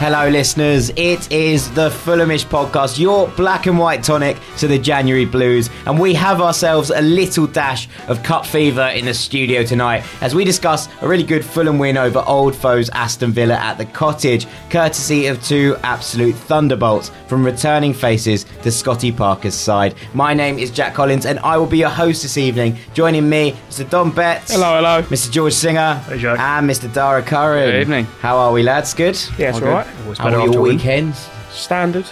Hello, 0.00 0.30
listeners. 0.30 0.88
It 0.96 1.30
is 1.30 1.70
the 1.74 1.90
Fulhamish 1.90 2.46
podcast, 2.46 2.98
your 2.98 3.28
black 3.28 3.66
and 3.66 3.78
white 3.78 4.02
tonic 4.02 4.38
to 4.56 4.66
the 4.66 4.78
January 4.78 5.26
Blues. 5.26 5.68
And 5.84 6.00
we 6.00 6.14
have 6.14 6.40
ourselves 6.40 6.88
a 6.88 7.02
little 7.02 7.46
dash 7.46 7.86
of 8.08 8.22
cup 8.22 8.46
fever 8.46 8.86
in 8.94 9.04
the 9.04 9.12
studio 9.12 9.62
tonight 9.62 10.02
as 10.22 10.34
we 10.34 10.42
discuss 10.42 10.88
a 11.02 11.06
really 11.06 11.22
good 11.22 11.44
Fulham 11.44 11.78
win 11.78 11.98
over 11.98 12.24
old 12.26 12.56
foes 12.56 12.88
Aston 12.88 13.32
Villa 13.32 13.56
at 13.56 13.76
the 13.76 13.84
cottage, 13.84 14.46
courtesy 14.70 15.26
of 15.26 15.44
two 15.44 15.76
absolute 15.82 16.34
thunderbolts 16.34 17.10
from 17.26 17.44
returning 17.44 17.92
faces 17.92 18.44
to 18.62 18.72
Scotty 18.72 19.12
Parker's 19.12 19.54
side. 19.54 19.94
My 20.14 20.32
name 20.32 20.58
is 20.58 20.70
Jack 20.70 20.94
Collins 20.94 21.26
and 21.26 21.38
I 21.40 21.58
will 21.58 21.66
be 21.66 21.76
your 21.76 21.90
host 21.90 22.22
this 22.22 22.38
evening. 22.38 22.78
Joining 22.94 23.28
me, 23.28 23.52
Mr. 23.68 23.88
Dom 23.90 24.12
Betts. 24.12 24.50
Hello, 24.50 24.76
hello. 24.76 25.02
Mr. 25.10 25.30
George 25.30 25.52
Singer. 25.52 25.96
Hey, 26.08 26.16
Jack. 26.16 26.38
And 26.38 26.70
Mr. 26.70 26.90
Dara 26.90 27.22
Curran. 27.22 27.70
Good 27.70 27.80
evening. 27.82 28.04
How 28.22 28.38
are 28.38 28.50
we, 28.50 28.62
lads? 28.62 28.94
Good? 28.94 29.20
Yeah, 29.36 29.50
it's 29.50 29.58
All 29.60 29.68
all 29.68 29.74
right. 29.74 29.89
How 30.18 30.34
are 30.34 30.48
your 30.48 30.60
weekends? 30.60 31.28
Standard. 31.50 32.06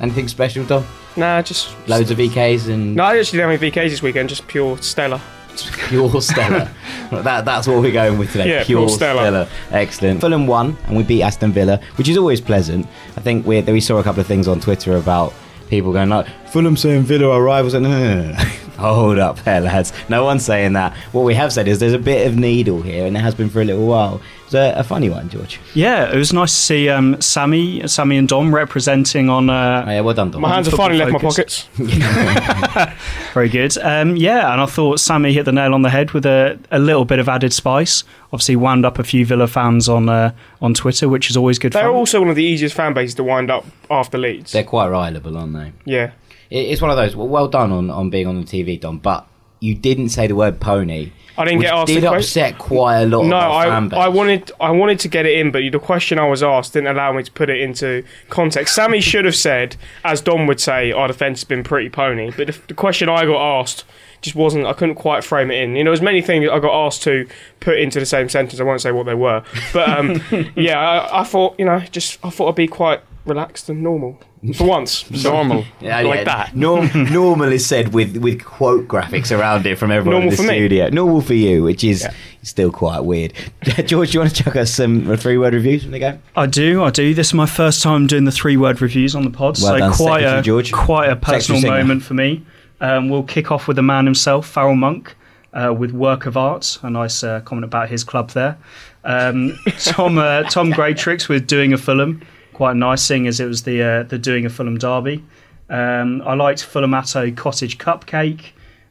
Anything 0.00 0.28
special, 0.28 0.64
Dom? 0.64 0.84
Nah, 1.16 1.42
just 1.42 1.74
Loads 1.88 2.10
of 2.10 2.18
VKs 2.18 2.72
and 2.72 2.94
No, 2.94 3.04
I 3.04 3.18
actually 3.18 3.40
don't 3.40 3.50
have 3.50 3.62
any 3.62 3.70
VKs 3.70 3.90
this 3.90 4.02
weekend. 4.02 4.28
Just 4.28 4.46
pure 4.46 4.78
Stella. 4.78 5.20
pure 5.88 6.20
Stella. 6.20 6.70
that, 7.10 7.44
that's 7.44 7.66
what 7.66 7.80
we're 7.80 7.92
going 7.92 8.18
with 8.18 8.30
today. 8.30 8.48
Yeah, 8.50 8.64
pure, 8.64 8.88
Stella. 8.88 9.48
Excellent. 9.72 10.20
Fulham 10.20 10.46
won 10.46 10.76
and 10.86 10.96
we 10.96 11.02
beat 11.02 11.22
Aston 11.22 11.52
Villa, 11.52 11.80
which 11.96 12.08
is 12.08 12.16
always 12.16 12.40
pleasant. 12.40 12.86
I 13.16 13.20
think 13.20 13.46
we 13.46 13.60
we 13.62 13.80
saw 13.80 13.98
a 13.98 14.02
couple 14.04 14.20
of 14.20 14.26
things 14.26 14.46
on 14.46 14.60
Twitter 14.60 14.96
about 14.96 15.34
people 15.68 15.92
going 15.92 16.08
like, 16.08 16.26
Fulham 16.48 16.76
saying 16.76 17.02
Villa 17.02 17.30
are 17.30 17.42
rivals. 17.42 17.74
And, 17.74 17.84
no, 17.84 17.90
no, 17.90 18.22
no, 18.22 18.32
no. 18.32 18.38
Hold 18.78 19.18
up 19.18 19.40
there, 19.40 19.60
lads. 19.60 19.92
No 20.08 20.24
one's 20.24 20.44
saying 20.44 20.74
that. 20.74 20.96
What 21.12 21.22
we 21.22 21.34
have 21.34 21.52
said 21.52 21.66
is 21.66 21.80
there's 21.80 21.92
a 21.92 21.98
bit 21.98 22.28
of 22.28 22.36
needle 22.36 22.80
here, 22.80 23.06
and 23.06 23.16
it 23.16 23.20
has 23.20 23.34
been 23.34 23.50
for 23.50 23.60
a 23.60 23.64
little 23.64 23.86
while. 23.86 24.20
It's 24.48 24.54
a, 24.54 24.72
a 24.78 24.82
funny 24.82 25.10
one, 25.10 25.28
George. 25.28 25.60
Yeah, 25.74 26.10
it 26.10 26.16
was 26.16 26.32
nice 26.32 26.52
to 26.52 26.58
see 26.58 26.88
um, 26.88 27.20
Sammy, 27.20 27.86
Sammy 27.86 28.16
and 28.16 28.26
Dom 28.26 28.54
representing 28.54 29.28
on. 29.28 29.50
Oh, 29.50 29.52
Uh, 29.52 29.84
yeah, 29.86 30.00
well 30.00 30.14
done, 30.14 30.30
Dom. 30.30 30.40
My 30.40 30.54
hands 30.54 30.66
have 30.68 30.72
Football 30.72 30.86
finally 30.88 31.04
left 31.04 31.12
my 31.12 31.28
pockets. 31.28 31.68
very 33.34 33.48
good. 33.48 33.76
Um, 33.78 34.16
yeah, 34.16 34.52
and 34.52 34.60
I 34.60 34.66
thought 34.66 35.00
Sammy 35.00 35.32
hit 35.32 35.44
the 35.44 35.52
nail 35.52 35.74
on 35.74 35.82
the 35.82 35.90
head 35.90 36.12
with 36.12 36.24
a, 36.26 36.58
a 36.70 36.78
little 36.78 37.04
bit 37.04 37.18
of 37.18 37.28
added 37.28 37.52
spice. 37.52 38.04
Obviously, 38.32 38.56
wound 38.56 38.84
up 38.86 38.98
a 38.98 39.04
few 39.04 39.24
Villa 39.26 39.46
fans 39.46 39.88
on 39.88 40.08
uh, 40.08 40.32
on 40.62 40.74
Twitter, 40.74 41.08
which 41.08 41.30
is 41.30 41.36
always 41.36 41.58
good 41.58 41.72
They're 41.72 41.84
fun. 41.84 41.94
also 41.94 42.20
one 42.20 42.28
of 42.30 42.36
the 42.36 42.44
easiest 42.44 42.74
fan 42.74 42.94
bases 42.94 43.14
to 43.16 43.24
wind 43.24 43.50
up 43.50 43.64
after 43.90 44.18
Leeds. 44.18 44.52
They're 44.52 44.64
quite 44.64 44.88
rileable, 44.88 45.36
aren't 45.38 45.54
they? 45.54 45.72
Yeah. 45.84 46.12
It- 46.50 46.68
It's 46.70 46.80
one 46.80 46.90
of 46.90 46.96
those. 46.96 47.14
Well, 47.14 47.28
well 47.28 47.48
done 47.48 47.72
on, 47.72 47.90
on 47.90 48.10
being 48.10 48.26
on 48.26 48.40
the 48.40 48.46
TV, 48.46 48.80
Dom. 48.80 48.98
But 48.98 49.26
you 49.60 49.74
didn't 49.74 50.08
say 50.10 50.26
the 50.26 50.36
word 50.36 50.60
pony. 50.60 51.12
I 51.38 51.44
didn't 51.44 51.60
get 51.60 51.72
asked 51.72 51.86
Did 51.86 52.04
upset 52.04 52.58
quite 52.58 53.02
a 53.02 53.06
lot. 53.06 53.24
No, 53.24 53.36
of 53.36 53.42
our 53.42 53.64
fan 53.64 53.94
I. 53.94 54.06
I 54.06 54.08
wanted 54.08 54.50
I 54.60 54.72
wanted 54.72 54.98
to 55.00 55.08
get 55.08 55.24
it 55.24 55.38
in, 55.38 55.52
but 55.52 55.62
the 55.70 55.78
question 55.78 56.18
I 56.18 56.28
was 56.28 56.42
asked 56.42 56.72
didn't 56.72 56.88
allow 56.88 57.12
me 57.12 57.22
to 57.22 57.30
put 57.30 57.48
it 57.48 57.60
into 57.60 58.04
context. 58.28 58.74
Sammy 58.74 59.00
should 59.00 59.24
have 59.24 59.36
said, 59.36 59.76
as 60.04 60.20
Don 60.20 60.48
would 60.48 60.60
say, 60.60 60.90
our 60.90 61.06
defence 61.06 61.40
has 61.40 61.44
been 61.44 61.62
pretty 61.62 61.90
pony. 61.90 62.32
But 62.36 62.48
the, 62.48 62.60
the 62.66 62.74
question 62.74 63.08
I 63.08 63.24
got 63.24 63.60
asked 63.60 63.84
just 64.20 64.34
wasn't. 64.34 64.66
I 64.66 64.72
couldn't 64.72 64.96
quite 64.96 65.22
frame 65.22 65.52
it 65.52 65.62
in. 65.62 65.76
You 65.76 65.84
know, 65.84 65.92
as 65.92 66.02
many 66.02 66.22
things 66.22 66.48
I 66.50 66.58
got 66.58 66.86
asked 66.86 67.04
to 67.04 67.28
put 67.60 67.78
into 67.78 68.00
the 68.00 68.06
same 68.06 68.28
sentence. 68.28 68.60
I 68.60 68.64
won't 68.64 68.80
say 68.80 68.90
what 68.90 69.06
they 69.06 69.14
were, 69.14 69.44
but 69.72 69.88
um, 69.88 70.20
yeah, 70.56 70.78
I, 70.78 71.20
I 71.20 71.24
thought 71.24 71.54
you 71.56 71.64
know, 71.64 71.78
just 71.92 72.18
I 72.24 72.30
thought 72.30 72.48
I'd 72.48 72.56
be 72.56 72.66
quite 72.66 73.00
relaxed 73.28 73.68
and 73.68 73.82
normal 73.82 74.18
for 74.54 74.66
once. 74.66 75.10
Normal. 75.24 75.64
Yeah, 75.80 76.00
like 76.02 76.18
yeah. 76.18 76.24
that. 76.24 76.56
Norm, 76.56 76.88
normal 77.12 77.50
is 77.52 77.66
said 77.66 77.92
with, 77.92 78.16
with 78.18 78.44
quote 78.44 78.86
graphics 78.86 79.36
around 79.36 79.66
it 79.66 79.78
from 79.78 79.90
everyone 79.90 80.22
Normal 80.22 80.28
in 80.28 80.30
the 80.30 80.36
for 80.36 80.42
me. 80.48 80.58
studio. 80.58 80.88
Normal 80.90 81.20
for 81.22 81.34
you, 81.34 81.64
which 81.64 81.82
is 81.82 82.06
still 82.42 82.70
quite 82.70 83.00
weird. 83.00 83.32
George, 83.86 84.10
do 84.12 84.14
you 84.14 84.20
want 84.20 84.34
to 84.34 84.44
chuck 84.44 84.54
us 84.56 84.72
some 84.72 85.16
three 85.16 85.38
word 85.38 85.54
reviews 85.54 85.82
from 85.82 85.90
the 85.92 85.98
game? 85.98 86.22
I 86.36 86.46
do, 86.46 86.82
I 86.84 86.90
do. 86.90 87.14
This 87.14 87.28
is 87.28 87.34
my 87.34 87.46
first 87.46 87.82
time 87.82 88.06
doing 88.06 88.24
the 88.24 88.32
three 88.32 88.56
word 88.56 88.80
reviews 88.80 89.14
on 89.16 89.24
the 89.24 89.30
pod, 89.30 89.58
Well 89.60 89.72
so 89.72 89.78
done, 89.78 89.92
quite 89.92 90.20
Secretary 90.20 90.38
a 90.38 90.42
George. 90.42 90.72
quite 90.72 91.10
a 91.10 91.16
personal 91.16 91.60
Singer. 91.60 91.76
moment 91.76 92.02
for 92.04 92.14
me. 92.14 92.44
Um, 92.80 93.08
we'll 93.08 93.24
kick 93.24 93.50
off 93.50 93.66
with 93.66 93.76
the 93.76 93.82
man 93.82 94.04
himself, 94.04 94.46
Farrell 94.46 94.76
Monk, 94.76 95.16
uh, 95.52 95.74
with 95.76 95.90
Work 95.90 96.26
of 96.26 96.36
Art. 96.36 96.78
A 96.82 96.90
nice 96.90 97.24
uh, 97.24 97.40
comment 97.40 97.64
about 97.64 97.88
his 97.88 98.04
club 98.04 98.30
there. 98.30 98.56
Um, 99.04 99.58
Tom 99.78 100.18
uh, 100.18 100.44
Tom 100.44 100.72
Greatrix 100.72 101.28
with 101.28 101.46
Doing 101.46 101.72
a 101.72 101.78
Fulham, 101.78 102.22
quite 102.58 102.74
nice, 102.74 103.02
seeing 103.02 103.28
as 103.28 103.38
it 103.38 103.46
was 103.46 103.62
the 103.62 103.80
uh, 103.80 104.02
the 104.02 104.18
Doing 104.18 104.44
a 104.44 104.50
Fulham 104.50 104.78
derby. 104.78 105.22
Um, 105.70 106.20
I 106.22 106.34
liked 106.34 106.60
Fulhamato 106.60 107.34
Cottage 107.36 107.78
Cupcake. 107.78 108.46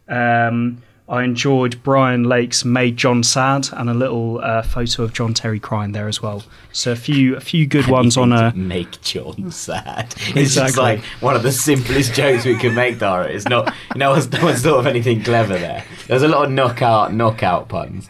Um, 0.07 0.81
I 1.09 1.23
enjoyed 1.23 1.83
Brian 1.83 2.23
Lake's 2.23 2.63
"Made 2.63 2.95
John 2.95 3.23
Sad" 3.23 3.67
and 3.73 3.89
a 3.89 3.93
little 3.93 4.39
uh, 4.39 4.61
photo 4.61 5.03
of 5.03 5.11
John 5.11 5.33
Terry 5.33 5.59
crying 5.59 5.91
there 5.91 6.07
as 6.07 6.21
well. 6.21 6.45
So 6.71 6.93
a 6.93 6.95
few 6.95 7.35
a 7.35 7.41
few 7.41 7.67
good 7.67 7.87
ones 7.87 8.15
on 8.15 8.31
a 8.31 8.53
make 8.55 9.01
John 9.01 9.51
sad. 9.51 10.15
It's 10.27 10.55
just 10.55 10.77
like 10.77 11.01
one 11.19 11.35
of 11.35 11.43
the 11.43 11.51
simplest 11.51 12.13
jokes 12.13 12.45
we 12.45 12.55
can 12.55 12.73
make, 12.73 12.99
Dara. 12.99 13.25
It's 13.25 13.49
not, 13.49 13.73
no 13.97 14.11
one's, 14.11 14.31
no 14.31 14.45
one's 14.45 14.61
thought 14.61 14.79
of 14.79 14.87
anything 14.87 15.23
clever 15.25 15.57
there. 15.59 15.83
There's 16.07 16.23
a 16.23 16.29
lot 16.29 16.45
of 16.45 16.51
knockout, 16.51 17.13
knockout 17.13 17.67
puns 17.67 18.07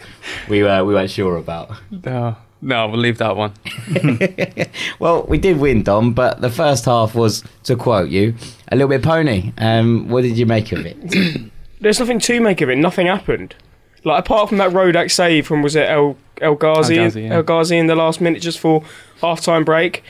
we, 0.48 0.62
were, 0.62 0.86
we 0.86 0.94
weren't 0.94 1.10
sure 1.10 1.38
about. 1.38 1.72
No, 1.90 2.38
no, 2.62 2.88
we'll 2.88 3.00
leave 3.00 3.18
that 3.20 3.36
one. 3.36 3.54
Well, 5.00 5.24
we 5.24 5.38
did 5.38 5.60
win, 5.60 5.84
Dom, 5.84 6.14
but 6.14 6.42
the 6.42 6.50
first 6.50 6.86
half 6.86 7.14
was, 7.14 7.44
to 7.64 7.76
quote 7.76 8.10
you, 8.10 8.36
a 8.72 8.76
little 8.76 8.90
bit 8.90 9.04
pony. 9.04 9.54
Um, 9.58 10.10
what 10.10 10.24
did 10.24 10.38
you 10.38 10.46
make 10.46 10.72
of 10.72 10.86
it? 10.86 11.52
There's 11.82 12.00
nothing 12.00 12.20
to 12.20 12.42
make 12.42 12.62
of 12.62 12.70
it. 12.70 12.78
Nothing 12.78 13.08
happened. 13.08 13.56
Like 14.04 14.20
apart 14.20 14.50
from 14.50 14.58
that 14.60 14.72
Rodak 14.72 15.12
save 15.12 15.46
from 15.48 15.62
was 15.62 15.76
it 15.76 15.90
El 15.90 16.18
El 16.42 16.56
Ghazi 16.56 16.98
El 16.98 17.04
Ghazi, 17.06 17.22
yeah. 17.24 17.34
El 17.36 17.44
Ghazi 17.44 17.78
in 17.78 17.88
the 17.88 17.96
last 17.96 18.22
minute 18.22 18.42
just 18.42 18.60
for 18.60 18.84
half 19.22 19.42
time 19.42 19.64
break. 19.64 20.04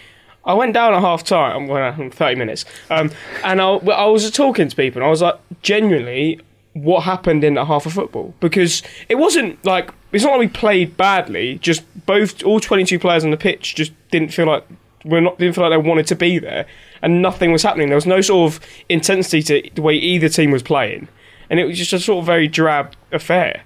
I 0.46 0.53
went 0.53 0.74
down 0.74 0.94
at 0.94 1.02
half 1.02 1.25
time, 1.25 1.64
I'm 1.64 1.68
well, 1.68 2.09
30 2.09 2.35
minutes, 2.35 2.64
um, 2.90 3.12
and 3.44 3.59
I, 3.59 3.68
I 3.68 4.06
was 4.06 4.29
talking 4.31 4.69
to 4.69 4.75
people, 4.78 5.02
and 5.02 5.08
I 5.08 5.09
was 5.09 5.22
like, 5.22 5.38
genuinely, 5.62 6.40
what 6.84 7.04
happened 7.04 7.44
in 7.44 7.56
half 7.56 7.86
of 7.86 7.94
football? 7.94 8.34
Because 8.40 8.84
it 9.10 9.16
wasn't 9.16 9.64
like 9.66 9.94
it's 10.12 10.24
not 10.24 10.32
like 10.32 10.40
we 10.40 10.48
played 10.48 10.98
badly. 10.98 11.58
Just 11.60 11.84
both 12.06 12.44
all 12.44 12.60
22 12.60 13.00
players 13.00 13.24
on 13.24 13.32
the 13.32 13.38
pitch 13.38 13.76
just 13.76 13.92
didn't 14.12 14.30
feel 14.30 14.48
like 14.48 14.64
we're 15.06 15.22
not 15.22 15.38
didn't 15.38 15.56
feel 15.56 15.68
like 15.68 15.80
they 15.80 15.90
wanted 15.90 16.08
to 16.08 16.16
be 16.16 16.40
there, 16.40 16.66
and 17.02 17.22
nothing 17.22 17.52
was 17.52 17.64
happening. 17.64 17.88
There 17.88 17.96
was 17.96 18.06
no 18.06 18.22
sort 18.22 18.54
of 18.54 18.60
intensity 18.90 19.42
to 19.44 19.70
the 19.76 19.82
way 19.82 19.96
either 19.96 20.30
team 20.30 20.52
was 20.52 20.64
playing, 20.64 21.08
and 21.50 21.60
it 21.60 21.66
was 21.66 21.78
just 21.78 21.94
a 21.94 22.00
sort 22.00 22.20
of 22.20 22.26
very 22.26 22.48
drab 22.48 22.94
affair. 23.12 23.64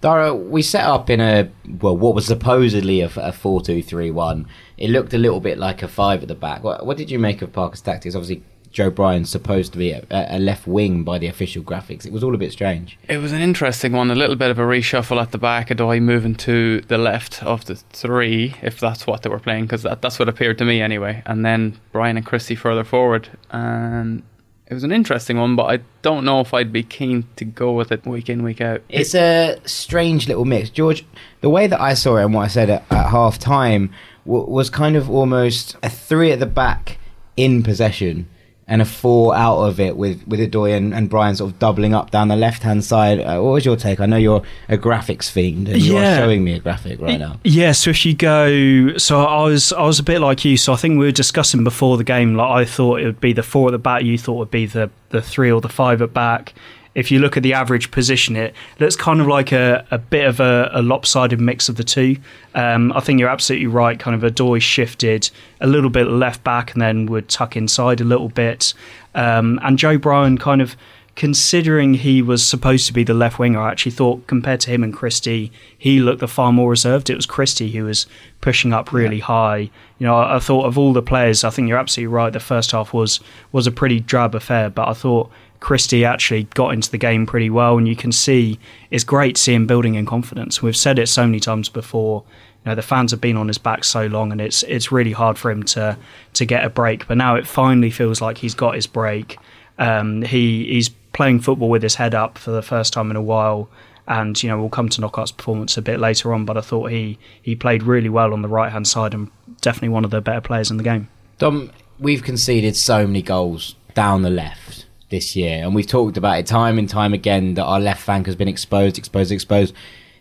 Dara, 0.00 0.34
we 0.34 0.60
set 0.60 0.84
up 0.84 1.08
in 1.08 1.20
a 1.20 1.50
well, 1.80 1.96
what 1.96 2.14
was 2.14 2.26
supposedly 2.26 3.00
a, 3.00 3.10
a 3.16 3.32
four-two-three-one. 3.32 4.46
It 4.76 4.90
looked 4.90 5.14
a 5.14 5.18
little 5.18 5.40
bit 5.40 5.58
like 5.58 5.82
a 5.82 5.88
five 5.88 6.22
at 6.22 6.28
the 6.28 6.34
back. 6.34 6.62
What, 6.62 6.84
what 6.84 6.96
did 6.96 7.10
you 7.10 7.18
make 7.18 7.40
of 7.40 7.52
Parker's 7.52 7.80
tactics? 7.80 8.14
Obviously, 8.14 8.42
Joe 8.74 8.90
Bryan's 8.90 9.30
supposed 9.30 9.72
to 9.72 9.78
be 9.78 9.92
a, 9.92 10.04
a 10.10 10.40
left 10.40 10.66
wing 10.66 11.04
by 11.04 11.18
the 11.18 11.28
official 11.28 11.62
graphics. 11.62 12.04
It 12.04 12.12
was 12.12 12.24
all 12.24 12.34
a 12.34 12.38
bit 12.38 12.50
strange. 12.50 12.98
It 13.08 13.18
was 13.18 13.30
an 13.30 13.40
interesting 13.40 13.92
one. 13.92 14.10
A 14.10 14.16
little 14.16 14.34
bit 14.34 14.50
of 14.50 14.58
a 14.58 14.62
reshuffle 14.62 15.22
at 15.22 15.30
the 15.30 15.38
back. 15.38 15.68
Odoi 15.68 16.02
moving 16.02 16.34
to 16.34 16.80
the 16.80 16.98
left 16.98 17.40
of 17.44 17.66
the 17.66 17.76
three, 17.76 18.56
if 18.62 18.80
that's 18.80 19.06
what 19.06 19.22
they 19.22 19.30
were 19.30 19.38
playing, 19.38 19.66
because 19.66 19.84
that, 19.84 20.02
that's 20.02 20.18
what 20.18 20.28
appeared 20.28 20.58
to 20.58 20.64
me 20.64 20.82
anyway. 20.82 21.22
And 21.24 21.44
then 21.46 21.78
Brian 21.92 22.16
and 22.16 22.26
Christie 22.26 22.56
further 22.56 22.82
forward. 22.82 23.28
And 23.52 24.24
it 24.66 24.74
was 24.74 24.82
an 24.82 24.90
interesting 24.90 25.38
one, 25.38 25.54
but 25.54 25.66
I 25.66 25.78
don't 26.02 26.24
know 26.24 26.40
if 26.40 26.52
I'd 26.52 26.72
be 26.72 26.82
keen 26.82 27.28
to 27.36 27.44
go 27.44 27.70
with 27.72 27.92
it 27.92 28.04
week 28.04 28.28
in, 28.28 28.42
week 28.42 28.60
out. 28.60 28.82
It's 28.88 29.14
a 29.14 29.56
strange 29.64 30.26
little 30.26 30.44
mix. 30.44 30.68
George, 30.68 31.06
the 31.42 31.48
way 31.48 31.68
that 31.68 31.80
I 31.80 31.94
saw 31.94 32.16
it 32.16 32.24
and 32.24 32.34
what 32.34 32.42
I 32.42 32.48
said 32.48 32.70
at, 32.70 32.82
at 32.90 33.10
half 33.10 33.38
time 33.38 33.92
w- 34.26 34.50
was 34.50 34.68
kind 34.68 34.96
of 34.96 35.08
almost 35.08 35.76
a 35.80 35.88
three 35.88 36.32
at 36.32 36.40
the 36.40 36.46
back 36.46 36.98
in 37.36 37.62
possession 37.62 38.28
and 38.66 38.80
a 38.80 38.84
four 38.84 39.34
out 39.34 39.58
of 39.58 39.78
it 39.78 39.96
with, 39.96 40.26
with 40.26 40.40
Odoi 40.40 40.76
and, 40.76 40.94
and 40.94 41.10
Brian 41.10 41.36
sort 41.36 41.52
of 41.52 41.58
doubling 41.58 41.94
up 41.94 42.10
down 42.10 42.28
the 42.28 42.36
left 42.36 42.62
hand 42.62 42.82
side. 42.82 43.20
Uh, 43.20 43.40
what 43.40 43.52
was 43.52 43.64
your 43.64 43.76
take? 43.76 44.00
I 44.00 44.06
know 44.06 44.16
you're 44.16 44.42
a 44.68 44.78
graphics 44.78 45.30
fiend 45.30 45.68
and 45.68 45.82
you're 45.82 46.00
showing 46.00 46.42
me 46.44 46.54
a 46.54 46.58
graphic 46.58 47.00
right 47.00 47.18
now. 47.18 47.38
Yeah, 47.44 47.72
so 47.72 47.90
if 47.90 48.06
you 48.06 48.14
go, 48.14 48.96
so 48.96 49.24
I 49.24 49.44
was 49.44 49.72
I 49.72 49.82
was 49.82 49.98
a 49.98 50.02
bit 50.02 50.20
like 50.20 50.44
you. 50.44 50.56
So 50.56 50.72
I 50.72 50.76
think 50.76 50.98
we 50.98 51.04
were 51.04 51.12
discussing 51.12 51.62
before 51.62 51.96
the 51.96 52.04
game. 52.04 52.36
Like 52.36 52.50
I 52.50 52.64
thought 52.64 53.00
it 53.00 53.06
would 53.06 53.20
be 53.20 53.32
the 53.32 53.42
four 53.42 53.68
at 53.68 53.72
the 53.72 53.78
back. 53.78 54.02
You 54.02 54.16
thought 54.16 54.36
it 54.36 54.38
would 54.38 54.50
be 54.50 54.66
the 54.66 54.90
the 55.10 55.20
three 55.20 55.50
or 55.50 55.60
the 55.60 55.68
five 55.68 56.00
at 56.00 56.14
back. 56.14 56.54
If 56.94 57.10
you 57.10 57.18
look 57.18 57.36
at 57.36 57.42
the 57.42 57.54
average 57.54 57.90
position, 57.90 58.36
it 58.36 58.54
looks 58.78 58.96
kind 58.96 59.20
of 59.20 59.26
like 59.26 59.52
a, 59.52 59.86
a 59.90 59.98
bit 59.98 60.26
of 60.26 60.40
a, 60.40 60.70
a 60.72 60.82
lopsided 60.82 61.40
mix 61.40 61.68
of 61.68 61.76
the 61.76 61.84
two. 61.84 62.16
Um, 62.54 62.92
I 62.92 63.00
think 63.00 63.18
you're 63.18 63.28
absolutely 63.28 63.66
right. 63.66 63.98
Kind 63.98 64.14
of 64.14 64.22
a 64.22 64.30
Odoi 64.30 64.60
shifted 64.60 65.30
a 65.60 65.66
little 65.66 65.90
bit 65.90 66.06
left 66.06 66.44
back 66.44 66.72
and 66.72 66.82
then 66.82 67.06
would 67.06 67.28
tuck 67.28 67.56
inside 67.56 68.00
a 68.00 68.04
little 68.04 68.28
bit. 68.28 68.74
Um, 69.14 69.58
and 69.62 69.78
Joe 69.78 69.98
Bryan 69.98 70.38
kind 70.38 70.60
of 70.60 70.76
considering 71.16 71.94
he 71.94 72.22
was 72.22 72.44
supposed 72.44 72.86
to 72.88 72.92
be 72.92 73.04
the 73.04 73.14
left 73.14 73.38
winger, 73.38 73.60
I 73.60 73.70
actually 73.70 73.92
thought 73.92 74.26
compared 74.26 74.60
to 74.60 74.70
him 74.70 74.82
and 74.82 74.92
Christie, 74.92 75.52
he 75.78 76.00
looked 76.00 76.20
the 76.20 76.28
far 76.28 76.52
more 76.52 76.70
reserved. 76.70 77.08
It 77.08 77.16
was 77.16 77.26
Christie 77.26 77.70
who 77.70 77.84
was 77.84 78.06
pushing 78.40 78.72
up 78.72 78.92
really 78.92 79.18
yeah. 79.18 79.24
high. 79.24 79.70
You 79.98 80.06
know, 80.06 80.16
I, 80.16 80.36
I, 80.36 80.38
thought 80.40 80.66
of 80.66 80.76
all 80.76 80.92
the 80.92 81.02
players, 81.02 81.44
I 81.44 81.50
think 81.50 81.68
you're 81.68 81.78
absolutely 81.78 82.12
right. 82.12 82.32
The 82.32 82.40
first 82.40 82.72
half 82.72 82.92
was 82.92 83.20
was 83.52 83.66
a 83.66 83.72
pretty 83.72 84.00
drab 84.00 84.34
affair, 84.34 84.70
but 84.70 84.88
I 84.88 84.92
thought 84.92 85.30
Christie 85.64 86.04
actually 86.04 86.42
got 86.42 86.74
into 86.74 86.90
the 86.90 86.98
game 86.98 87.24
pretty 87.24 87.48
well, 87.48 87.78
and 87.78 87.88
you 87.88 87.96
can 87.96 88.12
see 88.12 88.58
it's 88.90 89.02
great 89.02 89.38
seeing 89.38 89.66
building 89.66 89.94
in 89.94 90.04
confidence. 90.04 90.60
We've 90.60 90.76
said 90.76 90.98
it 90.98 91.06
so 91.08 91.24
many 91.24 91.40
times 91.40 91.70
before. 91.70 92.22
You 92.62 92.68
know, 92.68 92.74
the 92.74 92.82
fans 92.82 93.12
have 93.12 93.20
been 93.22 93.38
on 93.38 93.48
his 93.48 93.56
back 93.56 93.82
so 93.82 94.04
long, 94.04 94.30
and 94.30 94.42
it's 94.42 94.62
it's 94.64 94.92
really 94.92 95.12
hard 95.12 95.38
for 95.38 95.50
him 95.50 95.62
to 95.62 95.96
to 96.34 96.44
get 96.44 96.66
a 96.66 96.68
break. 96.68 97.08
But 97.08 97.16
now 97.16 97.36
it 97.36 97.46
finally 97.46 97.90
feels 97.90 98.20
like 98.20 98.36
he's 98.36 98.54
got 98.54 98.74
his 98.74 98.86
break. 98.86 99.38
Um, 99.78 100.20
he 100.20 100.66
he's 100.66 100.90
playing 101.14 101.40
football 101.40 101.70
with 101.70 101.82
his 101.82 101.94
head 101.94 102.14
up 102.14 102.36
for 102.36 102.50
the 102.50 102.60
first 102.60 102.92
time 102.92 103.10
in 103.10 103.16
a 103.16 103.22
while. 103.22 103.70
And 104.06 104.40
you 104.42 104.50
know 104.50 104.60
we'll 104.60 104.68
come 104.68 104.90
to 104.90 105.00
Knockaert's 105.00 105.32
performance 105.32 105.78
a 105.78 105.82
bit 105.82 105.98
later 105.98 106.34
on, 106.34 106.44
but 106.44 106.58
I 106.58 106.60
thought 106.60 106.90
he 106.90 107.18
he 107.40 107.56
played 107.56 107.82
really 107.84 108.10
well 108.10 108.34
on 108.34 108.42
the 108.42 108.48
right 108.48 108.70
hand 108.70 108.86
side 108.86 109.14
and 109.14 109.30
definitely 109.62 109.88
one 109.88 110.04
of 110.04 110.10
the 110.10 110.20
better 110.20 110.42
players 110.42 110.70
in 110.70 110.76
the 110.76 110.84
game. 110.84 111.08
Dom, 111.38 111.72
we've 111.98 112.22
conceded 112.22 112.76
so 112.76 113.06
many 113.06 113.22
goals 113.22 113.76
down 113.94 114.20
the 114.20 114.28
left 114.28 114.84
this 115.14 115.36
year, 115.36 115.62
and 115.62 115.74
we've 115.74 115.86
talked 115.86 116.16
about 116.16 116.38
it 116.38 116.46
time 116.46 116.78
and 116.78 116.88
time 116.88 117.14
again 117.14 117.54
that 117.54 117.64
our 117.64 117.80
left 117.80 118.02
flank 118.02 118.26
has 118.26 118.36
been 118.36 118.48
exposed, 118.48 118.98
exposed, 118.98 119.30
exposed. 119.30 119.72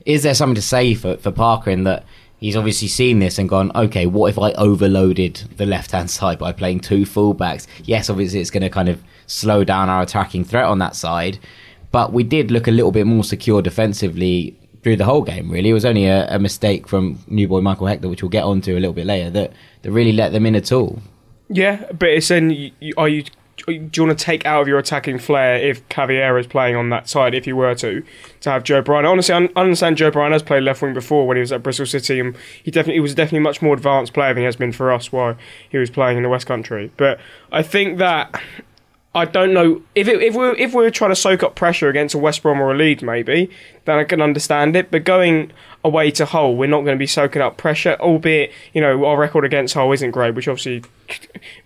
Is 0.05 0.23
there 0.23 0.35
something 0.35 0.55
to 0.55 0.61
say 0.61 0.93
for 0.93 1.17
for 1.17 1.31
Parker 1.31 1.71
in 1.71 1.83
that 1.83 2.05
he's 2.43 2.55
obviously 2.55 2.89
seen 2.89 3.19
this 3.19 3.39
and 3.39 3.47
gone, 3.47 3.71
okay, 3.73 4.05
what 4.05 4.27
if 4.27 4.37
I 4.37 4.51
overloaded 4.53 5.35
the 5.57 5.65
left 5.65 5.91
hand 5.91 6.11
side 6.11 6.37
by 6.37 6.51
playing 6.51 6.81
two 6.81 7.03
fullbacks? 7.05 7.67
Yes, 7.85 8.09
obviously 8.09 8.39
it's 8.41 8.51
going 8.51 8.63
to 8.63 8.69
kind 8.69 8.89
of 8.89 9.01
slow 9.27 9.63
down 9.63 9.89
our 9.89 10.01
attacking 10.01 10.43
threat 10.43 10.65
on 10.65 10.79
that 10.79 10.95
side. 10.95 11.39
But 11.91 12.11
we 12.11 12.23
did 12.23 12.51
look 12.51 12.67
a 12.67 12.71
little 12.71 12.91
bit 12.91 13.07
more 13.07 13.23
secure 13.23 13.61
defensively 13.61 14.57
through 14.83 14.97
the 14.97 15.05
whole 15.05 15.21
game. 15.21 15.49
Really, 15.49 15.69
it 15.69 15.73
was 15.73 15.85
only 15.85 16.05
a, 16.05 16.27
a 16.35 16.37
mistake 16.37 16.87
from 16.87 17.19
new 17.27 17.47
boy 17.47 17.61
Michael 17.61 17.87
Hector, 17.87 18.09
which 18.09 18.21
we'll 18.21 18.29
get 18.29 18.43
onto 18.43 18.73
a 18.73 18.81
little 18.81 18.93
bit 18.93 19.05
later, 19.05 19.29
that 19.29 19.53
that 19.81 19.91
really 19.91 20.11
let 20.11 20.33
them 20.33 20.45
in 20.45 20.55
at 20.55 20.71
all. 20.71 21.01
Yeah, 21.49 21.85
but 21.93 22.09
it's 22.09 22.27
then 22.27 22.71
are 22.97 23.07
you 23.07 23.23
do 23.57 23.71
you 23.71 24.03
want 24.05 24.17
to 24.17 24.25
take 24.25 24.45
out 24.45 24.61
of 24.61 24.67
your 24.67 24.79
attacking 24.79 25.19
flair 25.19 25.55
if 25.55 25.87
Cavaleiro 25.87 26.39
is 26.39 26.47
playing 26.47 26.75
on 26.75 26.89
that 26.89 27.07
side, 27.07 27.33
if 27.33 27.47
you 27.47 27.55
were 27.55 27.75
to, 27.75 28.03
to 28.41 28.49
have 28.49 28.63
Joe 28.63 28.81
Bryan? 28.81 29.05
Honestly, 29.05 29.33
I 29.33 29.47
understand 29.55 29.97
Joe 29.97 30.11
Bryan 30.11 30.31
has 30.31 30.43
played 30.43 30.63
left 30.63 30.81
wing 30.81 30.93
before 30.93 31.27
when 31.27 31.37
he 31.37 31.41
was 31.41 31.51
at 31.51 31.63
Bristol 31.63 31.85
City, 31.85 32.19
and 32.19 32.35
he 32.63 32.71
definitely 32.71 32.95
he 32.95 32.99
was 32.99 33.15
definitely 33.15 33.39
much 33.39 33.61
more 33.61 33.73
advanced 33.75 34.13
player 34.13 34.33
than 34.33 34.41
he 34.41 34.45
has 34.45 34.55
been 34.55 34.71
for 34.71 34.91
us 34.91 35.11
while 35.11 35.37
he 35.69 35.77
was 35.77 35.89
playing 35.89 36.17
in 36.17 36.23
the 36.23 36.29
West 36.29 36.47
Country. 36.47 36.91
But 36.97 37.19
I 37.51 37.63
think 37.63 37.99
that 37.99 38.41
I 39.15 39.25
don't 39.25 39.53
know 39.53 39.81
if 39.93 40.07
it, 40.07 40.21
if 40.21 40.35
we 40.35 40.47
if 40.57 40.73
we 40.73 40.85
are 40.85 40.91
trying 40.91 41.11
to 41.11 41.15
soak 41.15 41.43
up 41.43 41.55
pressure 41.55 41.89
against 41.89 42.15
a 42.15 42.17
West 42.17 42.41
Brom 42.41 42.59
or 42.59 42.71
a 42.71 42.77
Leeds, 42.77 43.03
maybe 43.03 43.49
then 43.85 43.99
I 43.99 44.03
can 44.03 44.21
understand 44.21 44.75
it. 44.75 44.89
But 44.89 45.03
going 45.03 45.51
away 45.83 46.11
to 46.11 46.25
Hull, 46.25 46.55
we're 46.55 46.69
not 46.69 46.81
going 46.81 46.95
to 46.95 46.99
be 46.99 47.07
soaking 47.07 47.41
up 47.41 47.57
pressure. 47.57 47.97
Albeit, 47.99 48.51
you 48.73 48.81
know, 48.81 49.05
our 49.05 49.17
record 49.17 49.45
against 49.45 49.73
Hull 49.73 49.91
isn't 49.91 50.11
great, 50.11 50.35
which 50.35 50.47
obviously, 50.47 50.83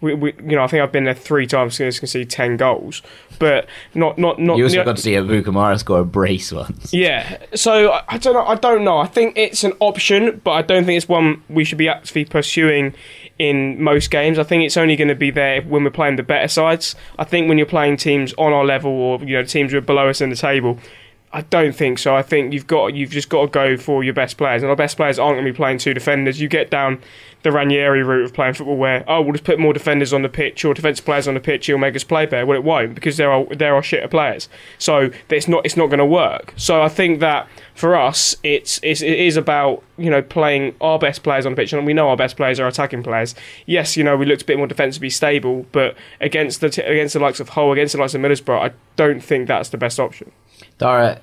we, 0.01 0.13
we 0.13 0.33
you 0.33 0.55
know, 0.55 0.63
I 0.63 0.67
think 0.67 0.81
I've 0.81 0.91
been 0.91 1.03
there 1.03 1.13
three 1.13 1.45
times 1.45 1.75
since 1.75 1.99
can 1.99 2.07
see 2.07 2.25
ten 2.25 2.57
goals, 2.57 3.01
but 3.39 3.67
not 3.93 4.17
not 4.17 4.39
not. 4.39 4.57
You 4.57 4.63
also 4.63 4.73
you 4.73 4.79
know, 4.79 4.85
got 4.85 4.95
to 4.97 5.01
see 5.01 5.15
Abu 5.15 5.43
Kamara 5.43 5.77
score 5.79 5.99
a 5.99 6.05
brace 6.05 6.51
once. 6.51 6.93
Yeah, 6.93 7.37
so 7.53 7.91
I, 7.91 8.03
I 8.07 8.17
don't 8.17 8.33
know. 8.33 8.45
I 8.45 8.55
don't 8.55 8.83
know. 8.83 8.97
I 8.97 9.07
think 9.07 9.37
it's 9.37 9.63
an 9.63 9.73
option, 9.79 10.41
but 10.43 10.51
I 10.51 10.61
don't 10.61 10.85
think 10.85 10.97
it's 10.97 11.09
one 11.09 11.43
we 11.49 11.63
should 11.63 11.77
be 11.77 11.89
actively 11.89 12.25
pursuing 12.25 12.93
in 13.39 13.81
most 13.81 14.09
games. 14.09 14.39
I 14.39 14.43
think 14.43 14.63
it's 14.63 14.77
only 14.77 14.95
going 14.95 15.09
to 15.09 15.15
be 15.15 15.31
there 15.31 15.61
when 15.61 15.83
we're 15.83 15.91
playing 15.91 16.15
the 16.15 16.23
better 16.23 16.47
sides. 16.47 16.95
I 17.19 17.23
think 17.23 17.47
when 17.47 17.57
you're 17.57 17.67
playing 17.67 17.97
teams 17.97 18.33
on 18.33 18.53
our 18.53 18.65
level 18.65 18.91
or 18.91 19.19
you 19.19 19.33
know 19.33 19.43
teams 19.43 19.71
who 19.71 19.77
are 19.77 19.81
below 19.81 20.09
us 20.09 20.21
in 20.21 20.29
the 20.29 20.35
table, 20.35 20.79
I 21.33 21.41
don't 21.41 21.75
think 21.75 22.00
so. 22.00 22.15
I 22.15 22.21
think 22.21 22.53
you've 22.53 22.68
got 22.68 22.94
you've 22.94 23.09
just 23.09 23.27
got 23.27 23.41
to 23.41 23.47
go 23.47 23.75
for 23.75 24.03
your 24.03 24.13
best 24.13 24.38
players, 24.38 24.63
and 24.63 24.69
our 24.69 24.77
best 24.77 24.95
players 24.95 25.19
aren't 25.19 25.35
going 25.35 25.45
to 25.45 25.51
be 25.51 25.56
playing 25.56 25.77
two 25.77 25.94
defenders. 25.94 26.39
You 26.39 26.47
get 26.47 26.71
down 26.71 27.01
the 27.44 27.51
Ranieri 27.51 28.01
route 28.01 28.24
of 28.24 28.33
playing 28.33 28.53
football, 28.53 28.77
where 28.77 29.03
oh 29.09 29.21
we'll 29.21 29.33
just 29.33 29.44
put 29.44 29.59
more 29.59 29.74
defenders 29.74 30.13
on 30.13 30.21
the 30.21 30.29
pitch 30.29 30.63
or 30.63 30.74
defensive 30.74 31.03
players 31.03 31.27
on 31.27 31.33
the 31.33 31.41
pitch, 31.41 31.65
he'll 31.65 31.77
make 31.77 31.97
us 31.97 32.03
play 32.06 32.25
better. 32.25 32.45
Well, 32.45 32.57
it 32.57 32.63
won't 32.63 32.95
because 32.95 33.18
there 33.18 33.29
are 33.29 33.45
there 33.53 33.75
are 33.75 33.81
shitter 33.81 34.09
players. 34.09 34.47
So 34.77 35.12
it's 35.29 35.50
not 35.50 35.65
it's 35.65 35.75
not 35.75 35.88
going 35.88 36.00
to 36.00 36.06
work. 36.06 36.53
So 36.56 36.81
I 36.81 36.88
think 36.88 37.19
that 37.19 37.47
for 37.75 37.95
us, 37.95 38.38
it's, 38.41 38.80
it's 38.81 39.01
it 39.01 39.19
is 39.19 39.35
about 39.35 39.83
you 39.97 40.09
know 40.09 40.21
playing 40.21 40.75
our 40.80 40.97
best 40.97 41.23
players 41.23 41.45
on 41.45 41.51
the 41.51 41.56
pitch, 41.57 41.73
and 41.73 41.85
we 41.85 41.94
know 41.94 42.07
our 42.07 42.18
best 42.18 42.38
players 42.38 42.57
are 42.57 42.68
attacking 42.68 43.03
players. 43.03 43.35
Yes, 43.65 43.97
you 43.97 44.03
know 44.03 44.15
we 44.15 44.25
looked 44.25 44.44
a 44.44 44.45
bit 44.45 44.57
more 44.57 44.68
defensively 44.68 45.09
stable, 45.09 45.65
but 45.73 45.97
against 46.21 46.62
the 46.62 46.68
against 46.89 47.13
the 47.13 47.19
likes 47.19 47.41
of 47.41 47.50
Hull, 47.50 47.73
against 47.73 47.94
the 47.94 48.00
likes 48.00 48.13
of 48.13 48.21
Middlesbrough, 48.21 48.71
I 48.71 48.73
don't 48.95 49.21
think 49.21 49.50
that's 49.50 49.69
the 49.69 49.77
best 49.77 50.00
option. 50.00 50.31
Dara, 50.77 51.21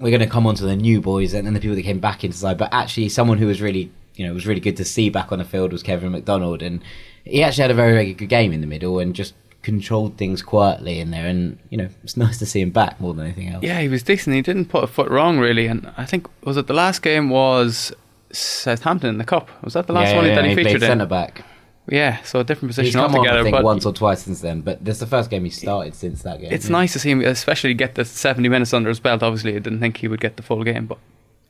we're 0.00 0.10
going 0.10 0.20
to 0.20 0.26
come 0.26 0.46
on 0.46 0.54
to 0.56 0.64
the 0.64 0.76
new 0.76 1.00
boys 1.00 1.34
and 1.34 1.46
then 1.46 1.54
the 1.54 1.60
people 1.60 1.76
that 1.76 1.82
came 1.82 2.00
back 2.00 2.24
into 2.24 2.36
side, 2.36 2.58
but 2.58 2.72
actually 2.72 3.08
someone 3.08 3.38
who 3.38 3.46
was 3.46 3.60
really, 3.60 3.90
you 4.16 4.26
know, 4.26 4.34
was 4.34 4.46
really 4.46 4.60
good 4.60 4.76
to 4.76 4.84
see 4.84 5.10
back 5.10 5.32
on 5.32 5.38
the 5.38 5.44
field 5.44 5.72
was 5.72 5.82
Kevin 5.82 6.12
McDonald, 6.12 6.62
and 6.62 6.82
he 7.24 7.42
actually 7.42 7.62
had 7.62 7.70
a 7.70 7.74
very, 7.74 7.92
very 7.92 8.12
good 8.14 8.28
game 8.28 8.52
in 8.52 8.60
the 8.60 8.66
middle 8.66 8.98
and 8.98 9.14
just 9.14 9.34
controlled 9.62 10.16
things 10.16 10.42
quietly 10.42 10.98
in 10.98 11.10
there, 11.10 11.26
and 11.26 11.58
you 11.70 11.78
know, 11.78 11.88
it's 12.02 12.16
nice 12.16 12.38
to 12.38 12.46
see 12.46 12.60
him 12.60 12.70
back 12.70 13.00
more 13.00 13.14
than 13.14 13.24
anything 13.24 13.48
else. 13.48 13.62
Yeah, 13.62 13.80
he 13.80 13.88
was 13.88 14.02
decent. 14.02 14.34
He 14.34 14.42
didn't 14.42 14.66
put 14.66 14.84
a 14.84 14.88
foot 14.88 15.08
wrong 15.08 15.38
really, 15.38 15.66
and 15.66 15.92
I 15.96 16.04
think 16.04 16.28
was 16.44 16.56
it 16.56 16.66
the 16.66 16.74
last 16.74 17.02
game 17.02 17.30
was 17.30 17.92
Southampton 18.32 19.10
in 19.10 19.18
the 19.18 19.24
cup. 19.24 19.50
Was 19.62 19.74
that 19.74 19.86
the 19.86 19.92
last 19.92 20.10
yeah, 20.10 20.16
one 20.16 20.26
yeah, 20.26 20.34
that 20.34 20.44
he, 20.44 20.50
he 20.50 20.56
featured 20.56 20.80
played 20.80 20.88
centre 20.88 21.06
back? 21.06 21.44
Yeah, 21.88 22.22
so 22.22 22.40
a 22.40 22.44
different 22.44 22.70
position 22.70 22.86
He's 22.86 22.94
come 22.94 23.14
altogether. 23.14 23.38
on, 23.38 23.40
I 23.40 23.42
think, 23.42 23.56
but 23.56 23.64
once 23.64 23.84
or 23.84 23.92
twice 23.92 24.22
since 24.22 24.40
then, 24.40 24.60
but 24.60 24.84
this 24.84 24.96
is 24.96 25.00
the 25.00 25.06
first 25.06 25.30
game 25.30 25.44
he 25.44 25.50
started 25.50 25.94
since 25.94 26.22
that 26.22 26.40
game. 26.40 26.52
It's 26.52 26.66
yeah. 26.66 26.72
nice 26.72 26.92
to 26.92 26.98
see 27.00 27.10
him, 27.10 27.20
especially 27.22 27.74
get 27.74 27.96
the 27.96 28.04
70 28.04 28.48
minutes 28.48 28.72
under 28.72 28.88
his 28.88 29.00
belt. 29.00 29.22
Obviously, 29.22 29.56
I 29.56 29.58
didn't 29.58 29.80
think 29.80 29.96
he 29.96 30.06
would 30.06 30.20
get 30.20 30.36
the 30.36 30.44
full 30.44 30.62
game, 30.62 30.86
but 30.86 30.98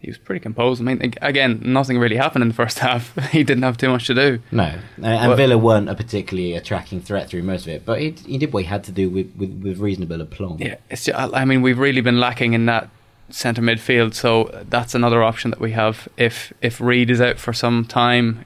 he 0.02 0.08
was 0.08 0.16
pretty 0.16 0.40
composed. 0.40 0.80
I 0.80 0.84
mean, 0.84 1.14
again, 1.20 1.60
nothing 1.64 1.98
really 1.98 2.16
happened 2.16 2.42
in 2.42 2.48
the 2.48 2.54
first 2.54 2.78
half. 2.80 3.14
he 3.30 3.44
didn't 3.44 3.62
have 3.62 3.76
too 3.76 3.90
much 3.90 4.06
to 4.06 4.14
do. 4.14 4.38
No, 4.50 4.64
uh, 4.64 4.78
and, 4.96 5.06
and 5.06 5.36
Villa 5.36 5.58
weren't 5.58 5.90
a 5.90 5.94
particularly 5.94 6.54
attracting 6.54 7.02
threat 7.02 7.28
through 7.28 7.42
most 7.42 7.62
of 7.62 7.68
it, 7.68 7.84
but 7.84 8.00
he, 8.00 8.10
he 8.26 8.38
did 8.38 8.54
what 8.54 8.62
he 8.62 8.68
had 8.68 8.84
to 8.84 8.92
do 8.92 9.10
with, 9.10 9.34
with, 9.36 9.62
with 9.62 9.78
reasonable 9.78 10.20
aplomb. 10.20 10.56
Yeah, 10.58 10.76
it's 10.88 11.04
just, 11.04 11.18
I 11.18 11.44
mean, 11.44 11.60
we've 11.60 11.78
really 11.78 12.00
been 12.00 12.18
lacking 12.18 12.54
in 12.54 12.64
that 12.66 12.88
centre 13.28 13.62
midfield, 13.62 14.14
so 14.14 14.64
that's 14.68 14.94
another 14.94 15.22
option 15.22 15.50
that 15.50 15.60
we 15.60 15.72
have. 15.72 16.08
If 16.16 16.52
if 16.62 16.80
Reed 16.80 17.10
is 17.10 17.20
out 17.20 17.38
for 17.38 17.52
some 17.52 17.84
time, 17.84 18.44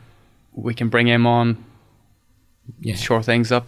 we 0.53 0.75
can 0.75 0.89
bring 0.89 1.07
him 1.07 1.27
on 1.27 1.65
yeah. 2.81 2.95
shore 2.95 3.23
things 3.23 3.53
up. 3.53 3.67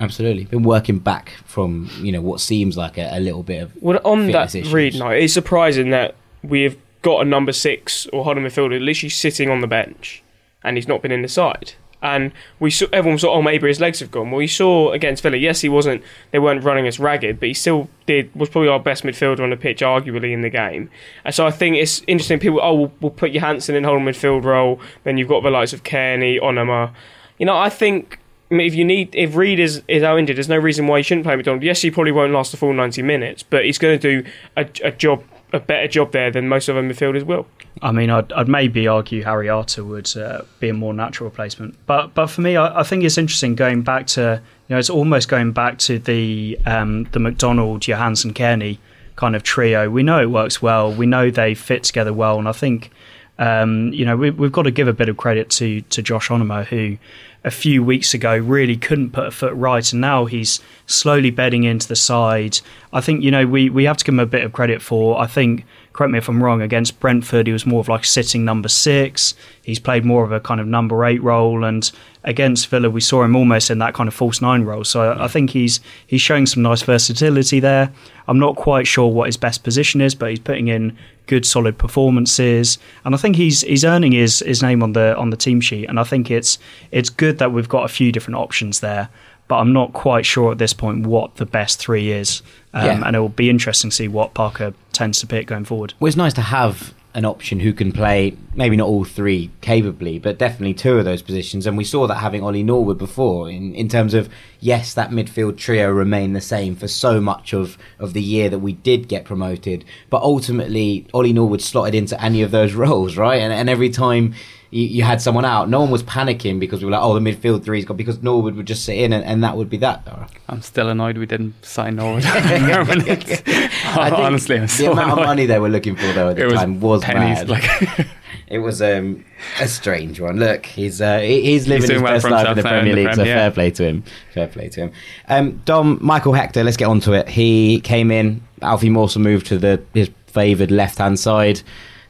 Absolutely, 0.00 0.44
been 0.44 0.62
working 0.62 0.98
back 1.00 1.32
from 1.44 1.90
you 1.98 2.12
know 2.12 2.20
what 2.20 2.40
seems 2.40 2.76
like 2.76 2.98
a, 2.98 3.18
a 3.18 3.20
little 3.20 3.42
bit 3.42 3.62
of 3.62 3.82
well 3.82 4.00
on 4.04 4.30
that 4.30 4.54
issues. 4.54 4.72
Reid 4.72 4.94
night. 4.94 5.22
It's 5.22 5.34
surprising 5.34 5.90
that 5.90 6.14
we've 6.42 6.78
got 7.02 7.22
a 7.22 7.24
number 7.24 7.52
six 7.52 8.06
or 8.12 8.24
holding 8.24 8.44
midfielder 8.44 8.80
literally 8.80 9.10
sitting 9.10 9.50
on 9.50 9.60
the 9.60 9.66
bench, 9.66 10.22
and 10.62 10.76
he's 10.76 10.86
not 10.86 11.02
been 11.02 11.10
in 11.10 11.22
the 11.22 11.28
side. 11.28 11.72
And 12.00 12.30
we 12.60 12.70
saw 12.70 12.86
everyone 12.92 13.18
thought, 13.18 13.34
oh, 13.34 13.42
maybe 13.42 13.66
his 13.66 13.80
legs 13.80 13.98
have 13.98 14.12
gone. 14.12 14.30
Well, 14.30 14.38
we 14.38 14.46
saw 14.46 14.92
against 14.92 15.22
Villa. 15.22 15.36
Yes, 15.36 15.62
he 15.62 15.68
wasn't. 15.68 16.02
They 16.30 16.38
weren't 16.38 16.62
running 16.62 16.86
us 16.86 17.00
ragged, 17.00 17.40
but 17.40 17.48
he 17.48 17.54
still 17.54 17.90
did. 18.06 18.32
Was 18.36 18.50
probably 18.50 18.68
our 18.68 18.78
best 18.78 19.02
midfielder 19.02 19.40
on 19.40 19.50
the 19.50 19.56
pitch, 19.56 19.80
arguably 19.80 20.32
in 20.32 20.42
the 20.42 20.50
game. 20.50 20.90
And 21.24 21.34
so 21.34 21.44
I 21.44 21.50
think 21.50 21.74
it's 21.74 22.02
interesting. 22.06 22.38
People, 22.38 22.60
oh, 22.62 22.74
we'll, 22.74 22.92
we'll 23.00 23.10
put 23.10 23.32
Johansen 23.32 23.74
in 23.74 23.82
holding 23.82 24.04
midfield 24.04 24.44
role. 24.44 24.80
Then 25.02 25.18
you've 25.18 25.28
got 25.28 25.42
the 25.42 25.50
likes 25.50 25.72
of 25.72 25.82
Cairney, 25.82 26.40
Onomah. 26.40 26.92
You 27.38 27.46
know, 27.46 27.56
I 27.56 27.70
think 27.70 28.18
if 28.50 28.74
you 28.74 28.84
need 28.84 29.14
if 29.14 29.36
Reed 29.36 29.60
is 29.60 29.82
is 29.88 30.02
out 30.02 30.18
injured, 30.18 30.36
there's 30.36 30.48
no 30.48 30.56
reason 30.56 30.86
why 30.86 30.98
he 30.98 31.02
shouldn't 31.02 31.24
play 31.24 31.36
McDonald. 31.36 31.62
Yes, 31.62 31.82
he 31.82 31.90
probably 31.90 32.12
won't 32.12 32.32
last 32.32 32.50
the 32.50 32.56
full 32.56 32.72
90 32.72 33.02
minutes, 33.02 33.42
but 33.42 33.64
he's 33.64 33.78
going 33.78 33.98
to 33.98 34.22
do 34.22 34.30
a, 34.56 34.68
a 34.82 34.90
job 34.90 35.22
a 35.52 35.58
better 35.58 35.88
job 35.88 36.12
there 36.12 36.30
than 36.30 36.48
most 36.48 36.68
of 36.68 36.76
our 36.76 36.82
midfielders 36.82 37.24
will. 37.24 37.46
I 37.80 37.92
mean, 37.92 38.10
I'd, 38.10 38.32
I'd 38.32 38.48
maybe 38.48 38.86
argue 38.86 39.22
Harry 39.22 39.48
Arter 39.48 39.84
would 39.84 40.14
uh, 40.16 40.42
be 40.60 40.68
a 40.68 40.74
more 40.74 40.92
natural 40.92 41.30
replacement, 41.30 41.74
but 41.86 42.14
but 42.14 42.26
for 42.26 42.40
me, 42.40 42.56
I, 42.56 42.80
I, 42.80 42.82
think 42.82 43.04
it's 43.04 43.18
interesting 43.18 43.54
going 43.54 43.82
back 43.82 44.06
to 44.08 44.42
you 44.68 44.74
know 44.74 44.78
it's 44.78 44.90
almost 44.90 45.28
going 45.28 45.52
back 45.52 45.78
to 45.80 45.98
the 45.98 46.58
um, 46.66 47.04
the 47.12 47.20
McDonald 47.20 47.82
Johansen 47.82 48.32
Cairney 48.34 48.78
kind 49.16 49.36
of 49.36 49.42
trio. 49.42 49.88
We 49.90 50.02
know 50.02 50.20
it 50.20 50.30
works 50.30 50.60
well. 50.60 50.92
We 50.92 51.06
know 51.06 51.30
they 51.30 51.54
fit 51.54 51.84
together 51.84 52.12
well, 52.12 52.38
and 52.38 52.48
I 52.48 52.52
think 52.52 52.90
um, 53.38 53.92
you 53.92 54.04
know 54.04 54.16
we, 54.16 54.26
have 54.28 54.52
got 54.52 54.62
to 54.62 54.70
give 54.70 54.88
a 54.88 54.92
bit 54.92 55.08
of 55.08 55.16
credit 55.16 55.50
to 55.50 55.80
to 55.82 56.02
Josh 56.02 56.28
Onomah 56.28 56.66
who 56.66 56.98
a 57.44 57.50
few 57.50 57.82
weeks 57.82 58.14
ago 58.14 58.36
really 58.36 58.76
couldn't 58.76 59.10
put 59.10 59.26
a 59.26 59.30
foot 59.30 59.54
right, 59.54 59.92
and 59.92 60.00
now 60.00 60.24
he's 60.24 60.60
slowly 60.86 61.30
bedding 61.30 61.64
into 61.64 61.86
the 61.86 61.96
side. 61.96 62.60
I 62.92 63.00
think 63.00 63.22
you 63.22 63.30
know 63.30 63.46
we 63.46 63.70
we 63.70 63.84
have 63.84 63.96
to 63.98 64.04
give 64.04 64.14
him 64.14 64.20
a 64.20 64.26
bit 64.26 64.44
of 64.44 64.52
credit 64.52 64.82
for. 64.82 65.20
I 65.20 65.26
think 65.26 65.64
correct 65.92 66.12
me 66.12 66.18
if 66.18 66.28
I'm 66.28 66.42
wrong. 66.42 66.62
Against 66.62 67.00
Brentford, 67.00 67.46
he 67.46 67.52
was 67.52 67.66
more 67.66 67.80
of 67.80 67.88
like 67.88 68.04
sitting 68.04 68.44
number 68.44 68.68
six. 68.68 69.34
He's 69.62 69.78
played 69.78 70.04
more 70.04 70.24
of 70.24 70.32
a 70.32 70.40
kind 70.40 70.60
of 70.60 70.66
number 70.66 71.04
eight 71.04 71.22
role, 71.22 71.64
and 71.64 71.90
against 72.24 72.68
Villa, 72.68 72.90
we 72.90 73.00
saw 73.00 73.22
him 73.22 73.36
almost 73.36 73.70
in 73.70 73.78
that 73.78 73.94
kind 73.94 74.08
of 74.08 74.14
false 74.14 74.40
nine 74.40 74.64
role. 74.64 74.84
So 74.84 75.16
I 75.18 75.28
think 75.28 75.50
he's 75.50 75.80
he's 76.06 76.20
showing 76.20 76.46
some 76.46 76.62
nice 76.62 76.82
versatility 76.82 77.60
there. 77.60 77.92
I'm 78.26 78.38
not 78.38 78.56
quite 78.56 78.86
sure 78.86 79.08
what 79.08 79.26
his 79.26 79.36
best 79.36 79.62
position 79.62 80.00
is, 80.00 80.14
but 80.14 80.30
he's 80.30 80.40
putting 80.40 80.68
in 80.68 80.96
good, 81.28 81.46
solid 81.46 81.78
performances, 81.78 82.78
and 83.04 83.14
I 83.14 83.18
think 83.18 83.36
he's 83.36 83.60
he's 83.60 83.84
earning 83.84 84.12
his 84.12 84.40
his 84.40 84.62
name 84.62 84.82
on 84.82 84.92
the 84.94 85.16
on 85.16 85.30
the 85.30 85.36
team 85.36 85.60
sheet. 85.60 85.86
And 85.88 86.00
I 86.00 86.04
think 86.04 86.30
it's 86.30 86.58
it's 86.90 87.10
good 87.10 87.38
that 87.38 87.52
we've 87.52 87.68
got 87.68 87.84
a 87.84 87.88
few 87.88 88.10
different 88.12 88.36
options 88.38 88.80
there. 88.80 89.08
but 89.48 89.56
I'm 89.60 89.72
not 89.72 89.92
quite 89.94 90.26
sure 90.26 90.52
at 90.52 90.58
this 90.58 90.74
point 90.74 91.06
what 91.06 91.36
the 91.36 91.46
best 91.46 91.78
three 91.78 92.12
is. 92.12 92.42
Um, 92.74 92.84
Yeah. 92.84 93.02
And 93.06 93.16
it 93.16 93.20
will 93.20 93.30
be 93.44 93.48
interesting 93.48 93.88
to 93.90 93.96
see 93.96 94.08
what 94.08 94.34
Parker 94.34 94.74
tends 94.92 95.20
to 95.20 95.26
pick 95.26 95.46
going 95.46 95.64
forward. 95.64 95.94
Well, 96.00 96.08
it's 96.08 96.18
nice 96.18 96.34
to 96.34 96.42
have 96.42 96.92
an 97.18 97.24
option 97.24 97.58
who 97.58 97.72
can 97.72 97.90
play 97.90 98.36
maybe 98.54 98.76
not 98.76 98.86
all 98.86 99.02
three 99.02 99.50
capably, 99.60 100.20
but 100.20 100.38
definitely 100.38 100.72
two 100.72 100.96
of 100.98 101.04
those 101.04 101.20
positions. 101.20 101.66
And 101.66 101.76
we 101.76 101.82
saw 101.82 102.06
that 102.06 102.14
having 102.14 102.44
Ollie 102.44 102.62
Norwood 102.62 102.96
before, 102.96 103.50
in, 103.50 103.74
in 103.74 103.88
terms 103.88 104.14
of 104.14 104.28
yes, 104.60 104.94
that 104.94 105.10
midfield 105.10 105.56
trio 105.56 105.90
remained 105.90 106.36
the 106.36 106.40
same 106.40 106.76
for 106.76 106.86
so 106.86 107.20
much 107.20 107.52
of, 107.52 107.76
of 107.98 108.12
the 108.12 108.22
year 108.22 108.48
that 108.48 108.60
we 108.60 108.72
did 108.72 109.08
get 109.08 109.24
promoted. 109.24 109.84
But 110.10 110.22
ultimately, 110.22 111.08
Ollie 111.12 111.32
Norwood 111.32 111.60
slotted 111.60 111.96
into 111.96 112.22
any 112.22 112.40
of 112.40 112.52
those 112.52 112.74
roles, 112.84 113.16
right? 113.16 113.42
And, 113.42 113.52
and 113.52 113.68
every 113.68 113.90
time 113.90 114.34
you, 114.70 114.84
you 114.84 115.02
had 115.02 115.22
someone 115.22 115.44
out, 115.44 115.68
no 115.68 115.80
one 115.80 115.90
was 115.90 116.02
panicking 116.02 116.60
because 116.60 116.80
we 116.80 116.86
were 116.86 116.92
like, 116.92 117.02
oh, 117.02 117.18
the 117.18 117.20
midfield 117.20 117.64
three's 117.64 117.84
got 117.84 117.96
because 117.96 118.22
Norwood 118.22 118.54
would 118.56 118.66
just 118.66 118.84
sit 118.84 118.98
in 118.98 119.12
and, 119.12 119.24
and 119.24 119.42
that 119.44 119.56
would 119.56 119.70
be 119.70 119.78
that. 119.78 120.06
I'm 120.48 120.62
still 120.62 120.88
annoyed 120.88 121.18
we 121.18 121.26
didn't 121.26 121.54
sign 121.64 121.96
Norwood. 121.96 122.24
I 122.26 124.12
Honestly, 124.14 124.58
I'm 124.58 124.66
the 124.66 124.90
amount 124.90 125.12
annoyed. 125.12 125.18
of 125.18 125.26
money 125.26 125.46
they 125.46 125.58
were 125.58 125.68
looking 125.68 125.96
for 125.96 126.12
though 126.12 126.30
at 126.30 126.36
the 126.36 126.44
was 126.44 126.54
time 126.54 126.80
was 126.80 127.02
pennies. 127.02 127.38
mad. 127.38 127.48
Like, 127.48 128.06
It 128.50 128.58
was 128.60 128.80
um, 128.80 129.26
a 129.60 129.68
strange 129.68 130.20
one. 130.20 130.38
Look, 130.38 130.64
he's 130.64 131.02
uh, 131.02 131.18
he's 131.18 131.68
living 131.68 131.86
doing 131.86 131.96
his 131.96 132.02
well 132.02 132.14
best 132.14 132.30
life 132.30 132.48
in 132.48 132.56
the 132.56 132.62
Premier 132.62 132.94
the 132.94 133.04
League, 133.04 133.14
so 133.14 133.22
yeah. 133.22 133.34
fair 133.34 133.50
play 133.50 133.70
to 133.72 133.84
him. 133.84 134.04
Fair 134.32 134.48
play 134.48 134.70
to 134.70 134.80
him. 134.84 134.92
Um, 135.28 135.60
Dom 135.66 135.98
Michael 136.00 136.32
Hector. 136.32 136.64
Let's 136.64 136.78
get 136.78 136.86
on 136.86 137.00
to 137.00 137.12
it. 137.12 137.28
He 137.28 137.80
came 137.82 138.10
in. 138.10 138.42
Alfie 138.62 138.88
Mawson 138.88 139.22
moved 139.22 139.46
to 139.48 139.58
the 139.58 139.82
his 139.92 140.10
favoured 140.28 140.70
left 140.70 140.96
hand 140.96 141.20
side, 141.20 141.60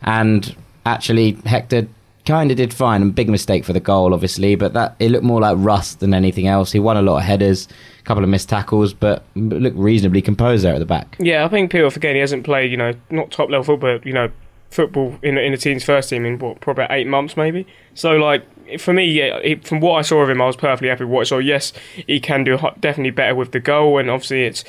and 0.02 0.54
actually 0.86 1.32
Hector 1.44 1.88
kind 2.28 2.50
of 2.50 2.56
did 2.56 2.72
fine. 2.72 3.02
A 3.02 3.06
big 3.06 3.28
mistake 3.28 3.64
for 3.64 3.72
the 3.72 3.80
goal, 3.80 4.14
obviously, 4.14 4.54
but 4.54 4.74
that 4.74 4.94
it 5.00 5.10
looked 5.10 5.24
more 5.24 5.40
like 5.40 5.56
rust 5.58 6.00
than 6.00 6.14
anything 6.14 6.46
else. 6.46 6.70
He 6.70 6.78
won 6.78 6.96
a 6.96 7.02
lot 7.02 7.16
of 7.16 7.24
headers, 7.24 7.66
a 7.98 8.02
couple 8.04 8.22
of 8.22 8.30
missed 8.30 8.48
tackles, 8.48 8.92
but 8.92 9.24
looked 9.34 9.76
reasonably 9.76 10.22
composed 10.22 10.62
there 10.62 10.74
at 10.74 10.78
the 10.78 10.86
back. 10.86 11.16
Yeah, 11.18 11.44
I 11.44 11.48
think 11.48 11.72
people 11.72 11.90
forget 11.90 12.14
he 12.14 12.20
hasn't 12.20 12.44
played, 12.44 12.70
you 12.70 12.76
know, 12.76 12.92
not 13.10 13.30
top 13.32 13.50
level 13.50 13.64
football, 13.64 13.98
but, 13.98 14.06
you 14.06 14.12
know, 14.12 14.30
football 14.70 15.18
in 15.22 15.38
in 15.38 15.52
the 15.52 15.58
team's 15.58 15.82
first 15.82 16.10
team 16.10 16.26
in 16.26 16.38
what 16.38 16.60
probably 16.60 16.86
eight 16.90 17.06
months 17.06 17.36
maybe. 17.36 17.66
So 17.94 18.16
like 18.16 18.44
for 18.78 18.92
me, 18.92 19.06
yeah, 19.06 19.54
from 19.62 19.80
what 19.80 19.94
I 19.94 20.02
saw 20.02 20.20
of 20.20 20.28
him, 20.28 20.42
I 20.42 20.46
was 20.46 20.56
perfectly 20.56 20.88
happy 20.88 21.04
with 21.04 21.12
what 21.12 21.20
I 21.22 21.24
saw. 21.24 21.38
Yes, 21.38 21.72
he 21.94 22.20
can 22.20 22.44
do 22.44 22.58
definitely 22.78 23.10
better 23.10 23.34
with 23.34 23.52
the 23.52 23.60
goal, 23.60 23.98
and 23.98 24.10
obviously 24.10 24.44
it's. 24.44 24.64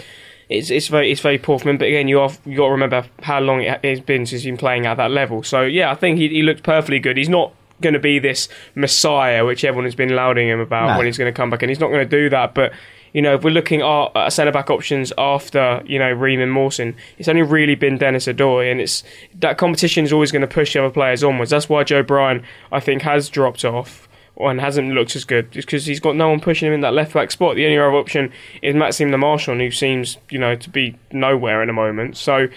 It's, 0.49 0.71
it's 0.71 0.87
very 0.87 1.11
it's 1.11 1.21
very 1.21 1.37
poor 1.37 1.59
from 1.59 1.69
him, 1.69 1.77
but 1.77 1.87
again 1.87 2.07
you 2.07 2.17
have 2.17 2.39
you 2.43 2.57
got 2.57 2.65
to 2.65 2.71
remember 2.71 3.05
how 3.21 3.39
long 3.39 3.61
it 3.61 3.85
has 3.85 3.99
been 4.01 4.25
since 4.25 4.41
he's 4.41 4.49
been 4.51 4.57
playing 4.57 4.87
at 4.87 4.97
that 4.97 5.11
level. 5.11 5.43
So 5.43 5.61
yeah, 5.61 5.91
I 5.91 5.95
think 5.95 6.17
he, 6.17 6.27
he 6.29 6.41
looked 6.41 6.63
perfectly 6.63 6.97
good. 6.99 7.17
He's 7.17 7.29
not 7.29 7.53
going 7.81 7.93
to 7.93 7.99
be 7.99 8.19
this 8.19 8.49
messiah 8.75 9.45
which 9.45 9.63
everyone 9.63 9.85
has 9.85 9.95
been 9.95 10.13
lauding 10.15 10.49
him 10.49 10.59
about 10.59 10.87
No. 10.89 10.97
when 10.97 11.05
he's 11.05 11.17
going 11.17 11.31
to 11.31 11.35
come 11.37 11.49
back, 11.49 11.61
and 11.61 11.69
he's 11.69 11.79
not 11.79 11.87
going 11.89 12.07
to 12.07 12.17
do 12.17 12.29
that. 12.31 12.53
But 12.55 12.73
you 13.13 13.21
know, 13.21 13.35
if 13.35 13.43
we're 13.43 13.51
looking 13.51 13.81
at 13.81 14.11
at 14.15 14.33
centre 14.33 14.51
back 14.51 14.69
options 14.71 15.13
after 15.19 15.83
you 15.85 15.99
know 15.99 16.11
Ream 16.11 16.41
and 16.41 16.51
Mawson, 16.51 16.95
it's 17.19 17.27
only 17.27 17.43
really 17.43 17.75
been 17.75 17.99
Denis 17.99 18.25
Odoi, 18.25 18.71
and 18.71 18.81
it's 18.81 19.03
that 19.35 19.59
competition 19.59 20.03
is 20.03 20.11
always 20.11 20.31
going 20.31 20.41
to 20.41 20.47
push 20.47 20.73
the 20.73 20.83
other 20.83 20.91
players 20.91 21.23
onwards. 21.23 21.51
That's 21.51 21.69
why 21.69 21.83
Joe 21.83 22.01
Bryan, 22.03 22.43
I 22.71 22.79
think, 22.79 23.03
has 23.03 23.29
dropped 23.29 23.63
off 23.63 24.08
and 24.39 24.61
hasn't 24.61 24.91
looked 24.91 25.15
as 25.15 25.25
good, 25.25 25.51
just 25.51 25.67
because 25.67 25.85
he's 25.85 25.99
got 25.99 26.15
no 26.15 26.29
one 26.29 26.39
pushing 26.39 26.67
him 26.67 26.73
in 26.73 26.81
that 26.81 26.93
left 26.93 27.13
back 27.13 27.31
spot. 27.31 27.55
The 27.55 27.65
only 27.65 27.77
other 27.77 27.93
option 27.93 28.31
is 28.61 28.75
Maxime 28.75 29.11
Le 29.11 29.17
Marchand, 29.17 29.59
who 29.61 29.71
seems 29.71 30.17
you 30.29 30.39
know 30.39 30.55
to 30.55 30.69
be 30.69 30.95
nowhere 31.11 31.61
in 31.61 31.67
the 31.67 31.73
moment. 31.73 32.17
So, 32.17 32.47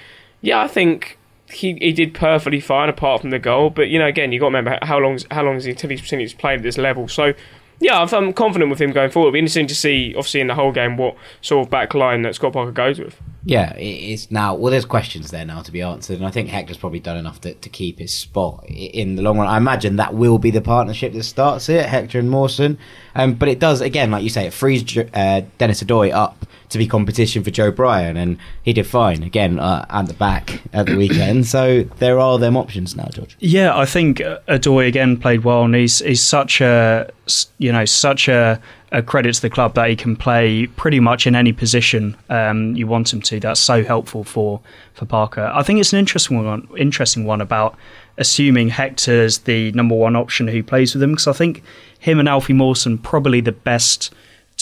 yeah, 0.41 0.61
I 0.61 0.69
think. 0.69 1.19
He, 1.51 1.75
he 1.83 1.93
did 1.93 2.15
perfectly 2.15 2.61
fine 2.61 2.89
apart 2.89 3.21
from 3.21 3.29
the 3.29 3.39
goal, 3.39 3.69
but 3.69 3.89
you 3.89 3.99
know 3.99 4.07
again 4.07 4.33
you've 4.33 4.41
got 4.41 4.49
to 4.49 4.57
remember 4.57 4.79
how 4.81 4.99
long 4.99 5.19
how 5.31 5.43
long 5.43 5.57
is 5.57 5.65
he 5.65 5.73
until 5.73 5.91
he's, 5.91 6.01
until 6.01 6.21
he's 6.21 6.33
played 6.33 6.61
at 6.61 6.63
this 6.63 6.79
level. 6.79 7.09
So 7.09 7.35
yeah, 7.83 7.99
I'm- 8.01 8.33
confident 8.33 8.71
with 8.71 8.81
him 8.81 8.93
going 8.93 9.11
forward. 9.11 9.29
It'll 9.29 9.33
be 9.35 9.39
interesting 9.41 9.67
to 9.67 9.75
see, 9.75 10.15
obviously, 10.17 10.41
in 10.41 10.47
the 10.47 10.55
whole 10.55 10.73
game, 10.73 10.97
what 10.97 11.17
sort 11.41 11.67
of 11.67 11.71
back 11.71 11.95
line 11.95 12.23
that 12.23 12.35
Scott 12.35 12.53
Parker 12.53 12.73
goes 12.73 12.99
with. 12.99 13.21
Yeah, 13.45 13.75
it's 13.77 14.31
now. 14.31 14.55
Well, 14.55 14.71
there's 14.71 14.85
questions 14.85 15.33
there 15.33 15.45
now 15.45 15.63
to 15.63 15.73
be 15.73 15.83
answered, 15.83 16.19
and 16.19 16.27
I 16.27 16.31
think 16.31 16.49
Hector's 16.49 16.77
probably 16.77 17.01
done 17.01 17.17
enough 17.17 17.41
to, 17.41 17.55
to 17.55 17.69
keep 17.69 17.99
his 17.99 18.15
spot 18.15 18.65
in 18.69 19.17
the 19.17 19.23
long 19.23 19.37
run. 19.37 19.49
I 19.49 19.57
imagine 19.57 19.97
that 19.97 20.15
will 20.15 20.39
be 20.39 20.53
the 20.53 20.61
partnership 20.61 21.13
that 21.15 21.25
starts 21.25 21.69
it, 21.69 21.85
Hector 21.87 22.21
and 22.21 22.31
Mawson. 22.31 22.79
Um, 23.17 23.35
but 23.35 23.49
it 23.49 23.59
does 23.59 23.81
again, 23.81 24.13
like 24.13 24.23
you 24.23 24.31
say, 24.31 24.47
it 24.47 24.53
frees 24.53 24.85
uh, 24.97 25.43
Denis 25.59 25.83
Odoi 25.83 26.13
up 26.13 26.47
to 26.73 26.79
be 26.79 26.87
competition 26.87 27.45
for 27.45 27.51
Joe 27.51 27.71
Bryan, 27.71 28.17
and 28.17 28.39
he 28.63 28.73
did 28.73 28.87
fine 28.87 29.23
again 29.23 29.59
uh, 29.59 29.87
at 29.89 30.07
the 30.07 30.15
back 30.15 30.63
at 30.73 30.87
the 30.87 30.97
weekend. 30.97 31.47
so 31.47 31.85
there 31.99 32.19
are 32.19 32.39
them 32.39 32.57
options 32.57 32.97
now, 32.97 33.09
George. 33.13 33.37
Yeah, 33.39 33.77
I 33.77 33.85
think 33.85 34.21
uh, 34.21 34.39
Odoi 34.49 34.89
again 34.89 35.17
played 35.17 35.45
well, 35.45 35.65
and 35.65 35.75
he's 35.75 36.01
he's 36.01 36.23
such 36.23 36.61
a 36.61 37.11
you 37.59 37.71
know 37.71 37.85
such 37.85 38.29
a, 38.29 38.61
a 38.91 39.03
credit 39.03 39.35
to 39.35 39.43
the 39.43 39.51
club 39.51 39.75
that 39.75 39.89
he 39.89 39.97
can 39.97 40.17
play 40.17 40.67
pretty 40.67 41.01
much 41.01 41.27
in 41.27 41.37
any 41.37 41.53
position 41.53 42.17
um, 42.29 42.75
you 42.75 42.87
want 42.87 43.13
him 43.13 43.23
to. 43.23 43.39
That's 43.39 43.61
so 43.61 43.85
helpful 43.85 44.25
for 44.25 44.61
for 44.95 45.05
Parker. 45.07 45.51
I 45.55 45.63
think 45.63 45.81
it's 45.81 45.93
an 45.93 45.99
interesting 45.99 46.45
one. 46.45 46.69
Interesting 46.77 47.25
one 47.25 47.41
about 47.41 47.77
assuming 48.19 48.69
Hector's 48.69 49.39
the 49.39 49.73
number 49.73 49.95
one 49.95 50.17
option 50.17 50.49
who 50.49 50.63
plays 50.63 50.95
with 50.95 51.03
him 51.03 51.13
because 51.13 51.27
I 51.27 51.33
think 51.33 51.63
him 51.99 52.19
and 52.19 52.29
Alfie 52.29 52.53
Mawson 52.53 52.99
probably 52.99 53.41
the 53.41 53.53
best 53.53 54.13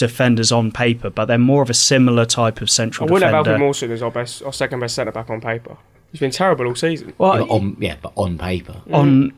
defenders 0.01 0.51
on 0.51 0.71
paper, 0.71 1.09
but 1.09 1.25
they're 1.25 1.37
more 1.37 1.61
of 1.63 1.69
a 1.69 1.73
similar 1.73 2.25
type 2.25 2.61
of 2.61 2.69
central. 2.69 3.07
I 3.09 3.13
wouldn't 3.13 3.31
have 3.31 3.43
defender. 3.45 3.51
Alfie 3.63 3.65
Mawson 3.65 3.91
as 3.91 4.01
our 4.01 4.11
best, 4.11 4.43
our 4.43 4.53
second 4.53 4.79
best 4.81 4.95
centre 4.95 5.11
back 5.11 5.29
on 5.29 5.39
paper. 5.41 5.77
He's 6.11 6.19
been 6.19 6.31
terrible 6.31 6.67
all 6.67 6.75
season. 6.75 7.13
well, 7.17 7.33
Yeah, 7.39 7.39
but 7.45 7.49
on, 7.53 7.77
yeah, 7.79 7.95
but 8.01 8.13
on 8.17 8.37
paper. 8.37 8.81
on 8.91 9.33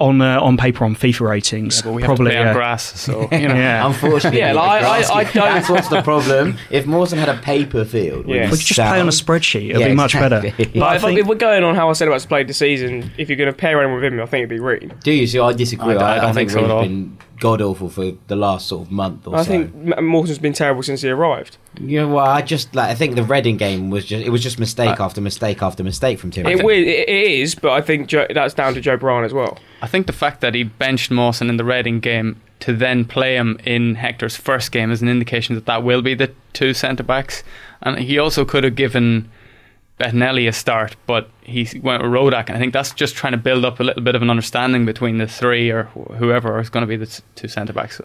on 0.00 0.20
uh, 0.20 0.40
on 0.40 0.56
paper 0.56 0.84
on 0.84 0.96
FIFA 0.96 1.28
ratings, 1.28 1.80
but 1.82 1.92
we 1.92 2.02
have 2.02 2.08
probably 2.08 2.32
to 2.32 2.36
play 2.36 2.40
on 2.42 2.48
uh, 2.48 2.52
grass, 2.54 3.00
so 3.00 3.20
you 3.30 3.46
know. 3.48 3.54
yeah. 3.54 3.86
Unfortunately, 3.86 4.40
Yeah, 4.40 4.52
like, 4.52 4.70
I- 4.70 4.80
grass- 4.80 5.10
I- 5.10 5.14
I 5.14 5.24
don't- 5.24 5.34
That's 5.34 5.68
what's 5.70 5.88
the 5.88 6.02
problem. 6.02 6.56
If 6.70 6.86
Mawson 6.86 7.18
had 7.20 7.28
a 7.28 7.36
paper 7.38 7.84
field, 7.84 8.26
Yeah. 8.26 8.44
We 8.44 8.50
could 8.50 8.58
just 8.58 8.80
play 8.80 8.98
on 9.00 9.06
a 9.06 9.12
spreadsheet. 9.12 9.70
It'll 9.70 9.80
Yeah, 9.82 9.88
be 9.88 9.94
much 9.94 10.14
better. 10.14 10.38
exactly. 10.38 10.64
But 10.80 10.82
I 10.82 10.86
Like, 10.88 10.96
if, 10.96 11.02
think 11.02 11.18
if 11.20 11.26
we're 11.28 11.34
going 11.36 11.62
on 11.62 11.76
how 11.76 11.86
our 11.86 11.94
centre 11.94 12.10
backs 12.10 12.26
played 12.26 12.48
this 12.48 12.56
season, 12.56 13.12
if 13.16 13.28
you're 13.28 13.36
going 13.36 13.52
to 13.52 13.56
pair 13.56 13.80
anyone 13.80 14.00
with 14.02 14.12
him, 14.12 14.20
I 14.20 14.26
think 14.26 14.40
it'd 14.40 14.48
be 14.50 14.58
Reed. 14.58 14.92
Do 15.04 15.12
you 15.12 15.26
see? 15.28 15.38
I 15.38 15.52
disagree. 15.52 15.90
I 15.90 15.94
don't- 15.94 16.02
I, 16.02 16.16
I 16.16 16.20
don't 16.20 16.34
think 16.34 16.50
think 16.50 16.50
so 16.50 16.58
at 16.58 16.62
Reed's 16.62 16.72
all. 16.72 16.82
been 16.82 17.18
god 17.42 17.60
awful 17.60 17.88
for 17.90 18.12
the 18.28 18.36
last 18.36 18.68
sort 18.68 18.86
of 18.86 18.92
month 18.92 19.26
or 19.26 19.32
so. 19.32 19.36
I 19.36 19.42
so. 19.42 19.48
think 19.50 19.74
M- 19.98 20.06
Mawson's 20.06 20.38
been 20.38 20.52
terrible 20.52 20.82
since 20.82 21.02
he 21.02 21.10
arrived. 21.10 21.56
Yeah, 21.80 22.04
well, 22.04 22.24
I 22.24 22.40
just 22.40 22.74
like 22.74 22.88
I 22.90 22.94
think 22.94 23.16
the 23.16 23.24
Reading 23.24 23.56
game 23.56 23.90
was 23.90 24.04
just 24.04 24.24
it 24.24 24.30
was 24.30 24.42
just 24.42 24.58
mistake 24.58 25.00
I- 25.00 25.04
after 25.04 25.20
mistake 25.20 25.60
after 25.62 25.82
mistake 25.82 26.18
from 26.20 26.30
Tim. 26.30 26.46
It, 26.46 26.58
wi- 26.58 26.76
it, 26.78 27.08
it 27.08 27.30
is, 27.40 27.54
but 27.54 27.72
I 27.72 27.80
think 27.80 28.06
Joe, 28.06 28.26
that's 28.32 28.54
down 28.54 28.74
to 28.74 28.80
Joe 28.80 28.96
Bryan 28.96 29.24
as 29.24 29.32
well. 29.32 29.58
I 29.82 29.88
think 29.88 30.06
the 30.06 30.12
fact 30.12 30.40
that 30.40 30.54
he 30.54 30.62
benched 30.62 31.10
Mawson 31.10 31.50
in 31.50 31.56
the 31.56 31.64
Reading 31.64 31.98
game 32.00 32.40
to 32.60 32.72
then 32.72 33.04
play 33.04 33.34
him 33.34 33.58
in 33.64 33.96
Hector's 33.96 34.36
first 34.36 34.70
game 34.70 34.92
is 34.92 35.02
an 35.02 35.08
indication 35.08 35.56
that 35.56 35.66
that 35.66 35.82
will 35.82 36.00
be 36.00 36.14
the 36.14 36.32
two 36.52 36.72
centre 36.72 37.02
backs. 37.02 37.42
And 37.82 37.98
he 37.98 38.18
also 38.18 38.44
could 38.44 38.62
have 38.62 38.76
given 38.76 39.28
Bettinelli 40.00 40.48
a 40.48 40.52
start, 40.52 40.96
but 41.06 41.28
he 41.42 41.68
went 41.80 42.02
with 42.02 42.10
Rodak, 42.12 42.48
and 42.48 42.56
I 42.56 42.58
think 42.58 42.72
that's 42.72 42.92
just 42.92 43.14
trying 43.14 43.32
to 43.32 43.36
build 43.36 43.64
up 43.64 43.78
a 43.78 43.84
little 43.84 44.02
bit 44.02 44.14
of 44.14 44.22
an 44.22 44.30
understanding 44.30 44.84
between 44.86 45.18
the 45.18 45.26
three 45.26 45.70
or 45.70 45.84
wh- 45.84 46.14
whoever 46.16 46.58
is 46.60 46.68
going 46.70 46.80
to 46.82 46.86
be 46.88 46.96
the 46.96 47.06
s- 47.06 47.22
two 47.36 47.46
centre 47.48 47.72
backs. 47.72 48.00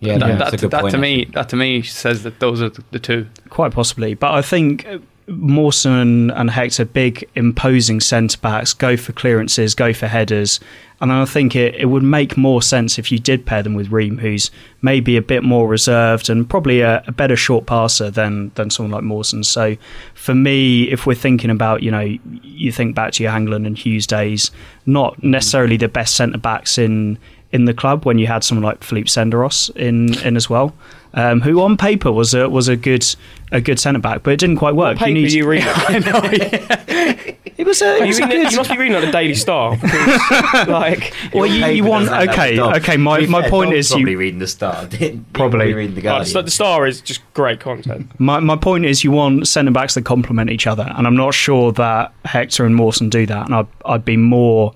Yeah, 0.00 0.18
that, 0.18 0.20
yeah, 0.20 0.36
that, 0.36 0.38
that's 0.38 0.54
a 0.54 0.56
good 0.56 0.70
that 0.70 0.80
point, 0.82 0.92
to 0.92 0.98
me, 0.98 1.24
that 1.34 1.48
to 1.50 1.56
me 1.56 1.82
says 1.82 2.22
that 2.22 2.40
those 2.40 2.62
are 2.62 2.70
the, 2.70 2.82
the 2.92 2.98
two. 2.98 3.26
quite 3.50 3.72
possibly. 3.72 4.14
But 4.14 4.32
I 4.32 4.42
think 4.42 4.86
uh, 4.86 4.98
Mawson 5.28 6.30
and 6.30 6.50
Hector, 6.50 6.84
big 6.84 7.28
imposing 7.34 8.00
centre 8.00 8.38
backs, 8.38 8.72
go 8.72 8.96
for 8.96 9.12
clearances, 9.12 9.74
go 9.74 9.92
for 9.92 10.06
headers, 10.06 10.58
and 11.02 11.12
I 11.12 11.24
think 11.24 11.56
it, 11.56 11.74
it 11.74 11.86
would 11.86 12.04
make 12.04 12.36
more 12.36 12.62
sense 12.62 12.96
if 12.96 13.10
you 13.10 13.18
did 13.18 13.44
pair 13.44 13.60
them 13.60 13.74
with 13.74 13.90
Ream, 13.90 14.18
who's 14.18 14.52
maybe 14.82 15.16
a 15.16 15.22
bit 15.22 15.42
more 15.42 15.66
reserved 15.66 16.30
and 16.30 16.48
probably 16.48 16.80
a, 16.80 17.02
a 17.08 17.12
better 17.12 17.34
short 17.34 17.66
passer 17.66 18.08
than 18.08 18.52
than 18.54 18.70
someone 18.70 18.92
like 18.92 19.02
Mawson. 19.02 19.42
So 19.42 19.76
for 20.14 20.32
me, 20.32 20.84
if 20.84 21.04
we're 21.04 21.16
thinking 21.16 21.50
about 21.50 21.82
you 21.82 21.90
know 21.90 22.16
you 22.44 22.70
think 22.70 22.94
back 22.94 23.14
to 23.14 23.22
your 23.24 23.32
Hangeland 23.32 23.66
and 23.66 23.76
Hughes 23.76 24.06
days, 24.06 24.52
not 24.86 25.16
mm. 25.16 25.24
necessarily 25.24 25.76
the 25.76 25.88
best 25.88 26.14
centre 26.14 26.38
backs 26.38 26.78
in 26.78 27.18
in 27.52 27.66
the 27.66 27.74
club 27.74 28.04
when 28.06 28.18
you 28.18 28.26
had 28.26 28.42
someone 28.44 28.64
like 28.64 28.82
Philippe 28.82 29.08
Senderos 29.08 29.74
in 29.76 30.14
in 30.26 30.36
as 30.36 30.48
well, 30.48 30.74
um, 31.14 31.40
who 31.42 31.60
on 31.60 31.76
paper 31.76 32.10
was 32.12 32.32
a 32.34 32.48
was 32.48 32.68
a 32.68 32.76
good 32.76 33.04
a 33.50 33.60
good 33.60 33.78
centre 33.78 34.00
back, 34.00 34.22
but 34.22 34.32
it 34.32 34.38
didn't 34.40 34.56
quite 34.56 34.74
work. 34.74 34.96
Paper 34.96 35.10
you, 35.10 35.14
need- 35.26 35.44
read 35.44 35.62
it. 35.66 37.38
it 37.58 37.66
was 37.66 37.82
a, 37.82 37.96
it 38.02 38.08
you, 38.08 38.24
a 38.24 38.26
read 38.26 38.30
it- 38.36 38.42
good. 38.44 38.52
you 38.52 38.56
must 38.56 38.70
be 38.70 38.78
reading 38.78 38.94
like 38.94 39.04
the 39.04 39.12
Daily 39.12 39.34
Star. 39.34 39.76
because, 39.82 40.68
like, 40.68 41.12
Well, 41.34 41.46
you, 41.46 41.66
you 41.66 41.84
want 41.84 42.06
doesn't 42.06 42.18
have 42.28 42.36
that 42.36 42.58
okay, 42.58 42.60
okay. 42.78 42.96
My, 42.96 43.20
my 43.26 43.42
fair, 43.42 43.50
point 43.50 43.70
Dom's 43.72 43.86
is 43.86 43.90
probably 43.90 44.10
you 44.12 44.18
reading 44.18 44.38
the 44.38 44.46
Star. 44.46 44.86
Probably. 44.86 45.20
probably 45.34 45.74
reading 45.74 45.94
the 45.94 46.08
oh, 46.08 46.24
the, 46.24 46.42
the 46.42 46.50
Star 46.50 46.86
is 46.86 47.00
just 47.02 47.20
great 47.34 47.60
content. 47.60 48.10
my 48.18 48.40
my 48.40 48.56
point 48.56 48.86
is 48.86 49.04
you 49.04 49.10
want 49.10 49.46
centre 49.46 49.70
backs 49.70 49.94
that 49.94 50.02
complement 50.06 50.48
each 50.50 50.66
other, 50.66 50.90
and 50.96 51.06
I'm 51.06 51.16
not 51.16 51.34
sure 51.34 51.72
that 51.72 52.12
Hector 52.24 52.64
and 52.64 52.74
Mawson 52.74 53.10
do 53.10 53.26
that. 53.26 53.46
And 53.46 53.54
I'd 53.54 53.66
I'd 53.84 54.04
be 54.04 54.16
more. 54.16 54.74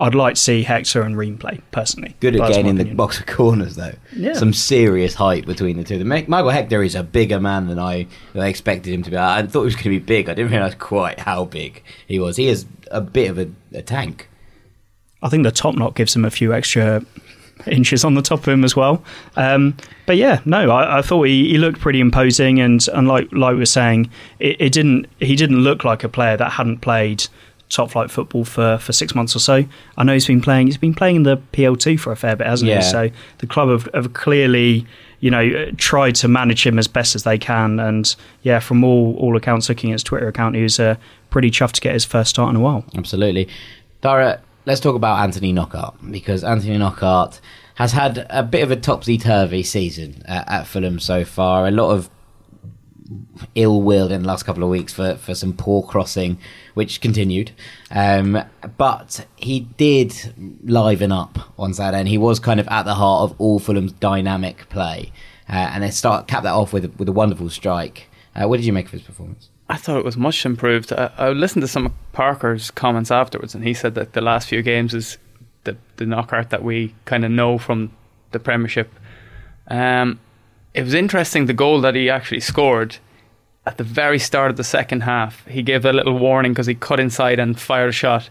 I'd 0.00 0.14
like 0.14 0.34
to 0.34 0.40
see 0.40 0.64
Hector 0.64 1.02
and 1.02 1.16
Ream 1.16 1.38
play 1.38 1.60
personally. 1.70 2.16
Good 2.18 2.34
at 2.34 2.56
in 2.56 2.76
the 2.76 2.84
box 2.94 3.20
of 3.20 3.26
corners, 3.26 3.76
though. 3.76 3.94
Yeah. 4.14 4.32
Some 4.32 4.52
serious 4.52 5.14
height 5.14 5.46
between 5.46 5.76
the 5.76 5.84
two. 5.84 5.98
The 5.98 6.04
Michael 6.04 6.50
Hector 6.50 6.82
is 6.82 6.96
a 6.96 7.04
bigger 7.04 7.38
man 7.38 7.68
than 7.68 7.78
I, 7.78 8.08
than 8.32 8.42
I 8.42 8.48
expected 8.48 8.92
him 8.92 9.04
to 9.04 9.10
be. 9.10 9.16
I 9.16 9.42
thought 9.46 9.60
he 9.60 9.66
was 9.66 9.76
going 9.76 9.84
to 9.84 9.90
be 9.90 9.98
big. 10.00 10.28
I 10.28 10.34
didn't 10.34 10.50
realise 10.50 10.74
quite 10.74 11.20
how 11.20 11.44
big 11.44 11.82
he 12.08 12.18
was. 12.18 12.36
He 12.36 12.48
is 12.48 12.66
a 12.90 13.00
bit 13.00 13.30
of 13.30 13.38
a, 13.38 13.48
a 13.72 13.82
tank. 13.82 14.28
I 15.22 15.28
think 15.28 15.44
the 15.44 15.52
top 15.52 15.76
knot 15.76 15.94
gives 15.94 16.14
him 16.14 16.24
a 16.24 16.30
few 16.30 16.52
extra 16.52 17.02
inches 17.66 18.04
on 18.04 18.14
the 18.14 18.22
top 18.22 18.40
of 18.40 18.48
him 18.48 18.64
as 18.64 18.74
well. 18.74 19.02
Um, 19.36 19.76
but 20.06 20.16
yeah, 20.16 20.40
no, 20.44 20.70
I, 20.70 20.98
I 20.98 21.02
thought 21.02 21.22
he, 21.24 21.48
he, 21.50 21.58
looked 21.58 21.80
pretty 21.80 22.00
imposing, 22.00 22.60
and, 22.60 22.86
and 22.92 23.08
like 23.08 23.32
like 23.32 23.52
we 23.52 23.60
were 23.60 23.66
saying, 23.66 24.10
it, 24.38 24.60
it, 24.60 24.72
didn't 24.72 25.06
he 25.20 25.36
didn't 25.36 25.60
look 25.60 25.84
like 25.84 26.04
a 26.04 26.08
player 26.08 26.36
that 26.36 26.52
hadn't 26.52 26.78
played 26.78 27.26
top 27.74 27.90
flight 27.90 28.10
football 28.10 28.44
for, 28.44 28.78
for 28.78 28.92
six 28.92 29.14
months 29.14 29.34
or 29.34 29.38
so. 29.40 29.64
I 29.96 30.04
know 30.04 30.12
he's 30.14 30.26
been 30.26 30.40
playing 30.40 30.66
he's 30.68 30.78
been 30.78 30.94
playing 30.94 31.16
in 31.16 31.22
the 31.24 31.36
PL2 31.52 31.98
for 32.00 32.12
a 32.12 32.16
fair 32.16 32.36
bit, 32.36 32.46
hasn't 32.46 32.68
Yeah. 32.68 32.76
he? 32.76 32.82
So 32.82 33.10
the 33.38 33.46
club 33.46 33.68
have, 33.70 33.88
have 33.94 34.12
clearly 34.14 34.86
you 35.20 35.30
know 35.30 35.70
tried 35.72 36.14
to 36.16 36.28
manage 36.28 36.66
him 36.66 36.78
as 36.78 36.86
best 36.88 37.14
as 37.14 37.22
they 37.24 37.38
can, 37.38 37.80
and 37.80 38.14
yeah, 38.42 38.58
from 38.60 38.84
all 38.84 39.16
all 39.16 39.36
accounts, 39.36 39.68
looking 39.68 39.90
at 39.90 39.94
his 39.94 40.02
Twitter 40.02 40.28
account, 40.28 40.54
he 40.56 40.62
was 40.62 40.78
uh, 40.78 40.96
pretty 41.30 41.50
chuffed 41.50 41.72
to 41.72 41.80
get 41.80 41.92
his 41.94 42.04
first 42.04 42.30
start 42.30 42.50
in 42.50 42.56
a 42.56 42.60
while. 42.60 42.84
Absolutely. 42.96 43.48
Dara, 44.02 44.40
let's 44.66 44.80
talk 44.80 44.94
about 44.96 45.20
Anthony 45.22 45.52
Knockaert 45.52 45.94
because 46.10 46.44
Anthony 46.44 46.76
Knockaert 46.78 47.40
has 47.76 47.92
had 47.92 48.26
a 48.30 48.42
bit 48.42 48.62
of 48.62 48.70
a 48.70 48.76
topsy 48.76 49.18
turvy 49.18 49.62
season 49.62 50.22
at, 50.26 50.48
at 50.48 50.66
Fulham 50.66 51.00
so 51.00 51.24
far. 51.24 51.66
A 51.66 51.70
lot 51.70 51.90
of 51.90 52.10
ill 53.54 53.82
will 53.82 54.10
in 54.10 54.22
the 54.22 54.28
last 54.28 54.44
couple 54.44 54.62
of 54.62 54.68
weeks 54.68 54.92
for, 54.92 55.16
for 55.16 55.34
some 55.34 55.52
poor 55.52 55.82
crossing, 55.82 56.38
which 56.74 57.00
continued. 57.00 57.52
Um, 57.90 58.44
but 58.76 59.26
he 59.36 59.60
did 59.60 60.34
liven 60.64 61.12
up 61.12 61.38
on 61.58 61.72
Saturday, 61.72 62.00
and 62.00 62.08
he 62.08 62.18
was 62.18 62.38
kind 62.38 62.60
of 62.60 62.68
at 62.68 62.82
the 62.82 62.94
heart 62.94 63.30
of 63.30 63.40
all 63.40 63.58
Fulham's 63.58 63.92
dynamic 63.92 64.68
play. 64.68 65.12
Uh, 65.48 65.52
and 65.52 65.82
they 65.82 65.90
start 65.90 66.26
cap 66.26 66.42
that 66.42 66.52
off 66.52 66.72
with 66.72 66.98
with 66.98 67.08
a 67.08 67.12
wonderful 67.12 67.50
strike. 67.50 68.08
Uh, 68.34 68.48
what 68.48 68.56
did 68.56 68.66
you 68.66 68.72
make 68.72 68.86
of 68.86 68.92
his 68.92 69.02
performance? 69.02 69.48
I 69.68 69.76
thought 69.76 69.98
it 69.98 70.04
was 70.04 70.16
much 70.16 70.44
improved. 70.44 70.92
I, 70.92 71.10
I 71.16 71.30
listened 71.30 71.62
to 71.62 71.68
some 71.68 71.86
of 71.86 71.92
Parker's 72.12 72.70
comments 72.70 73.10
afterwards, 73.10 73.54
and 73.54 73.64
he 73.64 73.74
said 73.74 73.94
that 73.94 74.12
the 74.12 74.20
last 74.20 74.48
few 74.48 74.62
games 74.62 74.94
is 74.94 75.18
the 75.64 75.76
the 75.96 76.06
Knockaert 76.06 76.50
that 76.50 76.62
we 76.62 76.94
kind 77.04 77.24
of 77.24 77.30
know 77.30 77.58
from 77.58 77.92
the 78.32 78.38
Premiership. 78.38 78.92
Um, 79.68 80.20
it 80.74 80.82
was 80.82 80.94
interesting 80.94 81.46
the 81.46 81.54
goal 81.54 81.80
that 81.82 81.94
he 81.94 82.10
actually 82.10 82.40
scored 82.40 82.98
at 83.66 83.78
the 83.78 83.84
very 83.84 84.18
start 84.18 84.50
of 84.50 84.56
the 84.56 84.64
second 84.64 85.02
half. 85.02 85.44
He 85.46 85.62
gave 85.62 85.84
a 85.84 85.92
little 85.92 86.18
warning 86.18 86.52
because 86.52 86.66
he 86.66 86.74
cut 86.74 87.00
inside 87.00 87.38
and 87.38 87.58
fired 87.58 87.88
a 87.88 87.92
shot. 87.92 88.30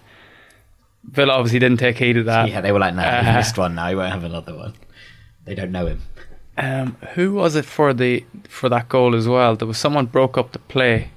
Villa 1.05 1.33
obviously 1.33 1.59
didn't 1.59 1.79
take 1.79 1.97
heed 1.97 2.17
of 2.17 2.25
that. 2.25 2.49
yeah, 2.49 2.61
they 2.61 2.71
were 2.71 2.79
like, 2.79 2.93
no, 2.95 3.01
he 3.01 3.07
Uh, 3.07 3.33
missed 3.35 3.57
one 3.57 3.75
now. 3.75 3.89
He 3.89 3.95
won't 3.95 4.11
have 4.13 4.23
another 4.23 4.55
one. 4.55 4.73
They 5.45 5.55
don't 5.55 5.71
know 5.71 5.87
him. 5.87 6.01
Um, 6.57 6.95
who 7.15 7.33
was 7.33 7.55
it 7.55 7.65
for 7.65 7.93
the 7.93 8.23
for 8.47 8.69
that 8.69 8.87
goal 8.87 9.15
as 9.15 9.27
well? 9.27 9.55
There 9.55 9.67
was 9.67 9.77
someone 9.77 10.05
broke 10.05 10.37
up 10.37 10.51
the 10.51 10.59
play. 10.59 11.09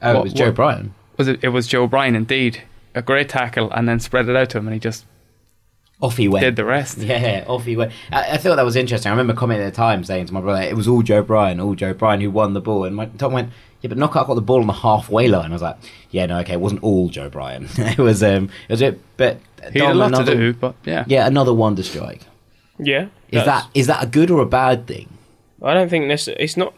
Oh, 0.00 0.14
What- 0.14 0.20
it 0.20 0.22
was 0.22 0.32
Joe 0.32 0.46
what- 0.46 0.54
Bryan. 0.54 0.94
Was 1.18 1.28
it? 1.28 1.40
It 1.42 1.48
was 1.48 1.66
Joe 1.66 1.86
Bryan, 1.86 2.14
indeed. 2.16 2.62
A 2.94 3.02
great 3.02 3.28
tackle, 3.28 3.70
and 3.72 3.86
then 3.88 4.00
spread 4.00 4.28
it 4.28 4.36
out 4.36 4.48
to 4.50 4.58
him, 4.58 4.66
and 4.68 4.74
he 4.74 4.80
just 4.80 5.04
Off 6.02 6.16
he 6.16 6.28
went. 6.28 6.42
did 6.42 6.56
the 6.56 6.64
rest. 6.64 6.98
Yeah, 7.10 7.44
off 7.46 7.64
he 7.64 7.76
went. 7.76 7.92
I, 8.10 8.32
I 8.32 8.36
thought 8.38 8.56
that 8.56 8.64
was 8.64 8.76
interesting. 8.76 9.10
I 9.10 9.12
remember 9.12 9.34
commenting 9.34 9.66
at 9.66 9.70
the 9.72 9.76
time 9.76 10.02
saying 10.04 10.26
to 10.26 10.32
my 10.34 10.40
brother, 10.40 10.62
it 10.62 10.74
was 10.76 10.88
all 10.88 11.02
Joe 11.02 11.22
Bryan, 11.22 11.60
all 11.60 11.74
Joe 11.74 11.92
Bryan 11.92 12.20
who 12.20 12.30
won 12.30 12.54
the 12.54 12.60
ball. 12.60 12.84
And 12.84 12.96
my 12.96 13.06
Tom 13.06 13.32
went, 13.32 13.50
yeah, 13.82 13.88
but 13.88 13.98
Knockaert 13.98 14.26
got 14.26 14.34
the 14.34 14.40
ball 14.40 14.60
on 14.60 14.66
the 14.66 14.72
halfway 14.72 15.28
line. 15.28 15.50
I 15.50 15.52
was 15.54 15.62
like, 15.62 15.76
yeah, 16.10 16.26
no, 16.26 16.38
okay, 16.40 16.54
it 16.54 16.60
wasn't 16.60 16.82
all 16.82 17.08
Joe 17.10 17.28
Bryan. 17.28 17.68
it 17.76 17.98
was, 17.98 18.22
um, 18.22 18.44
it 18.68 18.72
was 18.72 18.80
it, 18.82 19.00
but 19.18 19.40
He 19.72 19.78
had 19.78 19.92
a 19.92 19.94
lot 19.94 20.08
another- 20.08 20.32
to 20.34 20.38
do, 20.38 20.52
but 20.54 20.74
yeah. 20.84 21.04
Yeah, 21.06 21.26
another 21.26 21.52
wonder 21.52 21.82
strike. 21.82 22.22
Yeah. 22.78 23.08
Is 23.30 23.44
that 23.44 23.68
is 23.74 23.86
that 23.86 24.02
a 24.02 24.06
good 24.06 24.30
or 24.30 24.40
a 24.40 24.46
bad 24.46 24.86
thing? 24.86 25.08
I 25.62 25.74
don't 25.74 25.88
think 25.90 26.08
this. 26.08 26.26
It's 26.28 26.56
not. 26.56 26.72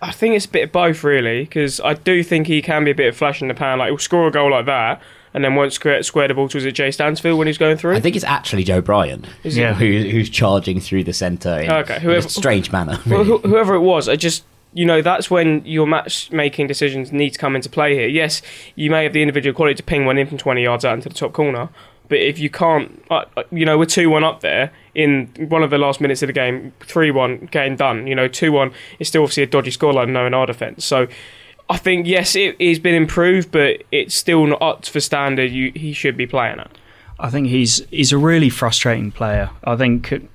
I 0.00 0.12
think 0.12 0.36
it's 0.36 0.44
a 0.44 0.48
bit 0.50 0.64
of 0.64 0.72
both, 0.72 1.02
really, 1.02 1.40
because 1.44 1.80
I 1.80 1.94
do 1.94 2.22
think 2.22 2.46
he 2.46 2.62
can 2.62 2.84
be 2.84 2.92
a 2.92 2.94
bit 2.94 3.08
of 3.08 3.16
flash 3.16 3.42
in 3.42 3.48
the 3.48 3.54
pan. 3.54 3.78
Like 3.78 3.88
he'll 3.88 3.98
score 3.98 4.28
a 4.28 4.30
goal 4.30 4.50
like 4.52 4.66
that, 4.66 5.00
and 5.38 5.44
then 5.44 5.54
won't 5.54 5.72
square, 5.72 6.02
square 6.02 6.26
the 6.26 6.34
ball 6.34 6.48
to 6.48 6.56
was 6.56 6.64
it 6.64 6.72
Jay 6.72 6.90
Stansfield 6.90 7.38
when 7.38 7.46
he's 7.46 7.58
going 7.58 7.76
through. 7.76 7.94
I 7.94 8.00
think 8.00 8.16
it's 8.16 8.24
actually 8.24 8.64
Joe 8.64 8.80
Bryan 8.80 9.24
Is 9.44 9.56
it? 9.56 9.76
who, 9.76 10.00
who's 10.10 10.28
charging 10.28 10.80
through 10.80 11.04
the 11.04 11.12
centre 11.12 11.60
in, 11.60 11.70
Okay, 11.70 12.00
in 12.02 12.10
a 12.10 12.22
strange 12.22 12.72
manner. 12.72 12.98
well, 13.06 13.22
really. 13.24 13.38
wh- 13.38 13.42
whoever 13.44 13.74
it 13.76 13.80
was, 13.80 14.08
I 14.08 14.16
just 14.16 14.42
you 14.74 14.84
know 14.84 15.00
that's 15.00 15.30
when 15.30 15.64
your 15.64 15.86
matchmaking 15.86 16.66
decisions 16.66 17.12
need 17.12 17.30
to 17.30 17.38
come 17.38 17.54
into 17.54 17.68
play 17.68 17.94
here. 17.94 18.08
Yes, 18.08 18.42
you 18.74 18.90
may 18.90 19.04
have 19.04 19.12
the 19.12 19.22
individual 19.22 19.54
quality 19.54 19.76
to 19.76 19.82
ping 19.84 20.06
one 20.06 20.18
in 20.18 20.26
from 20.26 20.38
twenty 20.38 20.64
yards 20.64 20.84
out 20.84 20.94
into 20.94 21.08
the 21.08 21.14
top 21.14 21.32
corner, 21.32 21.68
but 22.08 22.18
if 22.18 22.40
you 22.40 22.50
can't, 22.50 23.00
uh, 23.10 23.24
uh, 23.36 23.44
you 23.52 23.64
know, 23.64 23.78
we're 23.78 23.84
two 23.86 24.10
one 24.10 24.24
up 24.24 24.40
there 24.40 24.72
in 24.96 25.28
one 25.48 25.62
of 25.62 25.70
the 25.70 25.78
last 25.78 26.00
minutes 26.00 26.22
of 26.22 26.26
the 26.26 26.32
game, 26.32 26.72
three 26.80 27.12
one 27.12 27.48
game 27.52 27.76
done. 27.76 28.06
You 28.08 28.16
know, 28.16 28.26
two 28.26 28.50
one 28.50 28.72
is 28.98 29.06
still 29.06 29.22
obviously 29.22 29.44
a 29.44 29.46
dodgy 29.46 29.70
scoreline, 29.70 30.08
no 30.10 30.26
in 30.26 30.34
our 30.34 30.46
defence. 30.46 30.84
So. 30.84 31.06
I 31.70 31.76
think 31.76 32.06
yes, 32.06 32.34
it 32.34 32.60
has 32.60 32.78
been 32.78 32.94
improved, 32.94 33.50
but 33.50 33.82
it's 33.92 34.14
still 34.14 34.46
not 34.46 34.62
up 34.62 34.86
for 34.86 35.00
standard. 35.00 35.50
You, 35.50 35.72
he 35.74 35.92
should 35.92 36.16
be 36.16 36.26
playing 36.26 36.60
at. 36.60 36.70
I 37.18 37.30
think 37.30 37.48
he's 37.48 37.84
he's 37.90 38.12
a 38.12 38.18
really 38.18 38.48
frustrating 38.48 39.10
player. 39.10 39.50
I 39.64 39.76
think 39.76 40.28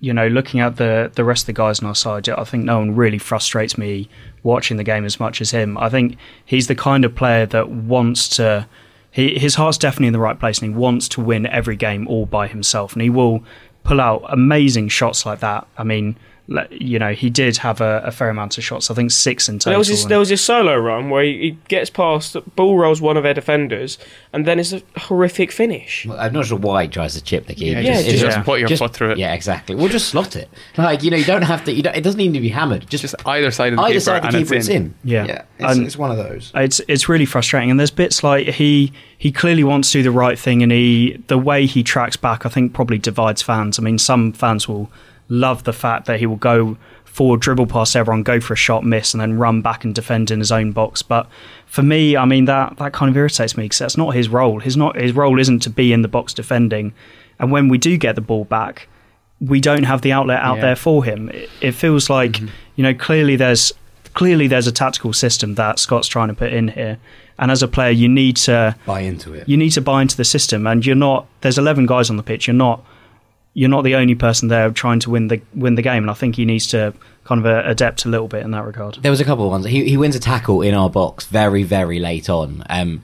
you 0.00 0.12
know, 0.12 0.26
looking 0.28 0.60
at 0.60 0.76
the 0.76 1.10
the 1.14 1.24
rest 1.24 1.42
of 1.42 1.46
the 1.46 1.52
guys 1.52 1.80
on 1.80 1.86
our 1.86 1.94
side, 1.94 2.28
I 2.28 2.44
think 2.44 2.64
no 2.64 2.78
one 2.78 2.96
really 2.96 3.18
frustrates 3.18 3.78
me 3.78 4.08
watching 4.42 4.76
the 4.76 4.84
game 4.84 5.04
as 5.04 5.20
much 5.20 5.40
as 5.40 5.50
him. 5.50 5.78
I 5.78 5.88
think 5.88 6.16
he's 6.44 6.66
the 6.66 6.74
kind 6.74 7.04
of 7.04 7.14
player 7.14 7.46
that 7.46 7.70
wants 7.70 8.28
to. 8.36 8.66
He, 9.10 9.38
his 9.38 9.54
heart's 9.54 9.78
definitely 9.78 10.08
in 10.08 10.12
the 10.12 10.18
right 10.18 10.38
place, 10.38 10.58
and 10.60 10.72
he 10.72 10.78
wants 10.78 11.08
to 11.10 11.20
win 11.20 11.46
every 11.46 11.76
game 11.76 12.06
all 12.08 12.26
by 12.26 12.46
himself. 12.46 12.92
And 12.92 13.02
he 13.02 13.10
will 13.10 13.42
pull 13.84 14.00
out 14.00 14.24
amazing 14.28 14.88
shots 14.88 15.24
like 15.24 15.40
that. 15.40 15.66
I 15.78 15.84
mean, 15.84 16.16
you 16.70 16.98
know, 16.98 17.12
he 17.12 17.28
did 17.28 17.58
have 17.58 17.82
a, 17.82 18.00
a 18.06 18.10
fair 18.10 18.30
amount 18.30 18.56
of 18.56 18.64
shots. 18.64 18.90
I 18.90 18.94
think 18.94 19.10
six 19.10 19.48
in 19.50 19.58
total. 19.58 19.72
There 19.72 19.78
was 19.78 19.88
this 19.88 20.02
and- 20.04 20.10
there 20.10 20.18
was 20.18 20.30
this 20.30 20.40
solo 20.40 20.76
run 20.76 21.10
where 21.10 21.22
he, 21.22 21.38
he 21.38 21.50
gets 21.68 21.90
past, 21.90 22.36
ball 22.56 22.78
rolls 22.78 23.02
one 23.02 23.18
of 23.18 23.22
their 23.22 23.34
defenders, 23.34 23.98
and 24.32 24.46
then 24.46 24.58
it's 24.58 24.72
a 24.72 24.80
horrific 24.96 25.52
finish. 25.52 26.06
I'm 26.10 26.32
not 26.32 26.46
sure 26.46 26.56
why 26.58 26.84
he 26.84 26.88
tries 26.88 27.14
to 27.14 27.22
chip 27.22 27.46
the 27.46 27.54
key. 27.54 27.72
Yeah, 27.72 27.80
Yeah, 27.80 27.92
just, 27.96 28.04
just- 28.08 28.24
just 28.24 28.36
yeah. 28.38 28.42
put 28.42 28.60
your 28.60 28.68
Just- 28.68 28.80
foot 28.80 28.94
through 28.94 29.10
it. 29.10 29.18
Yeah, 29.18 29.34
exactly. 29.34 29.74
We'll 29.74 29.88
just 29.88 30.08
slot 30.08 30.36
it. 30.36 30.48
Like 30.78 31.02
you 31.02 31.10
know, 31.10 31.18
you 31.18 31.24
don't 31.26 31.42
have 31.42 31.64
to. 31.64 31.72
You 31.72 31.82
don't, 31.82 31.94
it 31.94 32.00
doesn't 32.02 32.18
need 32.18 32.32
to 32.32 32.40
be 32.40 32.48
hammered. 32.48 32.88
Just, 32.88 33.02
Just 33.02 33.14
either 33.26 33.50
side 33.50 33.74
of 33.74 33.76
the 33.76 33.82
either 33.82 33.92
keeper, 33.94 34.00
side 34.00 34.24
of 34.24 34.32
the 34.32 34.38
and 34.38 34.46
keeper, 34.46 34.54
it's 34.54 34.68
it's 34.68 34.74
in. 34.74 34.82
in. 34.82 34.94
Yeah. 35.04 35.24
yeah. 35.26 35.42
It's, 35.58 35.76
And- 35.76 35.86
it's 35.86 35.96
one 35.98 36.10
of 36.10 36.16
those. 36.16 36.50
It's 36.54 36.80
it's 36.88 37.08
really 37.10 37.26
frustrating, 37.26 37.70
and 37.70 37.78
there's 37.78 37.90
bits 37.90 38.24
like 38.24 38.46
he 38.48 38.92
he 39.18 39.30
clearly 39.32 39.64
wants 39.64 39.92
to 39.92 39.98
do 39.98 40.02
the 40.04 40.10
right 40.10 40.38
thing, 40.38 40.62
and 40.62 40.72
he 40.72 41.22
the 41.26 41.36
way 41.36 41.66
he 41.66 41.82
tracks 41.82 42.16
back, 42.16 42.46
I 42.46 42.48
think, 42.48 42.72
probably 42.72 42.96
divides 42.98 43.42
fans. 43.42 43.78
I 43.78 43.82
mean, 43.82 43.98
some 43.98 44.32
fans 44.32 44.66
will 44.66 44.90
love 45.28 45.64
the 45.64 45.72
fact 45.72 46.06
that 46.06 46.18
he 46.20 46.26
will 46.26 46.36
go 46.36 46.76
forward, 47.04 47.40
dribble 47.40 47.66
past 47.66 47.96
everyone, 47.96 48.22
go 48.22 48.40
for 48.40 48.52
a 48.52 48.56
shot, 48.56 48.84
miss, 48.84 49.12
and 49.12 49.20
then 49.20 49.38
run 49.38 49.60
back 49.60 49.84
and 49.84 49.94
defend 49.94 50.30
in 50.30 50.38
his 50.38 50.52
own 50.52 50.72
box. 50.72 51.02
But 51.02 51.28
for 51.66 51.82
me, 51.82 52.16
I 52.16 52.24
mean 52.24 52.44
that 52.46 52.76
that 52.78 52.92
kind 52.92 53.10
of 53.10 53.16
irritates 53.16 53.56
me 53.56 53.64
because 53.64 53.78
that's 53.78 53.96
not 53.96 54.14
his 54.14 54.28
role. 54.28 54.60
His 54.60 54.76
not 54.76 54.96
his 54.96 55.12
role 55.12 55.38
isn't 55.40 55.60
to 55.60 55.70
be 55.70 55.92
in 55.92 56.02
the 56.02 56.08
box 56.08 56.32
defending, 56.32 56.92
and 57.38 57.50
when 57.50 57.68
we 57.68 57.78
do 57.78 57.96
get 57.96 58.14
the 58.14 58.20
ball 58.20 58.44
back, 58.44 58.88
we 59.40 59.60
don't 59.60 59.84
have 59.84 60.02
the 60.02 60.12
outlet 60.12 60.40
out 60.40 60.56
Yeah. 60.56 60.62
there 60.62 60.76
for 60.76 61.04
him. 61.04 61.28
It, 61.30 61.50
it 61.60 61.72
feels 61.72 62.08
like 62.08 62.32
mm-hmm. 62.32 62.48
you 62.76 62.82
know 62.84 62.94
clearly 62.94 63.36
there's 63.36 63.72
clearly 64.14 64.46
there's 64.48 64.66
a 64.66 64.72
tactical 64.72 65.12
system 65.12 65.54
that 65.56 65.78
Scott's 65.78 66.08
trying 66.08 66.28
to 66.28 66.34
put 66.34 66.52
in 66.52 66.68
here, 66.68 66.98
and 67.38 67.50
as 67.50 67.62
a 67.62 67.68
player 67.68 67.90
you 67.90 68.08
need 68.08 68.36
to 68.36 68.76
Buy 68.86 69.00
into 69.00 69.34
it. 69.34 69.48
you 69.48 69.56
need 69.56 69.70
to 69.70 69.80
buy 69.80 70.02
into 70.02 70.16
the 70.16 70.24
system, 70.24 70.66
and 70.66 70.84
you're 70.86 70.96
not. 70.96 71.26
There's 71.40 71.58
11 71.58 71.86
guys 71.86 72.10
on 72.10 72.16
the 72.16 72.22
pitch. 72.22 72.46
You're 72.46 72.54
not. 72.54 72.84
You're 73.58 73.68
not 73.68 73.82
the 73.82 73.96
only 73.96 74.14
person 74.14 74.46
there 74.46 74.70
trying 74.70 75.00
to 75.00 75.10
win 75.10 75.26
the 75.26 75.40
win 75.52 75.74
the 75.74 75.82
game, 75.82 76.04
and 76.04 76.10
I 76.12 76.14
think 76.14 76.36
he 76.36 76.44
needs 76.44 76.68
to 76.68 76.94
kind 77.24 77.44
of 77.44 77.46
uh, 77.46 77.68
adapt 77.68 78.04
a 78.04 78.08
little 78.08 78.28
bit 78.28 78.44
in 78.44 78.52
that 78.52 78.64
regard. 78.64 78.98
There 79.02 79.10
was 79.10 79.20
a 79.20 79.24
couple 79.24 79.46
of 79.46 79.50
ones. 79.50 79.66
He 79.66 79.88
he 79.88 79.96
wins 79.96 80.14
a 80.14 80.20
tackle 80.20 80.62
in 80.62 80.74
our 80.74 80.88
box 80.88 81.26
very 81.26 81.64
very 81.64 81.98
late 81.98 82.30
on, 82.30 82.62
um, 82.70 83.02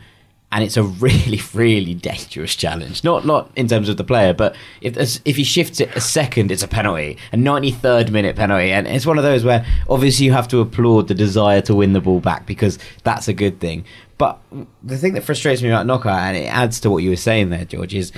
and 0.53 0.63
it's 0.63 0.77
a 0.77 0.83
really 1.07 1.41
really 1.55 1.93
dangerous 1.93 2.55
challenge. 2.55 3.03
Not 3.03 3.27
not 3.27 3.51
in 3.57 3.67
terms 3.67 3.89
of 3.89 3.97
the 3.97 4.05
player, 4.05 4.33
but 4.33 4.55
if 4.81 4.97
if 5.25 5.35
he 5.35 5.43
shifts 5.43 5.81
it 5.81 5.91
a 5.97 6.01
second, 6.01 6.53
it's 6.53 6.63
a 6.63 6.69
penalty, 6.69 7.19
a 7.33 7.37
ninety 7.37 7.73
third 7.73 8.13
minute 8.13 8.37
penalty, 8.37 8.71
and 8.71 8.87
it's 8.87 9.07
one 9.07 9.19
of 9.19 9.25
those 9.25 9.43
where 9.43 9.67
obviously 9.91 10.25
you 10.25 10.33
have 10.35 10.47
to 10.47 10.61
applaud 10.61 11.09
the 11.09 11.17
desire 11.17 11.63
to 11.63 11.75
win 11.75 11.95
the 11.95 12.01
ball 12.01 12.21
back 12.21 12.47
because 12.47 12.79
that's 13.03 13.27
a 13.27 13.35
good 13.35 13.59
thing. 13.59 13.85
But 14.19 14.39
the 14.85 14.99
thing 14.99 15.15
that 15.15 15.25
frustrates 15.25 15.63
me 15.63 15.69
about 15.69 15.85
Knockaert, 15.85 16.29
and 16.29 16.37
it 16.37 16.47
adds 16.47 16.79
to 16.83 16.91
what 16.91 16.99
you 16.99 17.11
were 17.11 17.17
saying 17.17 17.51
there, 17.51 17.65
George, 17.65 17.93
is 17.93 18.13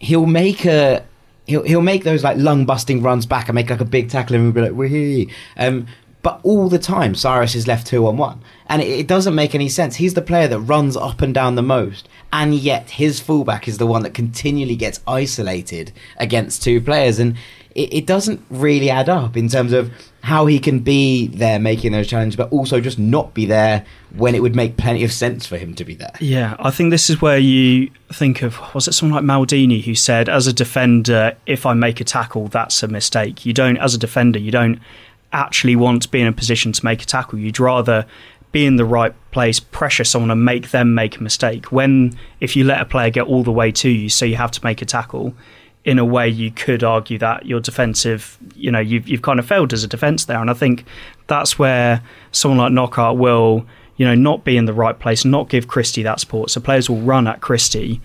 he'll 0.00 0.24
make 0.24 0.64
a 0.64 1.04
he'll 1.48 1.62
he'll 1.62 1.80
make 1.80 2.04
those 2.04 2.22
like 2.22 2.36
lung 2.36 2.64
busting 2.64 3.02
runs 3.02 3.26
back 3.26 3.48
and 3.48 3.54
make 3.54 3.70
like 3.70 3.80
a 3.80 3.84
big 3.84 4.08
tackle 4.08 4.36
and 4.36 4.44
we'll 4.44 4.52
be 4.52 4.70
like 4.70 4.78
wee 4.78 5.32
um 5.56 5.86
but 6.22 6.40
all 6.42 6.68
the 6.68 6.78
time 6.78 7.14
Cyrus 7.14 7.54
is 7.54 7.66
left 7.66 7.86
two 7.86 8.06
on 8.06 8.16
one 8.16 8.42
and 8.68 8.82
it, 8.82 8.88
it 8.88 9.06
doesn't 9.06 9.34
make 9.34 9.54
any 9.54 9.68
sense. 9.68 9.96
He's 9.96 10.14
the 10.14 10.22
player 10.22 10.48
that 10.48 10.60
runs 10.60 10.96
up 10.96 11.22
and 11.22 11.32
down 11.32 11.54
the 11.54 11.62
most. 11.62 12.08
And 12.32 12.54
yet 12.54 12.90
his 12.90 13.20
fullback 13.20 13.66
is 13.66 13.78
the 13.78 13.86
one 13.86 14.02
that 14.02 14.14
continually 14.14 14.76
gets 14.76 15.00
isolated 15.06 15.92
against 16.18 16.62
two 16.62 16.80
players. 16.80 17.18
And 17.18 17.36
it, 17.74 17.94
it 17.94 18.06
doesn't 18.06 18.44
really 18.50 18.90
add 18.90 19.08
up 19.08 19.36
in 19.36 19.48
terms 19.48 19.72
of 19.72 19.90
how 20.22 20.46
he 20.46 20.58
can 20.58 20.80
be 20.80 21.28
there 21.28 21.58
making 21.58 21.92
those 21.92 22.06
challenges 22.06 22.36
but 22.36 22.50
also 22.52 22.80
just 22.80 22.98
not 22.98 23.32
be 23.34 23.46
there 23.46 23.84
when 24.16 24.34
it 24.34 24.42
would 24.42 24.56
make 24.56 24.76
plenty 24.76 25.04
of 25.04 25.12
sense 25.12 25.46
for 25.46 25.56
him 25.56 25.74
to 25.74 25.84
be 25.84 25.94
there 25.94 26.12
Yeah, 26.20 26.56
I 26.58 26.70
think 26.70 26.90
this 26.90 27.08
is 27.08 27.22
where 27.22 27.38
you 27.38 27.90
think 28.12 28.42
of 28.42 28.58
was 28.74 28.88
it 28.88 28.92
someone 28.92 29.26
like 29.26 29.38
Maldini 29.38 29.82
who 29.82 29.94
said, 29.94 30.28
as 30.28 30.46
a 30.46 30.52
defender, 30.52 31.36
if 31.46 31.66
I 31.66 31.74
make 31.74 32.00
a 32.00 32.04
tackle, 32.04 32.48
that's 32.48 32.82
a 32.82 32.88
mistake. 32.88 33.46
You 33.46 33.52
don't, 33.52 33.76
as 33.78 33.94
a 33.94 33.98
defender, 33.98 34.38
you 34.38 34.50
don't 34.50 34.80
actually 35.32 35.76
want 35.76 36.02
to 36.02 36.08
be 36.08 36.20
in 36.20 36.26
a 36.26 36.32
position 36.32 36.72
to 36.72 36.84
make 36.84 37.02
a 37.02 37.06
tackle. 37.06 37.38
You'd 37.38 37.60
rather 37.60 38.06
be 38.52 38.64
in 38.64 38.76
the 38.76 38.84
right 38.84 39.14
place, 39.30 39.60
pressure 39.60 40.04
someone, 40.04 40.30
and 40.30 40.44
make 40.44 40.70
them 40.70 40.94
make 40.94 41.18
a 41.18 41.22
mistake. 41.22 41.70
When 41.70 42.18
if 42.40 42.56
you 42.56 42.64
let 42.64 42.80
a 42.80 42.84
player 42.84 43.10
get 43.10 43.26
all 43.26 43.42
the 43.42 43.52
way 43.52 43.70
to 43.72 43.88
you, 43.88 44.08
so 44.08 44.24
you 44.24 44.36
have 44.36 44.50
to 44.52 44.64
make 44.64 44.80
a 44.82 44.86
tackle. 44.86 45.34
In 45.88 45.98
a 45.98 46.04
way, 46.04 46.28
you 46.28 46.50
could 46.50 46.84
argue 46.84 47.16
that 47.16 47.46
your 47.46 47.60
defensive, 47.60 48.36
you 48.54 48.70
know, 48.70 48.78
you've 48.78 49.08
you've 49.08 49.22
kind 49.22 49.38
of 49.38 49.46
failed 49.46 49.72
as 49.72 49.82
a 49.82 49.88
defence 49.88 50.26
there, 50.26 50.38
and 50.38 50.50
I 50.50 50.54
think 50.54 50.84
that's 51.28 51.58
where 51.58 52.02
someone 52.30 52.58
like 52.58 52.72
Knockaert 52.72 53.16
will, 53.16 53.64
you 53.96 54.04
know, 54.04 54.14
not 54.14 54.44
be 54.44 54.58
in 54.58 54.66
the 54.66 54.74
right 54.74 54.98
place, 54.98 55.24
not 55.24 55.48
give 55.48 55.66
Christie 55.66 56.02
that 56.02 56.20
support. 56.20 56.50
So 56.50 56.60
players 56.60 56.90
will 56.90 57.00
run 57.00 57.26
at 57.26 57.40
Christie 57.40 58.02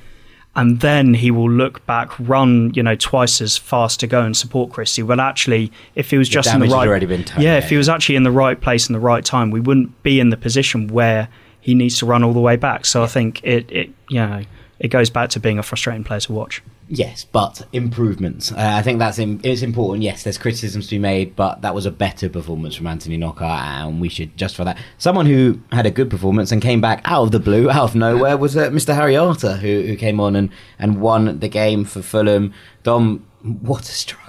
and 0.55 0.79
then 0.79 1.15
he 1.15 1.29
will 1.29 1.49
look 1.49 1.85
back, 1.85 2.11
run, 2.19 2.71
you 2.73 2.83
know, 2.83 2.95
twice 2.95 3.41
as 3.41 3.57
fast 3.57 3.99
to 3.99 4.07
go 4.07 4.21
and 4.21 4.37
support 4.37 4.71
Christie. 4.71 5.03
Well, 5.03 5.19
actually, 5.19 5.71
if 5.95 6.11
he 6.11 6.17
was 6.17 6.29
just 6.29 6.53
in 6.53 6.61
the 6.61 6.67
right, 6.67 6.87
already 6.87 7.05
been 7.05 7.23
done, 7.23 7.41
yeah, 7.41 7.53
yeah. 7.53 7.57
if 7.57 7.69
he 7.69 7.75
was 7.75 7.89
actually 7.89 8.15
in 8.15 8.23
the 8.23 8.31
right 8.31 8.59
place 8.59 8.87
in 8.87 8.93
the 8.93 8.99
right 8.99 9.25
time, 9.25 9.51
we 9.51 9.59
wouldn't 9.59 10.03
be 10.03 10.19
in 10.19 10.29
the 10.29 10.37
position 10.37 10.87
where 10.87 11.27
he 11.59 11.75
needs 11.75 11.97
to 11.99 12.05
run 12.05 12.23
all 12.23 12.33
the 12.33 12.39
way 12.39 12.55
back. 12.55 12.85
So 12.85 13.03
I 13.03 13.07
think 13.07 13.43
it, 13.43 13.69
it, 13.71 13.89
you 14.09 14.19
know, 14.19 14.43
it 14.79 14.87
goes 14.89 15.09
back 15.09 15.31
to 15.31 15.39
being 15.39 15.59
a 15.59 15.63
frustrating 15.63 16.03
player 16.03 16.21
to 16.21 16.31
watch. 16.31 16.61
Yes, 16.89 17.23
but 17.23 17.65
improvements. 17.71 18.51
Uh, 18.51 18.55
I 18.57 18.81
think 18.81 18.99
that's 18.99 19.17
im- 19.17 19.39
it's 19.43 19.61
important. 19.61 20.03
Yes, 20.03 20.23
there's 20.23 20.37
criticisms 20.37 20.87
to 20.87 20.95
be 20.95 20.99
made, 20.99 21.35
but 21.35 21.61
that 21.61 21.73
was 21.73 21.85
a 21.85 21.91
better 21.91 22.29
performance 22.29 22.75
from 22.75 22.87
Anthony 22.87 23.17
Knockaert, 23.17 23.41
and 23.85 24.01
we 24.01 24.09
should 24.09 24.35
justify 24.37 24.65
that. 24.65 24.77
Someone 24.97 25.25
who 25.25 25.59
had 25.71 25.85
a 25.85 25.91
good 25.91 26.09
performance 26.09 26.51
and 26.51 26.61
came 26.61 26.81
back 26.81 27.01
out 27.05 27.23
of 27.23 27.31
the 27.31 27.39
blue, 27.39 27.69
out 27.69 27.83
of 27.83 27.95
nowhere, 27.95 28.37
was 28.37 28.55
uh, 28.57 28.69
Mr. 28.69 28.93
Harry 28.93 29.15
Arter, 29.15 29.55
who, 29.57 29.81
who 29.83 29.95
came 29.95 30.19
on 30.19 30.35
and, 30.35 30.49
and 30.77 30.99
won 31.01 31.39
the 31.39 31.47
game 31.49 31.85
for 31.85 32.01
Fulham. 32.01 32.53
Dom, 32.83 33.25
what 33.41 33.81
a 33.83 33.85
strike! 33.85 34.22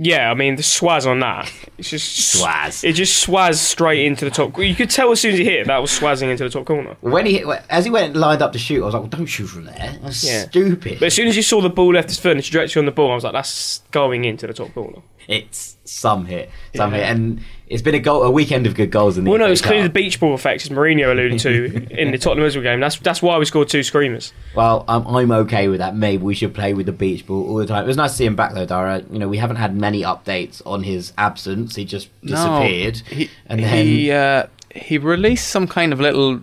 Yeah, 0.00 0.30
I 0.30 0.34
mean 0.34 0.54
the 0.54 0.62
swaz 0.62 1.06
on 1.10 1.18
that. 1.20 1.52
It's 1.76 1.90
just 1.90 2.36
Swaz. 2.40 2.84
It 2.84 2.92
just 2.92 3.26
swaz 3.26 3.56
straight 3.56 4.04
into 4.06 4.24
the 4.24 4.30
top. 4.30 4.56
You 4.56 4.74
could 4.74 4.90
tell 4.90 5.10
as 5.10 5.20
soon 5.20 5.32
as 5.32 5.38
he 5.38 5.44
hit 5.44 5.60
it, 5.62 5.66
that 5.66 5.78
was 5.78 5.90
swazzing 5.90 6.30
into 6.30 6.44
the 6.44 6.50
top 6.50 6.66
corner. 6.66 6.96
When 7.00 7.26
he 7.26 7.38
hit, 7.38 7.46
as 7.68 7.84
he 7.84 7.90
went 7.90 8.14
lined 8.14 8.40
up 8.40 8.52
to 8.52 8.58
shoot, 8.60 8.82
I 8.82 8.84
was 8.86 8.94
like, 8.94 9.02
well, 9.02 9.10
"Don't 9.10 9.26
shoot 9.26 9.46
from 9.48 9.64
there. 9.64 9.98
That's 10.02 10.22
Yeah. 10.22 10.42
stupid." 10.48 10.98
But 11.00 11.06
as 11.06 11.14
soon 11.14 11.26
as 11.26 11.36
you 11.36 11.42
saw 11.42 11.60
the 11.60 11.68
ball 11.68 11.92
left 11.94 12.10
his 12.10 12.18
foot 12.20 12.30
and 12.32 12.38
the 12.38 12.44
trajectory 12.44 12.78
on 12.80 12.86
the 12.86 12.92
ball, 12.92 13.10
I 13.10 13.14
was 13.16 13.24
like, 13.24 13.32
that's 13.32 13.82
going 13.90 14.24
into 14.24 14.46
the 14.46 14.52
top 14.52 14.72
corner. 14.72 14.98
It's 15.28 15.76
some 15.84 16.24
hit, 16.24 16.50
some 16.74 16.90
Yeah. 16.92 16.98
hit, 17.00 17.06
and 17.10 17.40
it's 17.68 17.82
been 17.82 17.94
a 17.94 17.98
goal, 18.00 18.22
a 18.22 18.30
weekend 18.30 18.66
of 18.66 18.74
good 18.74 18.90
goals 18.90 19.18
in 19.18 19.24
the. 19.24 19.30
Well, 19.30 19.38
no, 19.38 19.44
FA 19.46 19.52
it's 19.52 19.60
clearly 19.60 19.82
the 19.82 19.92
beach 19.92 20.18
ball 20.18 20.32
effect, 20.32 20.62
as 20.64 20.70
Mourinho 20.70 21.12
alluded 21.12 21.38
to 21.40 21.86
in 22.00 22.10
the 22.12 22.18
Tottenham 22.18 22.44
Hotspur 22.46 22.62
game. 22.62 22.80
That's 22.80 22.96
that's 22.98 23.20
why 23.20 23.36
we 23.38 23.44
scored 23.44 23.68
two 23.68 23.82
screamers. 23.82 24.32
Well, 24.56 24.86
I'm, 24.88 25.06
I'm 25.06 25.30
okay 25.30 25.68
with 25.68 25.78
that. 25.80 25.94
Maybe 25.94 26.22
we 26.22 26.34
should 26.34 26.54
play 26.54 26.72
with 26.72 26.86
the 26.86 26.92
beach 26.92 27.26
ball 27.26 27.46
all 27.46 27.56
the 27.58 27.66
time. 27.66 27.84
It 27.84 27.86
was 27.86 27.98
nice 27.98 28.12
to 28.12 28.16
see 28.16 28.24
him 28.24 28.36
back 28.36 28.54
though, 28.54 28.64
Dara. 28.66 29.02
You 29.12 29.18
know, 29.18 29.28
we 29.28 29.36
haven't 29.36 29.56
had 29.56 29.76
many 29.76 30.02
updates 30.02 30.62
on 30.64 30.82
his 30.82 31.12
absence. 31.18 31.76
He 31.76 31.84
just 31.84 32.08
disappeared, 32.22 33.02
No, 33.10 33.16
he, 33.16 33.30
and 33.46 33.62
then 33.62 33.86
he 33.86 34.10
uh, 34.10 34.46
he 34.74 34.96
released 34.96 35.48
some 35.48 35.68
kind 35.68 35.92
of 35.92 36.00
little 36.00 36.40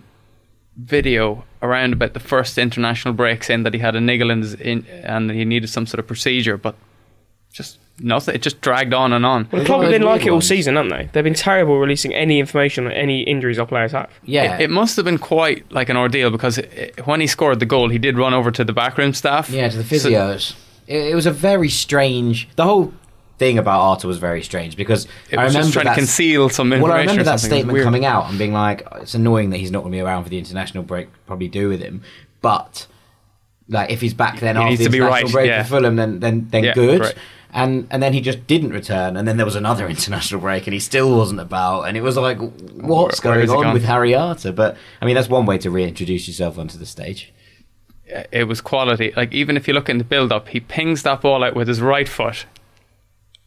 video 0.76 1.44
around 1.62 1.92
about 1.92 2.12
the 2.14 2.20
first 2.20 2.58
international 2.58 3.14
break, 3.14 3.42
saying 3.42 3.64
that 3.64 3.74
he 3.74 3.80
had 3.80 3.96
a 3.96 4.00
niggle 4.00 4.30
in, 4.30 4.42
his, 4.42 4.54
in 4.54 4.86
and 5.02 5.30
he 5.30 5.44
needed 5.44 5.68
some 5.68 5.86
sort 5.86 5.98
of 5.98 6.06
procedure, 6.06 6.56
but 6.56 6.76
just 7.52 7.78
nothing. 8.00 8.34
It 8.34 8.42
just 8.42 8.60
dragged 8.60 8.92
on 8.94 9.12
and 9.12 9.24
on. 9.26 9.48
Well, 9.50 9.62
the 9.62 9.66
club 9.66 9.76
all 9.78 9.82
have 9.82 9.90
been 9.92 10.02
like 10.02 10.22
it 10.26 10.28
all 10.30 10.36
ones. 10.36 10.48
season, 10.48 10.76
haven't 10.76 10.90
they? 10.90 11.08
They've 11.12 11.24
been 11.24 11.34
terrible 11.34 11.78
releasing 11.78 12.14
any 12.14 12.38
information 12.40 12.86
on 12.86 12.92
any 12.92 13.22
injuries 13.22 13.58
our 13.58 13.66
players 13.66 13.92
have. 13.92 14.10
yeah, 14.24 14.56
It, 14.56 14.62
it 14.62 14.70
must 14.70 14.96
have 14.96 15.04
been 15.04 15.18
quite 15.18 15.70
like 15.72 15.88
an 15.88 15.96
ordeal 15.96 16.30
because 16.30 16.58
it, 16.58 17.06
when 17.06 17.20
he 17.20 17.26
scored 17.26 17.60
the 17.60 17.66
goal, 17.66 17.88
he 17.88 17.98
did 17.98 18.16
run 18.18 18.34
over 18.34 18.50
to 18.50 18.64
the 18.64 18.72
backroom 18.72 19.12
staff. 19.14 19.48
yeah, 19.50 19.68
to 19.68 19.76
the 19.82 19.98
So- 19.98 20.10
physios. 20.10 20.54
it, 20.86 21.12
it 21.12 21.14
was 21.14 21.26
a 21.26 21.30
very 21.32 21.68
strange. 21.68 22.48
The 22.56 22.64
whole 22.64 22.92
thing 23.38 23.58
about 23.58 23.80
Arter 23.80 24.08
was 24.08 24.16
very 24.18 24.42
strange 24.42 24.76
because 24.78 25.06
it 25.30 25.38
I 25.38 25.44
was 25.44 25.52
remember 25.54 25.64
just 25.64 25.72
trying 25.74 25.86
to 25.86 25.94
conceal 25.94 26.48
some 26.48 26.72
information. 26.72 26.82
Well, 26.88 26.92
I 26.96 27.00
remember 27.00 27.22
that 27.24 27.38
something. 27.40 27.58
It 27.58 27.64
was 27.66 27.72
statement 27.74 27.84
coming 27.84 28.04
out 28.06 28.30
and 28.30 28.38
being 28.38 28.52
like, 28.54 28.82
"Oh, 28.90 28.96
it's 29.02 29.14
annoying 29.14 29.50
that 29.50 29.58
he's 29.58 29.70
not 29.70 29.80
going 29.80 29.92
to 29.92 29.96
be 29.96 30.00
around 30.00 30.24
for 30.24 30.30
the 30.30 30.38
international 30.38 30.84
break. 30.84 31.08
Probably 31.26 31.48
do 31.48 31.68
with 31.68 31.80
him, 31.80 32.00
but 32.40 32.86
like 33.68 33.90
if 33.90 34.00
he's 34.00 34.14
back 34.14 34.38
then 34.40 34.54
He 34.56 34.62
after 34.62 34.70
needs 34.70 34.78
the 34.78 34.84
to 34.86 34.90
be 34.90 34.98
international 34.98 35.24
right, 35.26 35.32
break 35.32 35.48
yeah. 35.48 35.62
for 35.64 35.68
Fulham, 35.70 35.96
then 35.96 36.20
then 36.20 36.46
then 36.50 36.64
Yeah, 36.64 36.72
good. 36.74 37.00
right. 37.00 37.14
And 37.56 37.86
and 37.90 38.02
then 38.02 38.12
he 38.12 38.20
just 38.20 38.46
didn't 38.46 38.70
return, 38.70 39.16
and 39.16 39.26
then 39.26 39.38
there 39.38 39.46
was 39.46 39.56
another 39.56 39.88
international 39.96 40.42
break, 40.42 40.66
and 40.66 40.74
he 40.74 40.78
still 40.80 41.16
wasn't 41.16 41.40
about, 41.40 41.84
and 41.84 41.96
it 41.96 42.02
was 42.02 42.16
like, 42.18 42.38
what's 42.38 43.24
Where- 43.24 43.34
going 43.36 43.48
on 43.50 43.62
gone? 43.62 43.72
with 43.72 43.84
Harry 43.84 44.14
Arter? 44.14 44.52
But 44.52 44.76
I 45.00 45.06
mean, 45.06 45.14
that's 45.14 45.28
one 45.30 45.46
way 45.46 45.56
to 45.58 45.70
reintroduce 45.70 46.28
yourself 46.28 46.58
onto 46.58 46.76
the 46.76 46.84
stage. 46.86 47.32
it 48.30 48.46
was 48.46 48.60
quality. 48.60 49.12
Like 49.16 49.32
even 49.32 49.56
if 49.56 49.66
you 49.66 49.72
look 49.74 49.88
in 49.88 49.96
the 49.98 50.04
build 50.04 50.32
up, 50.32 50.48
he 50.48 50.60
pings 50.60 51.02
that 51.04 51.22
ball 51.22 51.42
out 51.42 51.54
with 51.54 51.66
his 51.66 51.80
right 51.80 52.08
foot, 52.08 52.44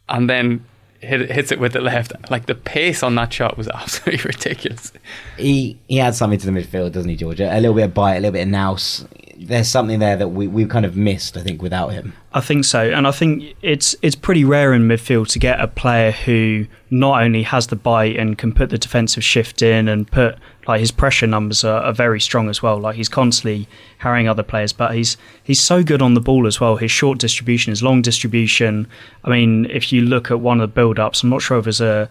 and 0.08 0.28
then 0.28 0.64
hit, 1.00 1.30
hits 1.30 1.52
it 1.52 1.58
with 1.58 1.72
the 1.72 1.80
left. 1.80 2.12
Like 2.30 2.46
the 2.46 2.54
pace 2.54 3.02
on 3.02 3.14
that 3.16 3.32
shot 3.32 3.56
was 3.56 3.68
absolutely 3.74 4.24
ridiculous. 4.24 4.92
He 5.36 5.78
he 5.88 6.00
adds 6.00 6.18
something 6.18 6.38
to 6.38 6.46
the 6.46 6.52
midfield, 6.52 6.92
doesn't 6.92 7.10
he, 7.10 7.16
Georgia? 7.16 7.50
A 7.52 7.60
little 7.60 7.74
bit 7.74 7.84
of 7.84 7.94
bite, 7.94 8.16
a 8.16 8.20
little 8.20 8.32
bit 8.32 8.42
of 8.42 8.48
nous. 8.48 9.06
There's 9.36 9.68
something 9.68 9.98
there 9.98 10.16
that 10.16 10.28
we 10.28 10.46
we 10.46 10.66
kind 10.66 10.84
of 10.84 10.96
missed, 10.96 11.36
I 11.36 11.42
think, 11.42 11.62
without 11.62 11.88
him. 11.88 12.12
I 12.32 12.40
think 12.40 12.64
so, 12.64 12.90
and 12.90 13.06
I 13.06 13.10
think 13.10 13.54
it's 13.62 13.96
it's 14.02 14.16
pretty 14.16 14.44
rare 14.44 14.74
in 14.74 14.82
midfield 14.82 15.28
to 15.28 15.38
get 15.38 15.60
a 15.60 15.66
player 15.66 16.10
who 16.10 16.66
not 16.90 17.22
only 17.22 17.42
has 17.44 17.68
the 17.68 17.76
bite 17.76 18.16
and 18.16 18.36
can 18.36 18.52
put 18.52 18.70
the 18.70 18.78
defensive 18.78 19.24
shift 19.24 19.62
in 19.62 19.88
and 19.88 20.10
put 20.10 20.36
like 20.66 20.80
his 20.80 20.90
pressure 20.90 21.26
numbers 21.26 21.64
are, 21.64 21.82
are 21.82 21.92
very 21.92 22.20
strong 22.20 22.48
as 22.48 22.62
well. 22.62 22.78
Like 22.78 22.96
he's 22.96 23.08
constantly 23.08 23.66
harrying 23.98 24.28
other 24.28 24.42
players, 24.42 24.72
but 24.72 24.94
he's 24.94 25.16
he's 25.42 25.60
so 25.60 25.82
good 25.82 26.02
on 26.02 26.14
the 26.14 26.20
ball 26.20 26.46
as 26.46 26.60
well. 26.60 26.76
His 26.76 26.90
short 26.90 27.18
distribution, 27.18 27.70
his 27.70 27.82
long 27.82 28.02
distribution. 28.02 28.86
I 29.24 29.30
mean, 29.30 29.66
if 29.66 29.92
you 29.92 30.02
look 30.02 30.30
at 30.30 30.40
one 30.40 30.60
of 30.60 30.68
the 30.68 30.74
build-ups, 30.74 31.22
I'm 31.22 31.30
not 31.30 31.42
sure 31.42 31.58
if 31.58 31.66
it's 31.66 31.80
a 31.80 32.08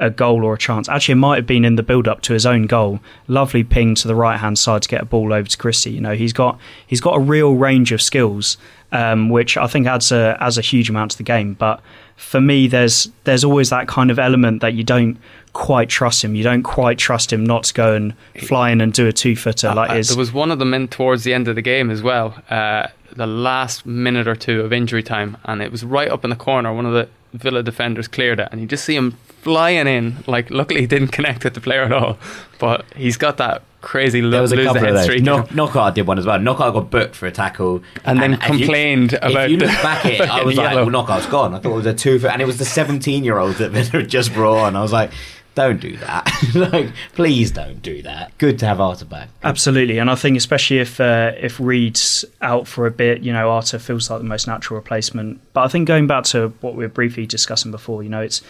a 0.00 0.10
goal 0.10 0.44
or 0.44 0.54
a 0.54 0.58
chance. 0.58 0.88
Actually, 0.88 1.12
it 1.12 1.16
might 1.16 1.36
have 1.36 1.46
been 1.46 1.64
in 1.64 1.74
the 1.74 1.82
build-up 1.82 2.20
to 2.22 2.32
his 2.32 2.46
own 2.46 2.66
goal. 2.66 3.00
Lovely 3.26 3.64
ping 3.64 3.96
to 3.96 4.06
the 4.06 4.14
right-hand 4.14 4.58
side 4.58 4.82
to 4.82 4.88
get 4.88 5.02
a 5.02 5.04
ball 5.04 5.32
over 5.32 5.48
to 5.48 5.58
Christie. 5.58 5.90
You 5.90 6.00
know, 6.00 6.14
he's 6.14 6.32
got 6.32 6.58
he's 6.86 7.00
got 7.00 7.16
a 7.16 7.20
real 7.20 7.54
range 7.54 7.90
of 7.92 8.00
skills, 8.00 8.58
um, 8.92 9.28
which 9.28 9.56
I 9.56 9.66
think 9.66 9.86
adds 9.86 10.12
a 10.12 10.36
adds 10.40 10.58
a 10.58 10.62
huge 10.62 10.88
amount 10.88 11.12
to 11.12 11.16
the 11.18 11.24
game. 11.24 11.54
But 11.54 11.80
for 12.16 12.40
me, 12.40 12.68
there's 12.68 13.10
there's 13.24 13.44
always 13.44 13.70
that 13.70 13.88
kind 13.88 14.10
of 14.10 14.18
element 14.18 14.60
that 14.60 14.74
you 14.74 14.84
don't 14.84 15.18
quite 15.52 15.88
trust 15.88 16.22
him. 16.24 16.34
You 16.34 16.42
don't 16.44 16.62
quite 16.62 16.98
trust 16.98 17.32
him 17.32 17.44
not 17.44 17.64
to 17.64 17.74
go 17.74 17.94
and 17.94 18.14
fly 18.46 18.70
in 18.70 18.80
and 18.80 18.92
do 18.92 19.06
a 19.06 19.12
two-footer 19.12 19.74
like 19.74 19.90
Uh, 19.90 20.02
there 20.02 20.16
was 20.16 20.32
one 20.32 20.50
of 20.50 20.58
them 20.58 20.74
in 20.74 20.88
towards 20.88 21.24
the 21.24 21.34
end 21.34 21.48
of 21.48 21.54
the 21.54 21.62
game 21.62 21.90
as 21.90 22.02
well. 22.02 22.34
Uh, 22.50 22.86
the 23.16 23.26
last 23.26 23.84
minute 23.86 24.28
or 24.28 24.36
two 24.36 24.60
of 24.60 24.72
injury 24.72 25.02
time, 25.02 25.36
and 25.44 25.62
it 25.62 25.72
was 25.72 25.82
right 25.84 26.08
up 26.10 26.24
in 26.24 26.30
the 26.30 26.36
corner. 26.36 26.72
One 26.72 26.86
of 26.86 26.92
the 26.92 27.08
Villa 27.34 27.62
defenders 27.62 28.06
cleared 28.08 28.38
it, 28.40 28.48
and 28.52 28.60
you 28.60 28.66
just 28.66 28.84
see 28.84 28.94
him 28.96 29.16
flying 29.42 29.86
in. 29.86 30.16
Like, 30.26 30.50
luckily, 30.50 30.80
he 30.82 30.86
didn't 30.86 31.08
connect 31.18 31.44
with 31.44 31.54
the 31.54 31.60
player 31.60 31.82
at 31.82 31.92
all. 31.92 32.18
But 32.58 32.84
he's 32.96 33.16
got 33.16 33.36
that 33.38 33.62
crazy 33.80 34.20
lo- 34.22 34.30
There 34.30 34.40
was 34.42 34.52
a 34.52 34.56
lose 34.56 34.64
the 34.66 34.72
couple 34.72 34.80
head 34.80 34.88
of 34.90 34.94
those. 34.96 35.04
streak. 35.04 35.22
Knock, 35.22 35.50
Knockaert 35.54 35.94
did 35.94 36.06
one 36.06 36.18
as 36.18 36.26
well. 36.26 36.38
Knockaert 36.38 36.72
got 36.74 36.90
booked 36.90 37.14
for 37.14 37.26
a 37.26 37.30
tackle, 37.30 37.82
And 38.04 38.20
then 38.20 38.34
if 38.34 38.42
you- 38.42 38.46
complained 38.58 39.12
about 39.14 39.44
If 39.46 39.50
you 39.52 39.56
look 39.58 39.68
the- 39.70 39.82
back 39.82 40.04
at 40.06 40.12
it, 40.20 40.20
I 40.22 40.42
was 40.42 40.56
like, 40.56 40.70
yellow. 40.70 40.82
"Well, 40.82 40.90
Knockaert's 40.90 41.26
gone." 41.26 41.54
I 41.54 41.58
thought 41.58 41.72
it 41.72 41.76
was 41.76 41.86
a 41.86 41.94
two, 41.94 42.18
for, 42.18 42.28
and 42.28 42.40
it 42.42 42.46
was 42.46 42.58
the 42.58 42.64
seventeen-year-old 42.64 43.56
that 43.56 43.70
Villa 43.72 44.02
had 44.02 44.08
just 44.08 44.32
brought 44.34 44.58
on. 44.58 44.76
I 44.76 44.80
was 44.82 44.92
like, 44.92 45.10
"Don't 45.54 45.80
do 45.80 45.96
that! 45.98 46.30
like, 46.54 46.90
please 47.14 47.50
don't 47.50 47.82
do 47.82 48.02
that." 48.02 48.36
Good 48.38 48.58
to 48.60 48.66
have 48.66 48.80
Arter 48.80 49.04
back. 49.04 49.28
Absolutely, 49.42 49.98
and 49.98 50.10
I 50.10 50.14
think 50.14 50.36
especially 50.36 50.78
if 50.78 51.00
uh, 51.00 51.32
if 51.38 51.58
Reed's 51.58 52.24
out 52.40 52.66
for 52.66 52.86
a 52.86 52.90
bit, 52.90 53.22
you 53.22 53.32
know, 53.32 53.50
Arter 53.50 53.78
feels 53.78 54.10
like 54.10 54.20
the 54.20 54.26
most 54.26 54.46
natural 54.46 54.78
replacement. 54.78 55.40
But 55.52 55.62
I 55.64 55.68
think 55.68 55.88
going 55.88 56.06
back 56.06 56.24
to 56.24 56.48
what 56.60 56.74
we 56.74 56.84
were 56.84 56.90
briefly 56.90 57.26
discussing 57.26 57.70
before, 57.70 58.02
you 58.02 58.08
know, 58.08 58.20
it's 58.20 58.42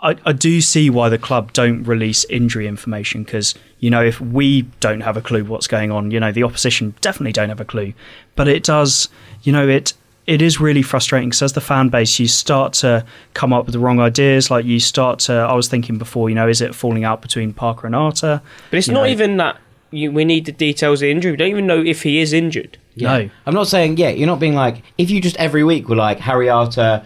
I, 0.00 0.16
I 0.24 0.32
do 0.32 0.60
see 0.60 0.90
why 0.90 1.08
the 1.08 1.18
club 1.18 1.52
don't 1.52 1.82
release 1.82 2.24
injury 2.26 2.68
information 2.68 3.24
because 3.24 3.54
you 3.80 3.90
know 3.90 4.04
if 4.04 4.20
we 4.20 4.62
don't 4.80 5.00
have 5.00 5.16
a 5.16 5.22
clue 5.22 5.44
what's 5.44 5.66
going 5.66 5.90
on, 5.90 6.10
you 6.10 6.20
know, 6.20 6.32
the 6.32 6.44
opposition 6.44 6.94
definitely 7.00 7.32
don't 7.32 7.48
have 7.48 7.60
a 7.60 7.64
clue. 7.64 7.94
But 8.36 8.48
it 8.48 8.62
does, 8.62 9.08
you 9.42 9.52
know, 9.52 9.66
it 9.66 9.94
it 10.28 10.42
is 10.42 10.60
really 10.60 10.82
frustrating 10.82 11.30
because 11.30 11.42
as 11.42 11.52
the 11.54 11.60
fan 11.60 11.88
base, 11.88 12.18
you 12.20 12.28
start 12.28 12.74
to 12.74 13.04
come 13.34 13.52
up 13.52 13.64
with 13.66 13.72
the 13.72 13.78
wrong 13.78 13.98
ideas. 13.98 14.50
Like 14.50 14.64
you 14.66 14.78
start 14.78 15.18
to, 15.20 15.32
I 15.32 15.54
was 15.54 15.68
thinking 15.68 15.96
before, 15.98 16.28
you 16.28 16.34
know, 16.34 16.46
is 16.48 16.60
it 16.60 16.74
falling 16.74 17.02
out 17.04 17.22
between 17.22 17.52
Parker 17.54 17.86
and 17.86 17.96
Arter? 17.96 18.42
But 18.70 18.76
it's 18.76 18.88
You 18.88 18.94
not 18.94 19.04
know. 19.04 19.08
even 19.08 19.38
that 19.38 19.56
you, 19.90 20.12
we 20.12 20.24
need 20.26 20.44
the 20.44 20.52
details 20.52 21.00
of 21.00 21.06
the 21.06 21.10
injury. 21.10 21.30
We 21.32 21.36
don't 21.38 21.48
even 21.48 21.66
know 21.66 21.82
if 21.82 22.02
he 22.02 22.20
is 22.20 22.32
injured. 22.34 22.76
No. 22.96 23.30
I'm 23.46 23.54
not 23.54 23.68
saying 23.68 23.96
yeah. 23.96 24.10
You're 24.10 24.26
not 24.26 24.38
being 24.40 24.54
like 24.54 24.82
if 24.98 25.08
you 25.10 25.20
just 25.20 25.36
every 25.36 25.64
week 25.64 25.88
were 25.88 25.96
like 25.96 26.18
Harry 26.20 26.48
Arter, 26.50 27.04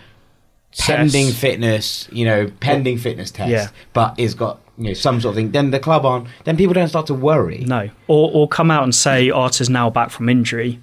pending 0.79 1.27
Tests. 1.27 1.41
fitness, 1.41 2.09
you 2.13 2.25
know, 2.25 2.51
pending 2.61 2.99
fitness 2.99 3.31
test, 3.31 3.51
Yeah. 3.51 3.69
but 3.93 4.19
is 4.19 4.35
got 4.35 4.59
you 4.79 4.85
know 4.89 4.95
some 4.95 5.21
sort 5.21 5.33
of 5.33 5.37
thing. 5.37 5.51
Then 5.53 5.71
the 5.71 5.79
club 5.79 6.05
on, 6.07 6.29
then 6.45 6.57
people 6.57 6.73
don't 6.75 6.89
start 6.89 7.07
to 7.09 7.15
worry. 7.15 7.59
No, 7.67 7.91
or 8.09 8.31
or 8.33 8.49
come 8.49 8.71
out 8.71 8.83
and 8.85 8.95
say 8.95 9.31
Arter's 9.31 9.69
now 9.71 9.91
back 9.91 10.11
from 10.11 10.29
injury. 10.29 10.81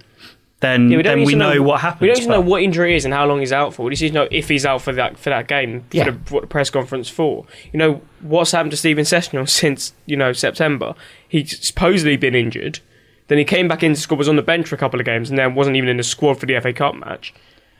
Then 0.62 0.89
Yeah, 0.89 0.98
we 0.98 1.04
then 1.04 1.24
we 1.24 1.34
to 1.34 1.39
know, 1.39 1.62
what 1.62 1.80
happens. 1.80 2.02
We 2.02 2.08
don't 2.08 2.17
even 2.17 2.30
know 2.32 2.41
what 2.41 2.62
injury 2.62 2.95
is 2.95 3.06
and 3.06 3.13
how 3.13 3.26
long 3.26 3.39
he's 3.39 3.54
out 3.54 3.74
for. 3.74 3.84
We 3.84 3.91
just 3.91 4.02
need 4.02 4.10
to 4.10 4.13
know 4.15 4.28
if 4.30 4.50
he's 4.50 4.65
out 4.65 4.82
for 4.82 4.91
that 4.93 5.17
for 5.17 5.30
that 5.30 5.48
game. 5.48 5.86
For 5.89 6.12
the, 6.12 6.12
what 6.30 6.41
the 6.41 6.48
press 6.48 6.69
conference 6.69 7.08
for. 7.08 7.45
You 7.72 7.80
know 7.80 8.02
what's 8.22 8.52
happened 8.52 8.72
to 8.72 8.78
Steven 8.78 9.06
Sessegnon 9.06 9.48
since 9.62 9.93
you 10.06 10.17
know 10.17 10.34
September. 10.34 10.95
He's 11.28 11.65
supposedly 11.65 12.17
been 12.17 12.36
injured. 12.36 12.80
Then 13.30 13.38
he 13.38 13.45
came 13.45 13.67
back 13.67 13.84
into 13.84 14.02
squad, 14.02 14.17
was 14.17 14.28
on 14.28 14.38
the 14.38 14.41
bench 14.41 14.67
for 14.67 14.76
a 14.76 14.78
couple 14.78 15.00
of 15.00 15.06
games, 15.06 15.30
and 15.30 15.38
then 15.38 15.54
wasn't 15.54 15.76
even 15.78 15.88
in 15.88 15.98
the 15.98 16.04
squad 16.04 16.39
for 16.39 16.48
the 16.48 16.60
FA 16.60 16.74
Cup 16.74 16.95
match. 16.95 17.34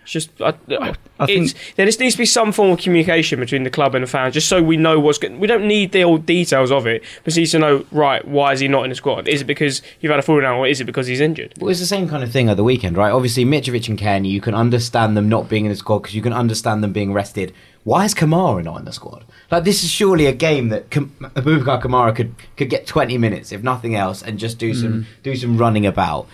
It's 0.10 0.26
just 0.26 0.42
I, 0.42 0.56
I 0.80 0.96
it's, 1.28 1.54
there 1.76 1.86
just 1.86 2.00
needs 2.00 2.16
to 2.16 2.18
be 2.18 2.26
some 2.26 2.52
form 2.52 2.72
of 2.72 2.80
communication 2.80 3.40
between 3.40 3.64
the 3.64 3.70
club 3.70 3.94
and 3.94 4.04
the 4.04 4.08
fans, 4.08 4.34
just 4.34 4.48
so 4.48 4.62
we 4.62 4.76
know 4.76 5.00
what's. 5.00 5.20
Good. 5.20 5.38
We 5.38 5.46
don't 5.46 5.68
need 5.68 5.92
the 5.92 6.04
old 6.04 6.26
details 6.26 6.72
of 6.72 6.88
it, 6.88 7.04
but 7.24 7.36
we 7.36 7.44
need 7.44 7.48
to 7.48 7.60
know 7.60 7.86
right. 7.92 8.26
Why 8.28 8.54
is 8.54 8.60
he 8.60 8.68
not 8.68 8.86
in 8.86 8.90
the 8.90 8.96
squad? 8.96 9.28
Is 9.28 9.42
it 9.42 9.46
because 9.46 9.84
you've 10.00 10.10
had 10.10 10.20
a 10.20 10.24
falling 10.24 10.46
out, 10.46 10.58
or 10.58 10.66
is 10.66 10.82
it 10.82 10.86
because 10.86 11.06
he's 11.06 11.20
injured? 11.20 11.54
Well, 11.60 11.70
it's 11.70 11.80
the 11.80 11.86
same 11.86 12.10
kind 12.10 12.24
of 12.24 12.32
thing 12.32 12.50
at 12.50 12.58
the 12.58 12.64
weekend, 12.64 12.98
right? 12.98 13.12
Obviously, 13.12 13.46
Mitrovic 13.46 13.88
and 13.88 14.00
Kenny, 14.00 14.30
you 14.30 14.42
can 14.42 14.56
understand 14.56 15.16
them 15.16 15.30
not 15.30 15.48
being 15.48 15.66
in 15.66 15.72
the 15.72 15.76
squad 15.76 16.00
because 16.00 16.16
you 16.16 16.24
can 16.24 16.34
understand 16.34 16.84
them 16.84 16.92
being 16.92 17.14
rested. 17.14 17.54
Why 17.84 18.06
is 18.06 18.16
Kamara 18.16 18.64
not 18.64 18.80
in 18.80 18.86
the 18.86 18.92
squad? 18.92 19.26
Like, 19.52 19.64
this 19.64 19.84
is 19.84 19.90
surely 19.90 20.26
a 20.26 20.34
game 20.34 20.70
that 20.70 20.90
Kam- 20.90 21.16
Abubakar 21.22 21.82
Kamara 21.82 22.16
could, 22.16 22.36
could 22.58 22.70
get 22.70 22.88
20 22.88 23.18
minutes, 23.20 23.52
if 23.52 23.62
nothing 23.62 23.96
else, 23.96 24.24
and 24.24 24.40
just 24.40 24.58
do 24.58 24.74
mm. 24.74 24.82
some 24.82 25.06
do 25.22 25.36
some 25.36 25.58
running 25.58 25.86
about. 25.86 26.28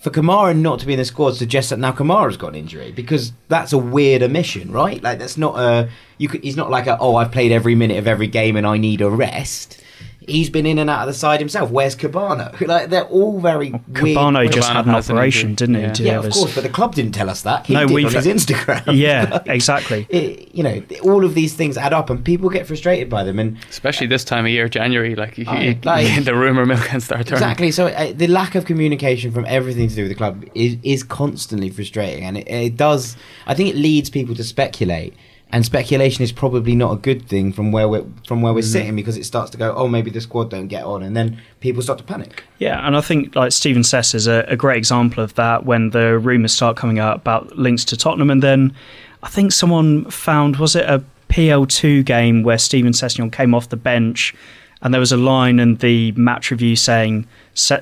For 0.00 0.10
Kamara 0.10 0.56
not 0.56 0.78
to 0.80 0.86
be 0.86 0.92
in 0.92 0.98
the 0.98 1.04
squad 1.04 1.34
suggests 1.34 1.70
that 1.70 1.78
now 1.80 1.90
Kamara's 1.90 2.36
got 2.36 2.48
an 2.48 2.54
injury 2.54 2.92
because 2.92 3.32
that's 3.48 3.72
a 3.72 3.78
weird 3.78 4.22
omission, 4.22 4.70
right? 4.70 5.02
Like 5.02 5.18
that's 5.18 5.36
not 5.36 5.58
a 5.58 5.90
you 6.18 6.28
could. 6.28 6.44
He's 6.44 6.56
not 6.56 6.70
like 6.70 6.86
a 6.86 6.96
oh 6.98 7.16
I've 7.16 7.32
played 7.32 7.50
every 7.50 7.74
minute 7.74 7.98
of 7.98 8.06
every 8.06 8.28
game 8.28 8.56
and 8.56 8.66
I 8.66 8.78
need 8.78 9.00
a 9.00 9.10
rest. 9.10 9.82
He's 10.28 10.50
been 10.50 10.66
in 10.66 10.78
and 10.78 10.88
out 10.90 11.00
of 11.00 11.06
the 11.08 11.14
side 11.18 11.40
himself. 11.40 11.70
Where's 11.70 11.96
Kebano? 11.96 12.54
Like 12.68 12.90
they're 12.90 13.04
all 13.04 13.40
very 13.40 13.70
weird. 13.70 13.84
Kebano 13.92 14.50
just 14.50 14.68
Kebano 14.68 14.72
had 14.74 14.86
an 14.86 14.92
has 14.92 15.08
an 15.10 15.16
operation, 15.16 15.54
didn't 15.54 15.74
he? 15.76 15.80
Yeah. 15.82 15.92
to 15.92 16.02
Yeah, 16.02 16.18
of 16.18 16.30
course, 16.32 16.54
but 16.54 16.62
the 16.62 16.68
club 16.68 16.94
didn't 16.94 17.12
tell 17.12 17.30
us 17.30 17.42
that. 17.42 17.66
He 17.66 17.74
No, 17.74 17.86
we've- 17.86 18.04
on 18.06 18.12
his 18.12 18.26
Instagram. 18.26 18.82
Yeah, 18.96 19.42
exactly. 19.46 20.06
It- 20.10 20.54
you 20.54 20.62
know, 20.62 20.82
all 21.02 21.24
of 21.24 21.34
these 21.34 21.54
things 21.54 21.76
add 21.76 21.92
up, 21.92 22.10
and 22.10 22.24
people 22.24 22.48
get 22.50 22.66
frustrated 22.66 23.08
by 23.08 23.22
them. 23.24 23.38
And 23.38 23.56
Especially 23.70 24.06
this 24.06 24.24
time 24.24 24.44
of 24.44 24.50
year, 24.50 24.68
January, 24.68 25.14
like, 25.14 25.38
you, 25.38 25.44
Oh, 25.48 25.74
like- 25.84 26.24
the 26.24 26.34
rumor 26.34 26.66
mill 26.66 26.78
can 26.78 27.00
start 27.00 27.26
turning. 27.26 27.42
exactly, 27.42 27.70
so 27.70 27.86
uh, 27.86 28.12
the 28.12 28.26
lack 28.26 28.54
of 28.54 28.64
communication 28.64 29.30
from 29.32 29.44
everything 29.46 29.88
to 29.88 29.94
do 29.94 30.02
with 30.02 30.10
the 30.10 30.14
club 30.16 30.44
is 30.54 30.76
is 30.82 31.02
constantly 31.02 31.70
frustrating, 31.70 32.24
and 32.24 32.36
it, 32.38 32.48
it 32.48 32.76
does. 32.76 33.16
I 33.46 33.54
think 33.54 33.68
it 33.70 33.76
leads 33.76 34.10
people 34.10 34.34
to 34.34 34.44
speculate. 34.44 35.14
And 35.50 35.64
speculation 35.64 36.22
is 36.22 36.30
probably 36.30 36.74
not 36.74 36.92
a 36.92 36.96
good 36.96 37.26
thing 37.26 37.54
from 37.54 37.72
where 37.72 37.88
we're 37.88 38.04
from 38.26 38.42
where 38.42 38.52
we're 38.52 38.62
sitting 38.62 38.94
because 38.96 39.16
it 39.16 39.24
starts 39.24 39.50
to 39.52 39.56
go, 39.56 39.74
oh, 39.74 39.88
maybe 39.88 40.10
the 40.10 40.20
squad 40.20 40.50
don't 40.50 40.68
get 40.68 40.84
on, 40.84 41.02
and 41.02 41.16
then 41.16 41.40
people 41.60 41.82
start 41.82 41.98
to 41.98 42.04
panic. 42.04 42.44
Yeah, 42.58 42.86
and 42.86 42.94
I 42.94 43.00
think 43.00 43.34
like 43.34 43.52
Stephen 43.52 43.82
Sess 43.82 44.14
is 44.14 44.26
a, 44.26 44.44
a 44.48 44.56
great 44.56 44.76
example 44.76 45.24
of 45.24 45.34
that 45.36 45.64
when 45.64 45.90
the 45.90 46.18
rumours 46.18 46.52
start 46.52 46.76
coming 46.76 46.98
out 46.98 47.16
about 47.16 47.56
links 47.56 47.84
to 47.86 47.96
Tottenham, 47.96 48.28
and 48.28 48.42
then 48.42 48.74
I 49.22 49.28
think 49.28 49.52
someone 49.52 50.10
found 50.10 50.56
was 50.56 50.76
it 50.76 50.84
a 50.84 51.02
PL2 51.30 52.04
game 52.04 52.42
where 52.42 52.58
Steven 52.58 52.92
Sessegnon 52.92 53.32
came 53.32 53.54
off 53.54 53.70
the 53.70 53.76
bench, 53.76 54.34
and 54.82 54.92
there 54.92 55.00
was 55.00 55.12
a 55.12 55.16
line 55.16 55.58
in 55.58 55.76
the 55.76 56.12
match 56.12 56.50
review 56.50 56.76
saying 56.76 57.26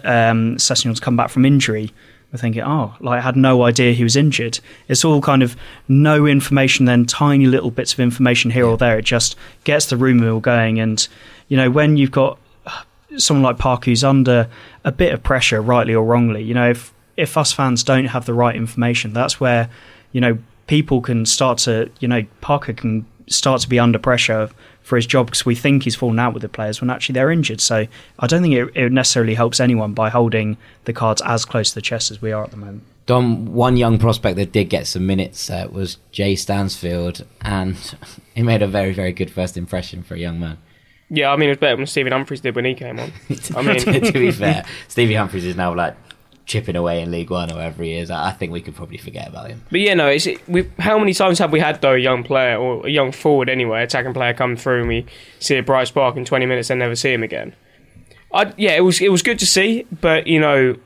um, 0.04 0.56
Sessegnon's 0.56 1.00
come 1.00 1.16
back 1.16 1.30
from 1.30 1.44
injury. 1.44 1.92
We're 2.36 2.42
thinking, 2.42 2.64
oh, 2.64 2.94
like 3.00 3.20
I 3.20 3.20
had 3.22 3.34
no 3.34 3.62
idea 3.62 3.94
he 3.94 4.04
was 4.04 4.14
injured. 4.14 4.60
It's 4.88 5.06
all 5.06 5.22
kind 5.22 5.42
of 5.42 5.56
no 5.88 6.26
information, 6.26 6.84
then 6.84 7.06
tiny 7.06 7.46
little 7.46 7.70
bits 7.70 7.94
of 7.94 8.00
information 8.00 8.50
here 8.50 8.66
or 8.66 8.76
there. 8.76 8.98
It 8.98 9.06
just 9.06 9.36
gets 9.64 9.86
the 9.86 9.96
rumour 9.96 10.24
mill 10.24 10.40
going, 10.40 10.78
and 10.78 11.08
you 11.48 11.56
know 11.56 11.70
when 11.70 11.96
you've 11.96 12.10
got 12.10 12.38
uh, 12.66 12.82
someone 13.16 13.42
like 13.42 13.56
Park 13.56 13.86
who's 13.86 14.04
under 14.04 14.50
a 14.84 14.92
bit 14.92 15.14
of 15.14 15.22
pressure, 15.22 15.62
rightly 15.62 15.94
or 15.94 16.04
wrongly. 16.04 16.42
You 16.42 16.52
know, 16.52 16.68
if 16.68 16.92
if 17.16 17.38
us 17.38 17.54
fans 17.54 17.82
don't 17.82 18.04
have 18.04 18.26
the 18.26 18.34
right 18.34 18.54
information, 18.54 19.14
that's 19.14 19.40
where 19.40 19.70
you 20.12 20.20
know 20.20 20.36
people 20.66 21.00
can 21.00 21.24
start 21.24 21.56
to 21.60 21.90
you 22.00 22.08
know 22.08 22.22
Parker 22.42 22.74
can 22.74 23.06
start 23.28 23.62
to 23.62 23.68
be 23.70 23.78
under 23.78 23.98
pressure 23.98 24.50
for 24.86 24.94
his 24.94 25.04
job 25.04 25.26
because 25.26 25.44
we 25.44 25.56
think 25.56 25.82
he's 25.82 25.96
fallen 25.96 26.20
out 26.20 26.32
with 26.32 26.42
the 26.42 26.48
players 26.48 26.80
when 26.80 26.90
actually 26.90 27.14
they're 27.14 27.32
injured. 27.32 27.60
So 27.60 27.88
I 28.20 28.26
don't 28.28 28.40
think 28.40 28.54
it, 28.54 28.70
it 28.76 28.92
necessarily 28.92 29.34
helps 29.34 29.58
anyone 29.58 29.94
by 29.94 30.10
holding 30.10 30.56
the 30.84 30.92
cards 30.92 31.20
as 31.26 31.44
close 31.44 31.70
to 31.70 31.74
the 31.74 31.82
chest 31.82 32.12
as 32.12 32.22
we 32.22 32.30
are 32.30 32.44
at 32.44 32.52
the 32.52 32.56
moment. 32.56 32.84
Dom, 33.06 33.52
one 33.52 33.76
young 33.76 33.98
prospect 33.98 34.36
that 34.36 34.52
did 34.52 34.70
get 34.70 34.86
some 34.86 35.04
minutes 35.04 35.50
uh, 35.50 35.66
was 35.72 35.98
Jay 36.12 36.36
Stansfield, 36.36 37.24
and 37.40 37.76
he 38.36 38.44
made 38.44 38.62
a 38.62 38.68
very, 38.68 38.92
very 38.92 39.12
good 39.12 39.30
first 39.30 39.56
impression 39.56 40.04
for 40.04 40.14
a 40.14 40.18
young 40.18 40.38
man. 40.38 40.58
Yeah, 41.10 41.32
I 41.32 41.36
mean, 41.36 41.48
it 41.48 41.52
was 41.52 41.58
better 41.58 41.76
than 41.76 41.86
Stephen 41.86 42.12
Humphrys 42.12 42.40
did 42.40 42.54
when 42.54 42.64
he 42.64 42.74
came 42.74 43.00
on. 43.00 43.12
I 43.56 43.62
mean, 43.62 43.78
to 43.80 44.12
be 44.12 44.30
fair, 44.32 44.64
Stevie 44.86 45.14
Humphrys 45.14 45.44
is 45.44 45.56
now 45.56 45.74
like 45.74 45.96
chipping 46.46 46.76
away 46.76 47.02
in 47.02 47.10
League 47.10 47.30
One 47.30 47.50
or 47.50 47.56
wherever 47.56 47.82
he 47.82 47.94
is. 47.94 48.10
I 48.10 48.30
think 48.30 48.52
we 48.52 48.60
could 48.62 48.74
probably 48.74 48.98
forget 48.98 49.28
about 49.28 49.50
him. 49.50 49.62
But 49.70 49.80
yeah, 49.80 49.94
no. 49.94 50.08
It's 50.08 50.26
we. 50.48 50.70
How 50.78 50.98
many 50.98 51.12
times 51.12 51.38
have 51.40 51.52
we 51.52 51.60
had 51.60 51.82
though 51.82 51.94
a 51.94 51.98
young 51.98 52.22
player 52.22 52.56
or 52.56 52.86
a 52.86 52.90
young 52.90 53.12
forward 53.12 53.48
anyway, 53.48 53.82
attacking 53.82 54.14
player 54.14 54.32
come 54.32 54.56
through 54.56 54.80
and 54.80 54.88
we 54.88 55.06
see 55.40 55.56
a 55.56 55.62
bright 55.62 55.88
spark 55.88 56.16
in 56.16 56.24
twenty 56.24 56.46
minutes 56.46 56.70
and 56.70 56.78
never 56.78 56.96
see 56.96 57.12
him 57.12 57.22
again? 57.22 57.54
I 58.32 58.52
yeah, 58.56 58.72
it 58.76 58.80
was 58.80 59.00
it 59.00 59.10
was 59.10 59.22
good 59.22 59.38
to 59.40 59.46
see, 59.46 59.86
but 60.00 60.26
you 60.26 60.40
know, 60.40 60.76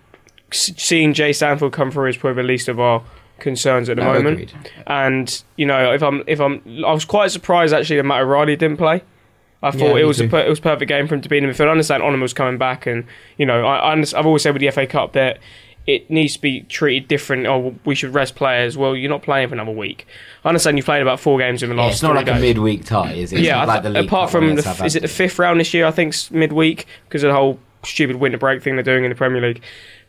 seeing 0.53 1.14
Jay 1.14 1.33
Stansfield 1.33 1.73
come 1.73 1.90
through 1.90 2.09
is 2.09 2.16
probably 2.16 2.42
the 2.42 2.49
least 2.49 2.68
of 2.68 2.81
our 2.81 3.03
concerns 3.38 3.88
at 3.88 3.96
the 3.96 4.03
No, 4.03 4.12
moment. 4.12 4.35
agreed. 4.35 4.53
And 4.87 5.42
you 5.57 5.66
know, 5.66 5.92
if 5.92 6.03
I'm 6.03 6.23
if 6.27 6.40
I'm, 6.40 6.62
I 6.85 6.92
was 6.92 7.05
quite 7.05 7.31
surprised 7.31 7.73
actually 7.75 7.96
that 7.96 8.05
Matt 8.05 8.23
O'Riley 8.23 8.57
didn't 8.57 8.77
play. 8.77 9.03
I 9.62 9.70
thought 9.70 9.94
me 9.94 10.01
it 10.01 10.05
was 10.07 10.20
a 10.20 10.29
per- 10.29 10.40
it 10.40 10.49
was 10.49 10.59
a 10.59 10.62
perfect 10.62 10.88
game 10.88 11.07
for 11.07 11.14
him 11.14 11.20
to 11.20 11.29
be 11.29 11.37
in 11.38 11.44
the 11.46 11.51
midfield. 11.53 11.68
I 11.68 11.70
understand 11.73 12.03
Onum 12.03 12.20
was 12.23 12.33
coming 12.33 12.57
back, 12.59 12.87
and 12.87 13.05
you 13.37 13.44
know 13.46 13.66
I, 13.66 13.92
I 13.92 14.01
I've 14.01 14.27
always 14.27 14.42
said 14.42 14.55
with 14.55 14.61
the 14.61 14.70
FA 14.70 14.87
Cup 14.87 15.12
that 15.12 15.38
it 15.87 16.09
needs 16.11 16.35
to 16.35 16.40
be 16.40 16.61
treated 16.62 17.09
different. 17.09 17.46
Oh, 17.46 17.75
we 17.85 17.94
should 17.94 18.14
rest 18.14 18.37
players. 18.37 18.77
Well, 18.77 18.94
you're 18.96 19.11
not 19.11 19.23
playing 19.23 19.49
for 19.49 19.55
another 19.55 19.73
week. 19.73 20.07
I 20.44 20.49
understand 20.49 20.77
you 20.79 20.83
played 20.85 21.03
about 21.03 21.20
four 21.20 21.38
games 21.38 21.62
in 21.62 21.68
the 21.70 21.75
Yeah, 21.77 21.83
last. 21.83 21.92
it's 21.94 22.03
not 22.03 22.14
like 22.14 22.27
a 22.29 22.33
games. 22.33 22.42
midweek 22.42 22.85
tie, 22.85 23.12
is 23.12 23.33
it? 23.33 23.38
It's 23.40 23.46
yeah, 23.46 23.64
like 23.64 23.83
th- 23.83 23.96
apart 23.96 24.31
from 24.31 24.55
the, 24.55 24.83
is 24.85 24.94
it 24.96 25.01
the 25.03 25.09
fifth 25.09 25.38
round 25.38 25.59
this 25.61 25.73
year? 25.75 25.87
I 25.87 25.90
think 25.90 26.11
it's 26.14 26.31
midweek 26.31 26.87
because 27.09 27.23
of 27.23 27.29
the 27.29 27.35
whole 27.35 27.59
stupid 27.83 28.16
winter 28.16 28.38
break 28.38 28.62
thing 28.62 28.77
they're 28.77 28.83
doing 28.83 29.05
in 29.05 29.11
the 29.11 29.16
Premier 29.16 29.40
League. 29.40 29.62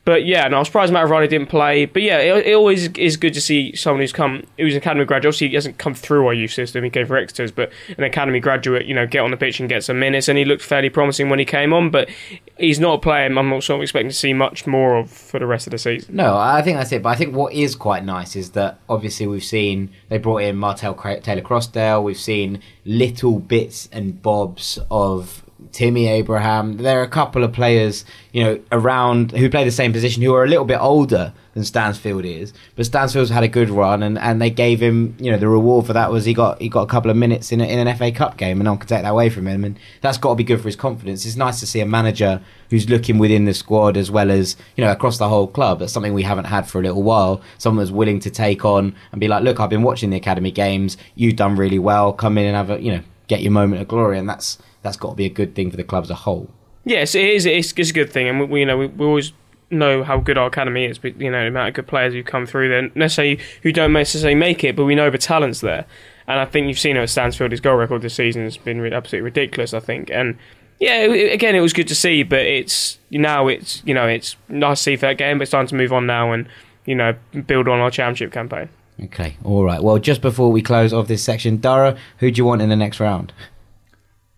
But 0.03 0.25
yeah, 0.25 0.47
no, 0.47 0.57
I 0.57 0.59
was 0.59 0.67
surprised 0.67 0.91
Matt 0.91 1.05
O'Riley 1.05 1.27
didn't 1.27 1.49
play. 1.49 1.85
But 1.85 2.01
yeah, 2.01 2.17
it, 2.17 2.47
it 2.47 2.53
always 2.55 2.87
is 2.93 3.17
good 3.17 3.33
to 3.35 3.41
see 3.41 3.75
someone 3.75 4.01
who's 4.01 4.11
come, 4.11 4.43
who's 4.57 4.73
an 4.73 4.79
academy 4.79 5.05
graduate. 5.05 5.29
Obviously, 5.29 5.49
he 5.49 5.55
hasn't 5.55 5.77
come 5.77 5.93
through 5.93 6.25
our 6.25 6.33
youth 6.33 6.51
system. 6.51 6.83
He 6.83 6.89
came 6.89 7.05
for 7.05 7.17
Exeter's, 7.17 7.51
but 7.51 7.71
an 7.97 8.03
academy 8.03 8.39
graduate, 8.39 8.87
you 8.87 8.95
know, 8.95 9.05
get 9.05 9.19
on 9.19 9.29
the 9.29 9.37
pitch 9.37 9.59
and 9.59 9.69
get 9.69 9.83
some 9.83 9.99
minutes. 9.99 10.27
And 10.27 10.39
he 10.39 10.45
looked 10.45 10.63
fairly 10.63 10.89
promising 10.89 11.29
when 11.29 11.37
he 11.37 11.45
came 11.45 11.71
on. 11.71 11.91
But 11.91 12.09
he's 12.57 12.79
not 12.79 12.95
a 12.95 12.97
player 12.97 13.25
I'm 13.25 13.49
not 13.49 13.69
expecting 13.69 14.09
to 14.09 14.15
see 14.15 14.33
much 14.33 14.65
more 14.65 14.95
of 14.97 15.11
for 15.11 15.39
the 15.39 15.45
rest 15.45 15.67
of 15.67 15.71
the 15.71 15.77
season. 15.77 16.15
No, 16.15 16.35
I 16.35 16.63
think 16.63 16.77
that's 16.77 16.91
it. 16.91 17.03
But 17.03 17.09
I 17.09 17.15
think 17.15 17.35
what 17.35 17.53
is 17.53 17.75
quite 17.75 18.03
nice 18.03 18.35
is 18.35 18.51
that 18.51 18.79
obviously 18.89 19.27
we've 19.27 19.43
seen 19.43 19.91
they 20.09 20.17
brought 20.17 20.41
in 20.41 20.55
Martell 20.55 20.95
Taylor 20.95 21.41
Crossdale. 21.41 22.03
We've 22.03 22.17
seen 22.17 22.61
little 22.85 23.39
bits 23.39 23.87
and 23.91 24.21
bobs 24.21 24.79
of 24.89 25.43
Timmy 25.71 26.07
Abraham. 26.07 26.77
There 26.77 26.99
are 26.99 27.03
a 27.03 27.09
couple 27.09 27.43
of 27.43 27.53
players, 27.53 28.05
you 28.31 28.43
know, 28.43 28.59
around 28.71 29.31
who 29.31 29.49
play 29.49 29.63
the 29.63 29.71
same 29.71 29.93
position 29.93 30.21
who 30.21 30.33
are 30.33 30.43
a 30.43 30.47
little 30.47 30.65
bit 30.65 30.79
older 30.79 31.33
than 31.53 31.63
Stansfield 31.63 32.25
is. 32.25 32.53
But 32.75 32.85
Stansfield's 32.85 33.29
had 33.29 33.43
a 33.43 33.47
good 33.47 33.69
run, 33.69 34.03
and, 34.03 34.17
and 34.17 34.41
they 34.41 34.49
gave 34.49 34.81
him, 34.81 35.15
you 35.19 35.31
know, 35.31 35.37
the 35.37 35.47
reward 35.47 35.85
for 35.85 35.93
that 35.93 36.11
was 36.11 36.25
he 36.25 36.33
got 36.33 36.61
he 36.61 36.69
got 36.69 36.83
a 36.83 36.87
couple 36.87 37.11
of 37.11 37.17
minutes 37.17 37.51
in, 37.51 37.61
a, 37.61 37.65
in 37.65 37.85
an 37.85 37.95
FA 37.97 38.11
Cup 38.11 38.37
game, 38.37 38.57
and 38.57 38.65
no 38.65 38.71
one 38.71 38.79
can 38.79 38.87
take 38.87 39.03
that 39.03 39.09
away 39.09 39.29
from 39.29 39.47
him. 39.47 39.63
And 39.63 39.77
that's 40.01 40.17
got 40.17 40.29
to 40.29 40.35
be 40.35 40.43
good 40.43 40.59
for 40.59 40.67
his 40.67 40.75
confidence. 40.75 41.25
It's 41.25 41.35
nice 41.35 41.59
to 41.59 41.67
see 41.67 41.79
a 41.79 41.85
manager 41.85 42.41
who's 42.69 42.89
looking 42.89 43.17
within 43.17 43.45
the 43.45 43.53
squad 43.53 43.97
as 43.97 44.09
well 44.09 44.31
as 44.31 44.55
you 44.75 44.83
know 44.83 44.91
across 44.91 45.17
the 45.17 45.29
whole 45.29 45.47
club. 45.47 45.79
That's 45.79 45.93
something 45.93 46.13
we 46.13 46.23
haven't 46.23 46.45
had 46.45 46.67
for 46.67 46.79
a 46.79 46.83
little 46.83 47.03
while. 47.03 47.41
Someone 47.57 47.83
that's 47.83 47.91
willing 47.91 48.19
to 48.21 48.29
take 48.29 48.65
on 48.65 48.95
and 49.11 49.19
be 49.19 49.27
like, 49.27 49.43
look, 49.43 49.59
I've 49.59 49.69
been 49.69 49.83
watching 49.83 50.09
the 50.09 50.17
academy 50.17 50.51
games. 50.51 50.97
You've 51.15 51.35
done 51.35 51.55
really 51.55 51.79
well. 51.79 52.13
Come 52.13 52.37
in 52.37 52.45
and 52.45 52.55
have 52.55 52.69
a 52.69 52.81
you 52.81 52.91
know 52.91 53.01
get 53.27 53.41
your 53.41 53.51
moment 53.51 53.81
of 53.81 53.87
glory, 53.87 54.17
and 54.17 54.27
that's 54.27 54.57
that's 54.83 54.97
got 54.97 55.11
to 55.11 55.15
be 55.15 55.25
a 55.25 55.29
good 55.29 55.55
thing 55.55 55.69
for 55.71 55.77
the 55.77 55.83
club 55.83 56.03
as 56.03 56.09
a 56.09 56.15
whole. 56.15 56.49
Yes, 56.85 57.13
it 57.15 57.23
is. 57.25 57.45
It's, 57.45 57.73
it's 57.77 57.89
a 57.91 57.93
good 57.93 58.11
thing, 58.11 58.27
and 58.27 58.49
we, 58.49 58.61
you 58.61 58.65
know 58.65 58.77
we, 58.77 58.87
we 58.87 59.05
always 59.05 59.33
know 59.69 60.03
how 60.03 60.17
good 60.19 60.37
our 60.37 60.47
academy 60.47 60.85
is. 60.85 60.97
But 60.97 61.19
you 61.21 61.29
know 61.31 61.41
the 61.41 61.47
amount 61.47 61.69
of 61.69 61.73
good 61.75 61.87
players 61.87 62.13
who 62.13 62.23
come 62.23 62.45
through 62.45 62.69
there, 62.69 62.89
necessarily 62.95 63.39
who 63.63 63.71
don't 63.71 63.93
necessarily 63.93 64.35
make 64.35 64.63
it, 64.63 64.75
but 64.75 64.85
we 64.85 64.95
know 64.95 65.09
the 65.09 65.17
talent's 65.17 65.61
there. 65.61 65.85
And 66.27 66.39
I 66.39 66.45
think 66.45 66.67
you've 66.67 66.79
seen 66.79 66.97
it 66.97 67.01
at 67.01 67.09
Stansfield. 67.09 67.51
His 67.51 67.59
goal 67.61 67.75
record 67.75 68.01
this 68.01 68.13
season 68.15 68.43
has 68.43 68.57
been 68.57 68.79
absolutely 68.93 69.21
ridiculous. 69.25 69.73
I 69.73 69.79
think, 69.79 70.09
and 70.11 70.37
yeah, 70.79 71.01
it- 71.03 71.33
again, 71.33 71.55
it 71.55 71.59
was 71.61 71.73
good 71.73 71.87
to 71.89 71.95
see. 71.95 72.23
But 72.23 72.39
it's 72.41 72.97
now 73.11 73.47
it's 73.47 73.83
you 73.85 73.93
know 73.93 74.07
it's 74.07 74.35
nice 74.49 74.79
to 74.79 74.83
see 74.83 74.95
for 74.95 75.05
that 75.07 75.17
game, 75.17 75.37
but 75.37 75.43
it's 75.43 75.51
time 75.51 75.67
to 75.67 75.75
move 75.75 75.93
on 75.93 76.05
now 76.07 76.31
and 76.31 76.47
you 76.85 76.95
know 76.95 77.13
build 77.45 77.67
on 77.67 77.79
our 77.79 77.91
championship 77.91 78.31
campaign. 78.31 78.69
Okay, 79.03 79.35
all 79.43 79.63
right. 79.63 79.81
Well, 79.81 79.97
just 79.99 80.21
before 80.21 80.51
we 80.51 80.61
close 80.61 80.93
off 80.93 81.07
this 81.07 81.23
section, 81.23 81.57
Dara, 81.57 81.97
who 82.19 82.29
do 82.31 82.37
you 82.39 82.45
want 82.45 82.61
in 82.61 82.69
the 82.69 82.75
next 82.75 82.99
round? 82.99 83.33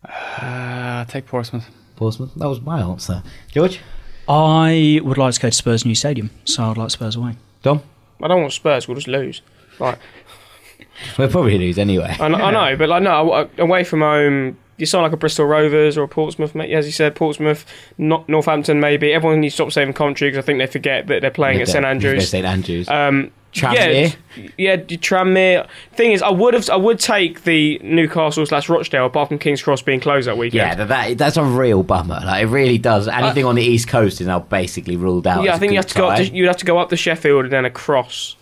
Uh, 0.08 1.06
take 1.06 1.26
Portsmouth. 1.28 1.70
Portsmouth. 1.96 2.34
That 2.36 2.48
was 2.48 2.62
my 2.62 2.82
answer. 2.82 3.24
George, 3.52 3.80
I 4.28 5.00
would 5.04 5.18
like 5.18 5.34
to 5.36 5.40
go 5.40 5.50
to 5.50 5.56
Spurs' 5.56 5.86
new 5.86 5.96
stadium, 5.96 6.30
so 6.46 6.64
I'd 6.66 6.78
like 6.78 6.92
Spurs 6.92 7.16
away. 7.16 7.36
Dom. 7.62 7.82
I 8.22 8.28
don't 8.28 8.42
want 8.42 8.54
Spurs. 8.54 8.88
We'll 8.88 8.96
just 8.96 9.08
lose. 9.08 9.42
Like 9.80 9.98
We'll 11.18 11.30
probably 11.30 11.58
lose 11.58 11.78
anyway. 11.80 12.12
I, 12.12 12.18
kn- 12.18 12.36
I 12.36 12.52
know, 12.52 12.78
but 12.78 12.90
like 12.90 13.04
no, 13.04 13.50
away 13.58 13.84
from 13.84 14.02
home, 14.02 14.58
you 14.78 14.86
sound 14.86 15.04
like 15.04 15.12
a 15.12 15.18
Bristol 15.18 15.46
Rovers 15.46 15.98
or 15.98 16.04
a 16.04 16.08
Portsmouth. 16.08 16.54
ma- 16.56 16.64
As 16.64 16.86
you 16.86 16.92
said, 16.92 17.16
Portsmouth, 17.16 17.66
not 17.98 18.28
Northampton. 18.30 18.80
Maybe 18.80 19.12
everyone 19.14 19.42
needs 19.42 19.54
to 19.54 19.64
stop 19.64 19.72
saying 19.72 19.94
Coventry 19.94 20.30
because 20.30 20.44
I 20.44 20.46
think 20.46 20.60
they 20.60 20.68
forget 20.68 21.08
that 21.08 21.22
they're 21.22 21.32
playing 21.32 21.62
at 21.62 21.68
St 21.68 21.84
Andrews. 21.86 22.30
St 22.30 22.46
Andrews. 22.46 22.88
Um, 22.90 23.32
Tranmere. 23.54 24.16
Yeah, 24.36 24.48
yeah, 24.58 24.76
Tranmere. 24.78 25.68
Thing 25.94 26.12
is, 26.12 26.22
I 26.22 26.30
would 26.32 26.54
have, 26.56 26.70
I 26.70 26.76
would 26.76 27.00
take 27.00 27.44
the 27.44 27.80
Newcastle 27.84 28.46
slash 28.46 28.68
Rochdale 28.68 29.06
apart 29.06 29.30
from 29.30 29.38
King's 29.40 29.62
Cross 29.62 29.84
being 29.84 30.00
closed 30.00 30.28
that 30.28 30.38
weekend. 30.38 30.56
yeah, 30.56 30.76
that, 30.76 30.88
that 30.88 31.18
that's 31.18 31.38
a 31.38 31.44
real 31.44 31.84
bummer. 31.84 32.20
Like 32.26 32.44
it 32.44 32.48
really 32.48 32.78
does. 32.78 33.08
Uh, 33.08 33.12
Anything 33.12 33.46
on 33.46 33.56
the 33.56 33.62
east 33.64 33.88
coast 33.88 34.20
is 34.22 34.28
now 34.28 34.40
basically 34.40 34.96
ruled 34.98 35.28
out. 35.28 35.44
yeah. 35.44 35.54
I 35.56 35.60
think 35.60 35.72
you 35.72 35.78
have 35.78 35.88
to 35.88 35.96
go. 35.96 36.10
Up 36.10 36.18
to, 36.18 36.26
you'd 36.26 36.48
have 36.48 36.58
to 36.58 36.66
go 36.66 36.78
up 36.80 36.90
to 36.90 36.98
Sheffield 36.98 37.44
and 37.46 37.54
then 37.54 37.66
across, 37.66 38.36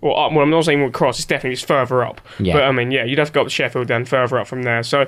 Or 0.00 0.18
up, 0.18 0.32
well, 0.32 0.42
I'm 0.42 0.50
not 0.50 0.64
saying 0.64 0.80
we'll 0.80 0.90
cross. 0.90 1.18
It's 1.18 1.26
definitely 1.26 1.56
just 1.56 1.66
further 1.68 2.02
up. 2.04 2.20
Yeah. 2.38 2.54
But 2.54 2.62
I 2.64 2.72
mean, 2.72 2.90
yeah, 2.90 3.04
you'd 3.04 3.18
have 3.18 3.28
to 3.28 3.34
go 3.34 3.42
up 3.42 3.46
to 3.48 3.50
Sheffield, 3.50 3.82
and 3.82 3.88
then 3.90 4.04
further 4.06 4.38
up 4.38 4.46
from 4.46 4.62
there. 4.62 4.82
So, 4.82 5.06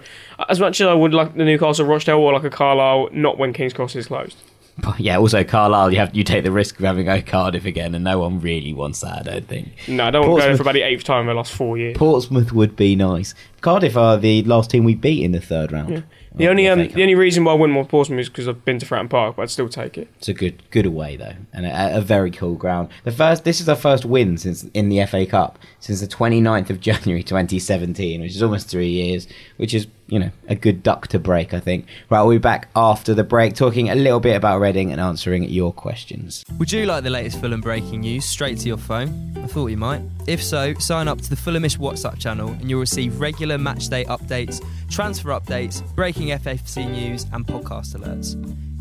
as 0.48 0.60
much 0.60 0.80
as 0.80 0.86
I 0.86 0.94
would 0.94 1.14
like 1.14 1.34
the 1.34 1.44
Newcastle 1.44 1.86
Rochdale 1.86 2.18
or 2.18 2.32
like 2.34 2.44
a 2.44 2.50
Carlisle, 2.50 3.08
not 3.12 3.38
when 3.38 3.52
Kings 3.54 3.72
Cross 3.72 3.96
is 3.96 4.06
closed. 4.08 4.36
But 4.78 5.00
yeah, 5.00 5.18
also 5.18 5.42
Carlisle, 5.44 5.92
you 5.92 5.98
have 5.98 6.14
you 6.14 6.24
take 6.24 6.44
the 6.44 6.52
risk 6.52 6.78
of 6.78 6.84
having 6.84 7.08
a 7.08 7.22
Cardiff 7.22 7.64
again, 7.64 7.94
and 7.94 8.04
no 8.04 8.18
one 8.18 8.40
really 8.40 8.74
wants 8.74 9.00
that. 9.00 9.20
I 9.20 9.22
don't 9.22 9.48
think. 9.48 9.68
No, 9.88 10.04
I 10.04 10.10
don't 10.10 10.28
want 10.28 10.42
to 10.42 10.48
go 10.48 10.56
for 10.56 10.62
about 10.62 10.74
the 10.74 10.82
eighth 10.82 11.04
time 11.04 11.22
in 11.22 11.26
the 11.28 11.34
last 11.34 11.52
four 11.52 11.78
years. 11.78 11.96
Portsmouth 11.96 12.52
would 12.52 12.76
be 12.76 12.96
nice. 12.96 13.34
Cardiff 13.60 13.96
are 13.96 14.16
the 14.16 14.42
last 14.44 14.70
team 14.70 14.84
we 14.84 14.94
beat 14.94 15.24
in 15.24 15.32
the 15.32 15.40
third 15.40 15.72
round. 15.72 16.04
The 16.36 16.48
only 16.48 16.68
um, 16.68 16.88
the 16.88 17.00
only 17.00 17.14
reason 17.14 17.44
why 17.44 17.52
I 17.52 17.54
wouldn't 17.54 17.76
want 17.76 17.88
Portsmouth 17.88 18.20
is 18.20 18.28
because 18.28 18.46
I've 18.46 18.62
been 18.64 18.78
to 18.78 18.86
Fratton 18.86 19.08
Park, 19.08 19.36
but 19.36 19.42
I'd 19.42 19.50
still 19.50 19.70
take 19.70 19.96
it. 19.96 20.08
It's 20.18 20.28
a 20.28 20.34
good 20.34 20.62
good 20.70 20.84
away 20.84 21.16
though, 21.16 21.34
and 21.54 21.64
a, 21.64 21.96
a 21.96 22.00
very 22.02 22.30
cool 22.30 22.56
ground. 22.56 22.90
The 23.04 23.12
first 23.12 23.44
this 23.44 23.60
is 23.60 23.68
our 23.70 23.76
first 23.76 24.04
win 24.04 24.36
since 24.36 24.64
in 24.74 24.90
the 24.90 25.04
FA 25.06 25.24
Cup 25.24 25.58
since 25.80 26.00
the 26.00 26.06
29th 26.06 26.68
of 26.68 26.80
January 26.80 27.22
2017, 27.22 28.20
which 28.20 28.34
is 28.34 28.42
almost 28.42 28.68
three 28.68 28.90
years, 28.90 29.26
which 29.56 29.72
is 29.72 29.86
you 30.08 30.18
know 30.18 30.30
a 30.48 30.54
good 30.54 30.82
duck 30.82 31.08
to 31.08 31.18
break. 31.18 31.54
I 31.54 31.60
think. 31.60 31.86
Right, 32.10 32.22
we'll 32.22 32.36
be 32.36 32.38
back 32.38 32.68
after 32.74 33.14
the 33.14 33.24
break, 33.24 33.54
talking 33.54 33.90
a 33.90 33.94
little 33.94 34.20
bit 34.20 34.36
about 34.36 34.60
Reading 34.60 34.92
and 34.92 35.00
answering 35.00 35.44
your 35.44 35.72
questions. 35.72 36.44
Would 36.58 36.72
you 36.72 36.86
like 36.86 37.04
the 37.04 37.10
latest 37.10 37.40
Fulham 37.40 37.60
breaking 37.60 38.00
news 38.00 38.24
straight 38.24 38.58
to 38.58 38.68
your 38.68 38.78
phone? 38.78 39.32
I 39.36 39.46
thought 39.46 39.68
you 39.68 39.76
might. 39.76 40.02
If 40.26 40.42
so, 40.42 40.74
sign 40.74 41.08
up 41.08 41.20
to 41.20 41.30
the 41.30 41.36
Fulhamish 41.36 41.78
WhatsApp 41.78 42.18
channel 42.18 42.48
and 42.48 42.68
you'll 42.68 42.80
receive 42.80 43.20
regular 43.20 43.58
match 43.58 43.88
day 43.88 44.04
updates, 44.04 44.64
transfer 44.90 45.28
updates, 45.30 45.82
breaking 45.94 46.28
FFC 46.28 46.90
news, 46.90 47.26
and 47.32 47.46
podcast 47.46 47.96
alerts. 47.96 48.34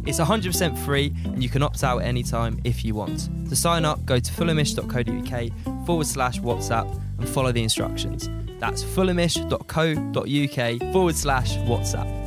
It's 0.07 0.19
100% 0.19 0.77
free 0.85 1.13
and 1.25 1.41
you 1.41 1.49
can 1.49 1.63
opt 1.63 1.83
out 1.83 2.01
at 2.01 2.07
any 2.07 2.23
time 2.23 2.59
if 2.63 2.85
you 2.85 2.93
want. 2.93 3.29
To 3.49 3.55
sign 3.55 3.85
up, 3.85 4.05
go 4.05 4.19
to 4.19 4.31
fulhamish.co.uk 4.31 5.85
forward 5.85 6.07
slash 6.07 6.39
WhatsApp 6.39 7.01
and 7.19 7.27
follow 7.27 7.51
the 7.51 7.63
instructions. 7.63 8.29
That's 8.59 8.83
fulhamish.co.uk 8.83 10.93
forward 10.93 11.15
slash 11.15 11.55
WhatsApp. 11.57 12.25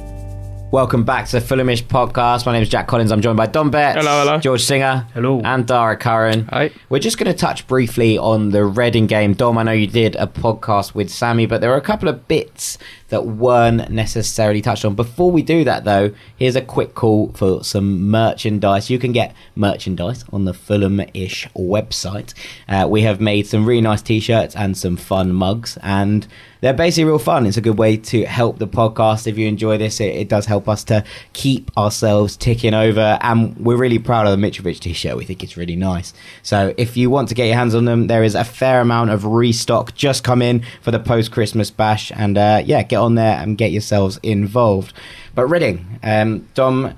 Welcome 0.70 1.02
back 1.02 1.26
to 1.28 1.40
the 1.40 1.46
Fulhamish 1.46 1.82
podcast. 1.84 2.44
My 2.44 2.52
name 2.52 2.60
is 2.62 2.68
Jack 2.68 2.88
Collins. 2.88 3.10
I'm 3.10 3.22
joined 3.22 3.38
by 3.38 3.46
Dom 3.46 3.70
Betts, 3.70 3.96
Hello, 4.04 4.22
hello. 4.22 4.38
George 4.38 4.62
Singer, 4.62 5.06
Hello. 5.14 5.40
and 5.42 5.66
Dara 5.66 5.96
Curran. 5.96 6.46
Hi. 6.52 6.70
We're 6.90 6.98
just 6.98 7.16
going 7.16 7.32
to 7.32 7.38
touch 7.38 7.66
briefly 7.66 8.18
on 8.18 8.50
the 8.50 8.66
Reading 8.66 9.06
game. 9.06 9.32
Dom, 9.32 9.56
I 9.56 9.62
know 9.62 9.72
you 9.72 9.86
did 9.86 10.14
a 10.16 10.26
podcast 10.26 10.94
with 10.94 11.08
Sammy, 11.08 11.46
but 11.46 11.62
there 11.62 11.72
are 11.72 11.78
a 11.78 11.80
couple 11.80 12.06
of 12.10 12.28
bits 12.28 12.76
that 13.08 13.26
weren't 13.26 13.90
necessarily 13.90 14.60
touched 14.60 14.84
on. 14.84 14.94
Before 14.94 15.30
we 15.30 15.42
do 15.42 15.64
that, 15.64 15.84
though, 15.84 16.12
here's 16.36 16.56
a 16.56 16.62
quick 16.62 16.94
call 16.94 17.32
for 17.32 17.64
some 17.64 18.10
merchandise. 18.10 18.90
You 18.90 18.98
can 18.98 19.12
get 19.12 19.34
merchandise 19.54 20.24
on 20.32 20.44
the 20.44 20.54
Fulham-ish 20.54 21.48
website. 21.56 22.34
Uh, 22.68 22.86
we 22.88 23.02
have 23.02 23.20
made 23.20 23.46
some 23.46 23.66
really 23.66 23.80
nice 23.80 24.02
t-shirts 24.02 24.54
and 24.54 24.76
some 24.76 24.96
fun 24.96 25.32
mugs, 25.32 25.78
and 25.82 26.26
they're 26.60 26.74
basically 26.74 27.04
real 27.04 27.18
fun. 27.18 27.46
It's 27.46 27.56
a 27.56 27.60
good 27.60 27.78
way 27.78 27.96
to 27.96 28.24
help 28.24 28.58
the 28.58 28.66
podcast. 28.66 29.26
If 29.26 29.38
you 29.38 29.46
enjoy 29.46 29.78
this, 29.78 30.00
it, 30.00 30.14
it 30.14 30.28
does 30.28 30.46
help 30.46 30.68
us 30.68 30.82
to 30.84 31.04
keep 31.32 31.70
ourselves 31.78 32.36
ticking 32.36 32.74
over. 32.74 33.16
And 33.20 33.56
we're 33.56 33.76
really 33.76 34.00
proud 34.00 34.26
of 34.26 34.38
the 34.38 34.44
Mitrovic 34.44 34.80
t 34.80 34.92
shirt. 34.92 35.16
We 35.16 35.24
think 35.24 35.44
it's 35.44 35.56
really 35.56 35.76
nice. 35.76 36.12
So 36.42 36.74
if 36.76 36.96
you 36.96 37.10
want 37.10 37.28
to 37.28 37.36
get 37.36 37.46
your 37.46 37.54
hands 37.54 37.76
on 37.76 37.84
them, 37.84 38.08
there 38.08 38.24
is 38.24 38.34
a 38.34 38.42
fair 38.42 38.80
amount 38.80 39.10
of 39.10 39.24
restock 39.24 39.94
just 39.94 40.24
come 40.24 40.42
in 40.42 40.64
for 40.82 40.90
the 40.90 40.98
post 40.98 41.30
Christmas 41.30 41.70
bash. 41.70 42.10
And 42.16 42.36
uh, 42.36 42.62
yeah, 42.64 42.82
get 42.82 42.97
on 42.98 43.14
there 43.14 43.38
and 43.38 43.56
get 43.56 43.72
yourselves 43.72 44.18
involved. 44.22 44.92
But 45.34 45.46
Reading, 45.46 45.98
um, 46.02 46.48
Dom, 46.54 46.94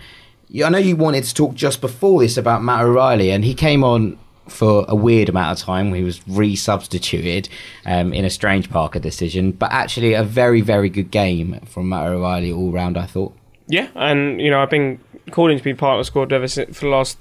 I 0.64 0.68
know 0.68 0.78
you 0.78 0.96
wanted 0.96 1.24
to 1.24 1.34
talk 1.34 1.54
just 1.54 1.80
before 1.80 2.20
this 2.20 2.36
about 2.36 2.62
Matt 2.62 2.82
O'Riley, 2.84 3.30
and 3.30 3.44
he 3.44 3.54
came 3.54 3.84
on 3.84 4.18
for 4.48 4.84
a 4.88 4.94
weird 4.94 5.28
amount 5.28 5.58
of 5.58 5.64
time. 5.64 5.94
He 5.94 6.02
was 6.02 6.20
resubstituted 6.20 7.48
um, 7.86 8.12
in 8.12 8.24
a 8.24 8.30
strange 8.30 8.68
Parker 8.68 8.98
decision, 8.98 9.52
but 9.52 9.70
actually 9.72 10.14
a 10.14 10.24
very, 10.24 10.60
very 10.60 10.88
good 10.88 11.10
game 11.10 11.60
from 11.66 11.88
Matt 11.88 12.06
O'Riley 12.08 12.52
all 12.52 12.72
round. 12.72 12.98
I 12.98 13.06
thought. 13.06 13.34
Yeah, 13.68 13.88
and 13.94 14.40
you 14.40 14.50
know 14.50 14.60
I've 14.60 14.70
been 14.70 14.98
calling 15.30 15.56
to 15.56 15.64
be 15.64 15.74
part 15.74 15.94
of 15.94 16.00
the 16.00 16.04
squad 16.04 16.32
ever 16.32 16.48
since 16.48 16.76
for 16.76 16.86
the 16.86 16.90
last 16.90 17.18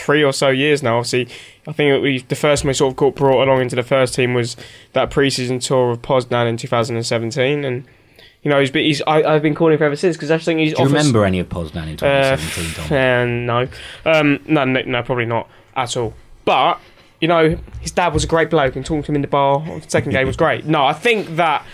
three 0.00 0.24
or 0.24 0.32
so 0.32 0.48
years 0.48 0.82
now. 0.82 0.98
Obviously, 0.98 1.28
I 1.66 1.72
think 1.72 2.02
we 2.02 2.18
the 2.20 2.34
first 2.36 2.64
one 2.64 2.68
we 2.68 2.74
sort 2.74 2.92
of 2.92 2.96
got 2.96 3.14
brought 3.14 3.42
along 3.46 3.60
into 3.62 3.76
the 3.76 3.82
first 3.82 4.14
team 4.14 4.34
was 4.34 4.56
that 4.92 5.10
preseason 5.10 5.62
tour 5.64 5.90
of 5.90 6.02
Poznan 6.02 6.48
in 6.48 6.56
2017, 6.56 7.64
and 7.64 7.84
you 8.42 8.50
know 8.50 8.58
he's 8.60 8.70
been, 8.70 8.84
he's 8.84 9.02
I, 9.06 9.22
I've 9.22 9.42
been 9.42 9.54
calling 9.54 9.76
him 9.76 9.82
ever 9.82 9.96
since 9.96 10.16
because 10.16 10.30
I 10.30 10.36
just 10.36 10.46
think 10.46 10.60
he's 10.60 10.74
Do 10.74 10.82
you 10.82 10.88
remember 10.88 11.24
any 11.24 11.38
of 11.40 11.48
Poznan 11.48 11.88
in 11.88 11.94
Uh, 12.04 12.36
2017, 12.36 12.88
Dom? 12.88 12.92
uh, 12.92 13.24
no, 13.26 13.68
um, 14.18 14.40
no, 14.46 14.64
no, 14.64 14.82
no, 14.86 15.02
probably 15.02 15.26
not 15.26 15.48
at 15.76 15.96
all. 15.96 16.14
But 16.44 16.80
you 17.20 17.28
know, 17.28 17.58
his 17.80 17.90
dad 17.92 18.14
was 18.14 18.24
a 18.24 18.26
great 18.26 18.48
bloke, 18.50 18.76
and 18.76 18.84
talking 18.86 19.02
to 19.02 19.12
him 19.12 19.16
in 19.16 19.22
the 19.22 19.28
bar, 19.28 19.60
The 19.80 19.90
second 19.90 20.12
game 20.12 20.26
was 20.26 20.36
great. 20.44 20.64
No, 20.64 20.84
I 20.86 20.94
think 20.94 21.36
that 21.36 21.64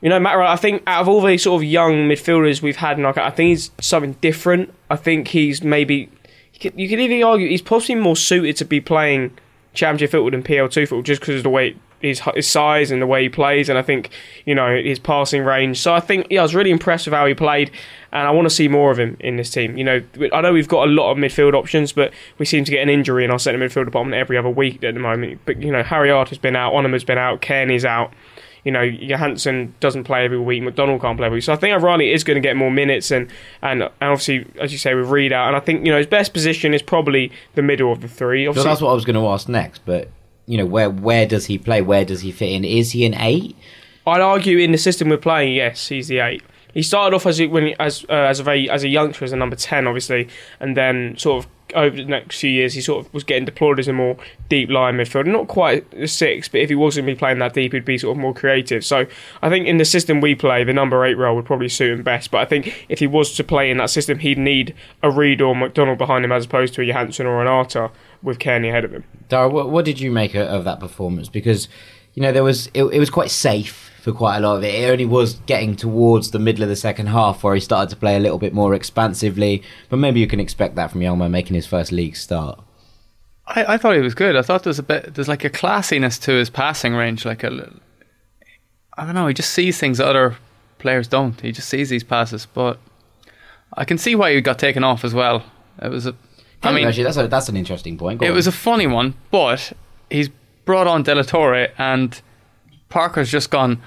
you 0.00 0.10
know, 0.10 0.20
Matt. 0.20 0.36
I 0.38 0.56
think 0.56 0.82
out 0.86 1.00
of 1.02 1.08
all 1.08 1.20
these 1.22 1.42
sort 1.42 1.60
of 1.62 1.64
young 1.68 2.08
midfielders 2.08 2.60
we've 2.62 2.76
had, 2.76 2.98
like, 2.98 3.16
I 3.18 3.30
think 3.30 3.48
he's 3.48 3.70
something 3.80 4.12
different. 4.20 4.72
I 4.90 4.96
think 4.96 5.28
he's 5.28 5.62
maybe 5.64 6.10
you 6.56 6.70
could, 6.70 6.80
you 6.80 6.88
could 6.88 7.00
even 7.00 7.22
argue 7.22 7.48
he's 7.48 7.62
possibly 7.62 7.96
more 7.96 8.16
suited 8.16 8.56
to 8.56 8.64
be 8.64 8.80
playing 8.80 9.36
championship 9.74 10.10
football 10.10 10.30
than 10.30 10.42
PL2 10.42 10.88
football, 10.88 11.02
just 11.02 11.20
because 11.20 11.36
of 11.36 11.42
the 11.42 11.50
way 11.50 11.76
his 12.00 12.20
his 12.34 12.48
size 12.48 12.90
and 12.90 13.00
the 13.00 13.06
way 13.06 13.22
he 13.22 13.28
plays, 13.28 13.68
and 13.68 13.78
I 13.78 13.82
think 13.82 14.10
you 14.44 14.54
know 14.54 14.76
his 14.76 14.98
passing 14.98 15.44
range. 15.44 15.78
So 15.78 15.94
I 15.94 16.00
think 16.00 16.26
yeah, 16.30 16.40
I 16.40 16.42
was 16.42 16.54
really 16.54 16.70
impressed 16.70 17.06
with 17.06 17.14
how 17.14 17.26
he 17.26 17.34
played, 17.34 17.70
and 18.12 18.26
I 18.26 18.30
want 18.30 18.46
to 18.46 18.54
see 18.54 18.68
more 18.68 18.90
of 18.90 18.98
him 18.98 19.16
in 19.20 19.36
this 19.36 19.50
team. 19.50 19.76
You 19.76 19.84
know, 19.84 20.02
I 20.32 20.40
know 20.40 20.52
we've 20.52 20.68
got 20.68 20.88
a 20.88 20.90
lot 20.90 21.10
of 21.10 21.18
midfield 21.18 21.54
options, 21.54 21.92
but 21.92 22.12
we 22.38 22.46
seem 22.46 22.64
to 22.64 22.70
get 22.70 22.82
an 22.82 22.88
injury 22.88 23.24
in 23.24 23.30
our 23.30 23.38
centre 23.38 23.58
midfield 23.58 23.86
department 23.86 24.18
every 24.18 24.36
other 24.36 24.50
week 24.50 24.82
at 24.84 24.94
the 24.94 25.00
moment. 25.00 25.40
But 25.44 25.62
you 25.62 25.70
know, 25.70 25.82
Harry 25.82 26.10
Arter 26.10 26.30
has 26.30 26.38
been 26.38 26.56
out, 26.56 26.72
Onomah 26.72 26.92
has 26.94 27.04
been 27.04 27.18
out, 27.18 27.42
Cairney's 27.42 27.84
out. 27.84 28.12
You 28.66 28.72
know, 28.72 28.82
Johansen 28.82 29.72
doesn't 29.78 30.02
play 30.02 30.24
every 30.24 30.40
week. 30.40 30.60
McDonald 30.60 31.00
can't 31.00 31.16
play 31.16 31.26
every 31.26 31.36
week. 31.36 31.44
So 31.44 31.52
I 31.52 31.56
think 31.56 31.72
O'Riley 31.72 32.12
is 32.12 32.24
going 32.24 32.34
to 32.34 32.40
get 32.40 32.56
more 32.56 32.72
minutes, 32.72 33.12
and, 33.12 33.30
and 33.62 33.84
and 33.84 33.92
obviously, 34.00 34.44
as 34.60 34.72
you 34.72 34.78
say, 34.78 34.92
with 34.92 35.08
Reed 35.08 35.32
out. 35.32 35.46
And 35.46 35.56
I 35.56 35.60
think 35.60 35.86
you 35.86 35.92
know 35.92 35.98
his 35.98 36.08
best 36.08 36.32
position 36.32 36.74
is 36.74 36.82
probably 36.82 37.30
the 37.54 37.62
middle 37.62 37.92
of 37.92 38.00
the 38.00 38.08
three. 38.08 38.44
So 38.52 38.64
that's 38.64 38.80
what 38.80 38.90
I 38.90 38.94
was 38.94 39.04
going 39.04 39.14
to 39.14 39.26
ask 39.28 39.48
next. 39.48 39.82
But 39.86 40.10
you 40.46 40.58
know, 40.58 40.66
where 40.66 40.90
where 40.90 41.26
does 41.26 41.46
he 41.46 41.58
play? 41.58 41.80
Where 41.80 42.04
does 42.04 42.22
he 42.22 42.32
fit 42.32 42.50
in? 42.50 42.64
Is 42.64 42.90
he 42.90 43.06
an 43.06 43.14
eight? 43.14 43.56
I'd 44.04 44.20
argue 44.20 44.58
in 44.58 44.72
the 44.72 44.78
system 44.78 45.10
we're 45.10 45.16
playing, 45.16 45.54
yes, 45.54 45.86
he's 45.86 46.08
the 46.08 46.18
eight. 46.18 46.42
He 46.74 46.82
started 46.82 47.14
off 47.14 47.24
as 47.26 47.40
a, 47.40 47.46
when 47.46 47.66
he, 47.66 47.76
as 47.78 48.04
uh, 48.08 48.14
as 48.14 48.40
a 48.40 48.42
very 48.42 48.68
as 48.68 48.82
a 48.82 48.88
youngster 48.88 49.24
as 49.24 49.32
a 49.32 49.36
number 49.36 49.54
ten, 49.54 49.86
obviously, 49.86 50.28
and 50.58 50.76
then 50.76 51.16
sort 51.16 51.44
of 51.44 51.50
over 51.76 51.96
the 51.96 52.04
next 52.04 52.40
few 52.40 52.50
years, 52.50 52.74
he 52.74 52.80
sort 52.80 53.04
of 53.04 53.14
was 53.14 53.22
getting 53.22 53.44
deployed 53.44 53.78
as 53.78 53.86
a 53.86 53.92
more 53.92 54.16
deep 54.48 54.70
line 54.70 54.94
midfielder. 54.94 55.26
Not 55.26 55.46
quite 55.46 55.92
a 55.94 56.08
six, 56.08 56.48
but 56.48 56.60
if 56.60 56.68
he 56.68 56.74
wasn't 56.74 57.06
be 57.06 57.14
playing 57.14 57.38
that 57.38 57.54
deep, 57.54 57.72
he'd 57.72 57.84
be 57.84 57.98
sort 57.98 58.16
of 58.16 58.20
more 58.20 58.34
creative. 58.34 58.84
So 58.84 59.06
I 59.42 59.50
think 59.50 59.66
in 59.66 59.76
the 59.76 59.84
system 59.84 60.20
we 60.20 60.34
play, 60.34 60.64
the 60.64 60.72
number 60.72 61.04
eight 61.04 61.18
role 61.18 61.36
would 61.36 61.44
probably 61.44 61.68
suit 61.68 61.98
him 61.98 62.02
best. 62.02 62.30
But 62.30 62.38
I 62.38 62.46
think 62.46 62.86
if 62.88 62.98
he 62.98 63.06
was 63.06 63.36
to 63.36 63.44
play 63.44 63.70
in 63.70 63.76
that 63.76 63.90
system, 63.90 64.18
he'd 64.18 64.38
need 64.38 64.74
a 65.02 65.10
Reed 65.10 65.40
or 65.40 65.54
McDonald 65.54 65.98
behind 65.98 66.24
him 66.24 66.32
as 66.32 66.46
opposed 66.46 66.74
to 66.74 66.82
a 66.82 66.86
Johansen 66.86 67.26
or 67.26 67.40
an 67.40 67.46
Arter 67.46 67.90
with 68.22 68.38
Cairney 68.38 68.70
ahead 68.70 68.84
of 68.84 68.92
him. 68.92 69.04
Dara, 69.28 69.48
what, 69.48 69.70
what 69.70 69.84
did 69.84 70.00
you 70.00 70.10
make 70.10 70.34
of 70.34 70.64
that 70.64 70.80
performance? 70.80 71.28
Because 71.28 71.68
you 72.16 72.22
know 72.22 72.32
there 72.32 72.42
was 72.42 72.66
it, 72.74 72.82
it 72.82 72.98
was 72.98 73.10
quite 73.10 73.30
safe 73.30 73.92
for 74.00 74.10
quite 74.10 74.38
a 74.38 74.40
lot 74.40 74.56
of 74.56 74.64
it. 74.64 74.74
It 74.74 74.90
only 74.90 75.04
was 75.04 75.34
getting 75.46 75.76
towards 75.76 76.30
the 76.30 76.38
middle 76.38 76.62
of 76.62 76.68
the 76.68 76.76
second 76.76 77.06
half 77.08 77.44
where 77.44 77.54
he 77.54 77.60
started 77.60 77.90
to 77.90 77.96
play 77.96 78.16
a 78.16 78.20
little 78.20 78.38
bit 78.38 78.54
more 78.54 78.74
expansively. 78.74 79.62
But 79.90 79.98
maybe 79.98 80.20
you 80.20 80.26
can 80.26 80.40
expect 80.40 80.76
that 80.76 80.90
from 80.90 81.02
Yelmo 81.02 81.28
making 81.28 81.54
his 81.54 81.66
first 81.66 81.92
league 81.92 82.16
start. 82.16 82.60
I, 83.46 83.74
I 83.74 83.76
thought 83.76 83.96
he 83.96 84.00
was 84.00 84.14
good. 84.14 84.34
I 84.34 84.42
thought 84.42 84.62
there's 84.62 84.78
a 84.78 84.82
bit, 84.82 85.14
there's 85.14 85.28
like 85.28 85.44
a 85.44 85.50
classiness 85.50 86.20
to 86.22 86.32
his 86.32 86.50
passing 86.50 86.94
range. 86.94 87.24
Like 87.24 87.44
a, 87.44 87.70
I 88.96 89.04
don't 89.04 89.14
know. 89.14 89.26
He 89.26 89.34
just 89.34 89.50
sees 89.50 89.78
things 89.78 89.98
that 89.98 90.06
other 90.06 90.36
players 90.78 91.08
don't. 91.08 91.38
He 91.40 91.52
just 91.52 91.68
sees 91.68 91.90
these 91.90 92.04
passes. 92.04 92.46
But 92.46 92.78
I 93.74 93.84
can 93.84 93.98
see 93.98 94.14
why 94.14 94.32
he 94.32 94.40
got 94.40 94.58
taken 94.58 94.84
off 94.84 95.04
as 95.04 95.12
well. 95.12 95.44
It 95.82 95.88
was 95.88 96.06
a, 96.06 96.14
I 96.62 96.72
mean, 96.72 96.86
actually, 96.86 97.04
that's 97.04 97.16
a, 97.18 97.28
that's 97.28 97.48
an 97.48 97.56
interesting 97.56 97.98
point. 97.98 98.20
Go 98.20 98.26
it 98.26 98.30
on. 98.30 98.34
was 98.36 98.46
a 98.46 98.52
funny 98.52 98.86
one, 98.86 99.14
but 99.30 99.72
he's 100.10 100.30
brought 100.66 100.86
on 100.86 101.02
De 101.02 101.14
La 101.14 101.22
Torre 101.22 101.68
and 101.78 102.20
Parker's 102.90 103.30
just 103.30 103.50
gone 103.50 103.80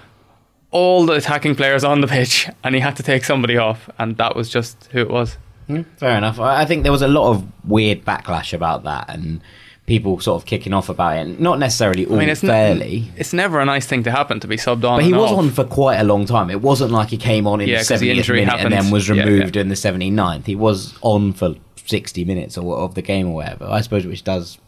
all 0.71 1.05
the 1.05 1.13
attacking 1.13 1.55
players 1.55 1.83
on 1.83 2.01
the 2.01 2.07
pitch, 2.07 2.47
and 2.63 2.73
he 2.75 2.81
had 2.81 2.95
to 2.95 3.03
take 3.03 3.23
somebody 3.23 3.57
off, 3.57 3.89
and 3.97 4.17
that 4.17 4.35
was 4.35 4.49
just 4.49 4.87
who 4.91 4.99
it 4.99 5.09
was. 5.09 5.37
Hmm, 5.67 5.81
Fair 5.97 6.17
enough. 6.17 6.39
I 6.39 6.65
think 6.65 6.83
there 6.83 6.91
was 6.91 7.01
a 7.03 7.07
lot 7.07 7.29
of 7.31 7.45
weird 7.63 8.03
backlash 8.05 8.53
about 8.53 8.83
that 8.85 9.07
and 9.09 9.39
people 9.85 10.19
sort 10.19 10.39
of 10.41 10.45
kicking 10.47 10.73
off 10.73 10.89
about 10.89 11.17
it. 11.17 11.39
Not 11.39 11.57
necessarily 11.59 12.05
all 12.05 12.15
I 12.15 12.19
mean, 12.19 12.29
it's 12.29 12.43
n- 12.43 12.49
fairly. 12.49 13.11
It's 13.17 13.33
never 13.33 13.59
a 13.59 13.65
nice 13.65 13.85
thing 13.87 14.03
to 14.03 14.11
happen 14.11 14.39
to 14.39 14.47
be 14.47 14.55
subbed 14.57 14.83
on. 14.83 14.97
But 14.99 15.03
he 15.05 15.13
was 15.13 15.31
off. 15.31 15.37
on 15.39 15.49
for 15.49 15.63
quite 15.63 15.97
a 15.97 16.03
long 16.03 16.25
time. 16.27 16.49
It 16.51 16.61
wasn't 16.61 16.91
like 16.91 17.09
he 17.09 17.17
came 17.17 17.47
on 17.47 17.61
in 17.61 17.69
Yeah, 17.69 17.79
the 17.79 17.95
70th 17.95 18.15
injury 18.17 18.45
minute 18.45 18.59
and 18.59 18.71
then 18.73 18.91
was 18.91 19.09
Yeah, 19.09 19.23
removed 19.23 19.55
yeah. 19.55 19.61
in 19.63 19.69
the 19.69 19.75
79th. 19.75 20.45
He 20.45 20.55
was 20.55 20.95
on 21.01 21.33
for 21.33 21.55
60 21.85 22.23
minutes 22.25 22.55
or 22.57 22.77
of 22.77 22.93
the 22.95 23.01
game 23.01 23.27
or 23.29 23.33
whatever. 23.35 23.65
I 23.65 23.81
suppose 23.81 24.05
which 24.05 24.23
does 24.23 24.59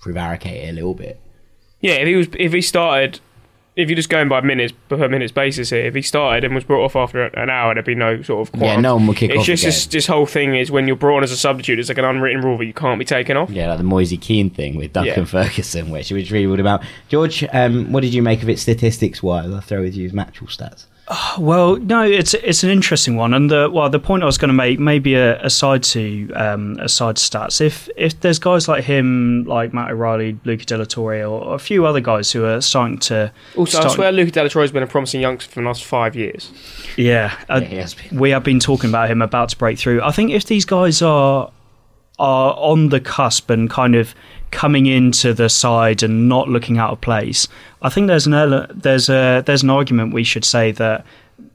prevaricate 0.00 0.64
it 0.64 0.70
a 0.70 0.72
little 0.72 0.94
bit. 0.94 1.20
Yeah, 1.80 1.94
if 1.94 2.06
he 2.08 2.16
was 2.16 2.28
if 2.38 2.52
he 2.52 2.60
started 2.62 3.20
if 3.76 3.88
you're 3.88 3.94
just 3.94 4.08
going 4.08 4.28
by 4.28 4.40
minutes 4.40 4.72
per 4.88 5.08
minutes 5.08 5.30
basis 5.30 5.70
here, 5.70 5.86
if 5.86 5.94
he 5.94 6.02
started 6.02 6.42
and 6.42 6.52
was 6.52 6.64
brought 6.64 6.84
off 6.84 6.96
after 6.96 7.22
an 7.26 7.48
hour, 7.48 7.72
there'd 7.74 7.86
be 7.86 7.94
no 7.94 8.20
sort 8.22 8.48
of 8.52 8.60
Yeah, 8.60 8.74
no 8.80 8.96
one 8.96 9.06
will 9.06 9.14
kick 9.14 9.30
It's 9.30 9.38
off 9.38 9.46
just 9.46 9.62
again. 9.62 9.68
this, 9.68 9.86
this 9.86 10.06
whole 10.08 10.26
thing 10.26 10.56
is 10.56 10.72
when 10.72 10.88
you're 10.88 10.96
brought 10.96 11.18
on 11.18 11.22
as 11.22 11.30
a 11.30 11.36
substitute, 11.36 11.78
it's 11.78 11.88
like 11.88 11.98
an 11.98 12.04
unwritten 12.04 12.42
rule 12.42 12.58
that 12.58 12.66
you 12.66 12.72
can't 12.72 12.98
be 12.98 13.04
taken 13.04 13.36
off. 13.36 13.50
Yeah, 13.50 13.68
like 13.68 13.78
the 13.78 13.84
Moise 13.84 14.12
Kean 14.20 14.50
thing 14.50 14.74
with 14.74 14.92
Duncan 14.94 15.20
Yeah. 15.20 15.24
Ferguson, 15.26 15.90
which 15.90 16.10
which 16.10 16.32
really 16.32 16.48
would 16.48 16.58
about. 16.58 16.82
George, 17.08 17.44
um, 17.52 17.92
what 17.92 18.00
did 18.02 18.12
you 18.12 18.20
make 18.22 18.42
of 18.42 18.48
it 18.48 18.58
statistics 18.58 19.22
wise? 19.22 19.46
I'll 19.48 19.60
throw 19.60 19.82
with 19.82 19.94
you 19.94 20.06
as 20.06 20.12
matchall 20.12 20.48
stats. 20.48 20.86
Well, 21.38 21.76
no, 21.76 22.02
it's 22.02 22.34
it's 22.34 22.62
an 22.64 22.70
interesting 22.70 23.16
one, 23.16 23.32
and 23.32 23.50
the 23.50 23.70
well, 23.72 23.88
the 23.88 23.98
point 23.98 24.22
I 24.22 24.26
was 24.26 24.36
going 24.36 24.48
to 24.50 24.54
make, 24.54 24.78
maybe 24.78 25.14
a, 25.14 25.42
a 25.42 25.48
side 25.48 25.82
to 25.84 26.30
um, 26.34 26.76
a 26.80 26.88
side 26.88 27.16
stats. 27.16 27.60
If 27.62 27.88
if 27.96 28.20
there's 28.20 28.38
guys 28.38 28.68
like 28.68 28.84
him, 28.84 29.44
like 29.44 29.72
Matt 29.72 29.90
O'Riley, 29.90 30.38
Luca 30.44 30.66
De 30.66 30.76
La 30.76 30.84
Torre, 30.84 31.24
or 31.24 31.54
a 31.54 31.58
few 31.58 31.86
other 31.86 32.00
guys 32.00 32.30
who 32.30 32.44
are 32.44 32.60
starting 32.60 32.98
to 32.98 33.32
Also, 33.56 33.80
I 33.80 33.88
swear 33.88 34.12
Luca 34.12 34.32
De 34.32 34.42
La 34.42 34.48
Torre 34.48 34.62
has 34.62 34.72
been 34.72 34.82
a 34.82 34.86
promising 34.86 35.22
youngster 35.22 35.50
for 35.50 35.60
the 35.60 35.66
last 35.66 35.84
five 35.84 36.14
years. 36.14 36.50
yeah, 36.96 37.34
uh, 37.48 37.60
Yeah, 37.62 37.68
he 37.68 37.76
has 37.76 37.94
been. 37.94 38.18
we 38.18 38.30
have 38.30 38.44
been 38.44 38.60
talking 38.60 38.90
about 38.90 39.10
him 39.10 39.22
about 39.22 39.48
to 39.50 39.56
break 39.56 39.78
through. 39.78 40.02
I 40.02 40.10
think 40.10 40.30
if 40.30 40.44
these 40.44 40.66
guys 40.66 41.00
are 41.00 41.50
are 42.18 42.54
on 42.58 42.88
the 42.88 43.00
cusp 43.00 43.48
and 43.48 43.70
kind 43.70 43.94
of 43.94 44.14
coming 44.50 44.86
into 44.86 45.34
the 45.34 45.48
side 45.48 46.02
and 46.02 46.28
not 46.28 46.48
looking 46.48 46.78
out 46.78 46.90
of 46.90 47.00
place, 47.00 47.48
I 47.82 47.88
think 47.88 48.06
there's 48.06 48.26
an 48.26 48.66
there's 48.74 49.08
a 49.08 49.42
there's 49.46 49.62
an 49.62 49.70
argument 49.70 50.14
we 50.14 50.24
should 50.24 50.44
say 50.44 50.72
that 50.72 51.04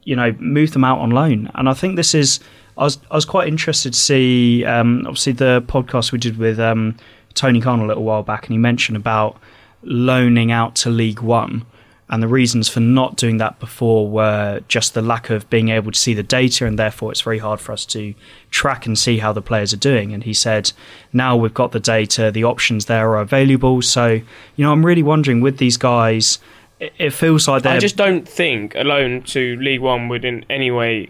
you 0.04 0.16
know 0.16 0.32
move 0.38 0.72
them 0.72 0.84
out 0.84 0.98
on 0.98 1.10
loan. 1.10 1.50
And 1.54 1.68
I 1.68 1.74
think 1.74 1.96
this 1.96 2.14
is 2.14 2.40
I 2.76 2.84
was 2.84 2.98
I 3.10 3.14
was 3.14 3.24
quite 3.24 3.48
interested 3.48 3.92
to 3.92 3.98
see 3.98 4.64
um, 4.64 5.04
obviously 5.06 5.32
the 5.32 5.62
podcast 5.66 6.12
we 6.12 6.18
did 6.18 6.38
with 6.38 6.58
um, 6.58 6.96
Tony 7.34 7.60
Khan 7.60 7.80
a 7.80 7.86
little 7.86 8.04
while 8.04 8.22
back, 8.22 8.46
and 8.46 8.52
he 8.52 8.58
mentioned 8.58 8.96
about 8.96 9.38
loaning 9.82 10.50
out 10.50 10.74
to 10.76 10.90
League 10.90 11.20
One. 11.20 11.66
And 12.10 12.22
the 12.22 12.28
reasons 12.28 12.68
for 12.68 12.80
not 12.80 13.16
doing 13.16 13.38
that 13.38 13.58
before 13.58 14.06
were 14.08 14.60
just 14.68 14.92
the 14.92 15.00
lack 15.00 15.30
of 15.30 15.48
being 15.48 15.70
able 15.70 15.90
to 15.90 15.98
see 15.98 16.12
the 16.12 16.22
data, 16.22 16.66
and 16.66 16.78
therefore 16.78 17.10
it's 17.10 17.22
very 17.22 17.38
hard 17.38 17.60
for 17.60 17.72
us 17.72 17.86
to 17.86 18.12
track 18.50 18.84
and 18.84 18.98
see 18.98 19.18
how 19.18 19.32
the 19.32 19.40
players 19.40 19.72
are 19.72 19.78
doing. 19.78 20.12
And 20.12 20.22
he 20.22 20.34
said, 20.34 20.72
now 21.14 21.34
we've 21.34 21.54
got 21.54 21.72
the 21.72 21.80
data, 21.80 22.30
the 22.30 22.44
options 22.44 22.84
there 22.86 23.08
are 23.10 23.20
available. 23.20 23.80
So, 23.80 24.06
you 24.56 24.64
know, 24.64 24.70
I'm 24.70 24.84
really 24.84 25.02
wondering 25.02 25.40
with 25.40 25.56
these 25.56 25.78
guys, 25.78 26.38
it, 26.78 26.92
it 26.98 27.10
feels 27.10 27.48
like 27.48 27.62
they're. 27.62 27.72
I 27.72 27.78
just 27.78 27.96
don't 27.96 28.28
think 28.28 28.74
alone 28.74 29.22
to 29.22 29.56
League 29.56 29.80
One 29.80 30.08
would 30.08 30.26
in 30.26 30.44
any 30.50 30.70
way 30.70 31.08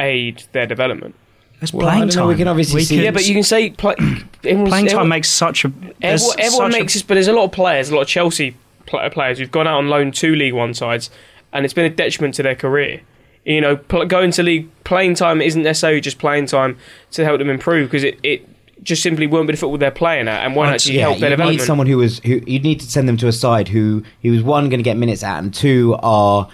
aid 0.00 0.44
their 0.52 0.66
development. 0.66 1.14
it's 1.60 1.72
Well, 1.74 1.86
playing 1.86 2.00
don't 2.00 2.08
know, 2.16 2.20
time. 2.22 2.28
we 2.28 2.36
can 2.36 2.48
obviously 2.48 2.82
see- 2.84 2.96
could- 2.96 3.04
Yeah, 3.04 3.10
but 3.10 3.26
you 3.28 3.34
can 3.34 3.42
say 3.42 3.70
play, 3.70 3.94
playing 4.42 4.64
time 4.66 4.86
everyone- 4.86 5.08
makes 5.10 5.28
such 5.28 5.66
a. 5.66 5.68
there's 6.00 6.22
Everyone, 6.22 6.40
everyone 6.40 6.50
such 6.72 6.78
a- 6.78 6.80
makes 6.82 6.94
this, 6.94 7.02
but 7.02 7.14
there's 7.14 7.28
a 7.28 7.32
lot 7.34 7.44
of 7.44 7.52
players, 7.52 7.90
a 7.90 7.94
lot 7.94 8.00
of 8.02 8.08
Chelsea 8.08 8.52
pl- 8.52 8.58
players 8.90 9.38
who've 9.38 9.50
gone 9.50 9.66
out 9.66 9.78
on 9.78 9.88
loan 9.88 10.12
to 10.12 10.34
League 10.34 10.54
One 10.54 10.74
sides, 10.74 11.10
and 11.52 11.64
it's 11.64 11.74
been 11.74 11.84
a 11.84 11.94
detriment 11.94 12.34
to 12.34 12.42
their 12.42 12.54
career. 12.54 13.02
You 13.44 13.60
know, 13.60 13.76
pl- 13.76 14.04
going 14.04 14.32
to 14.32 14.42
league 14.42 14.68
playing 14.84 15.14
time 15.14 15.40
isn't 15.40 15.62
necessarily 15.62 16.00
just 16.00 16.18
playing 16.18 16.46
time 16.46 16.76
to 17.12 17.24
help 17.24 17.38
them 17.38 17.48
improve 17.48 17.88
because 17.88 18.04
it, 18.04 18.18
it 18.22 18.46
just 18.82 19.02
simply 19.02 19.26
won't 19.26 19.46
be 19.46 19.54
the 19.54 19.58
football 19.58 19.78
they're 19.78 19.90
playing 19.90 20.28
at 20.28 20.44
and 20.44 20.54
won't 20.54 20.70
actually 20.70 20.96
yeah, 20.96 21.02
help 21.02 21.18
their 21.18 21.30
you 21.30 21.36
need 21.36 21.36
development. 21.36 21.66
someone 21.66 21.86
who 21.86 21.96
was 21.96 22.18
who 22.20 22.40
you'd 22.46 22.62
need 22.62 22.80
to 22.80 22.90
send 22.90 23.08
them 23.08 23.16
to 23.16 23.28
a 23.28 23.32
side 23.32 23.68
who 23.68 24.02
who 24.22 24.30
was 24.30 24.42
one 24.42 24.68
going 24.68 24.78
to 24.78 24.84
get 24.84 24.96
minutes 24.96 25.22
at, 25.22 25.38
and 25.38 25.54
two 25.54 25.96
are 26.02 26.48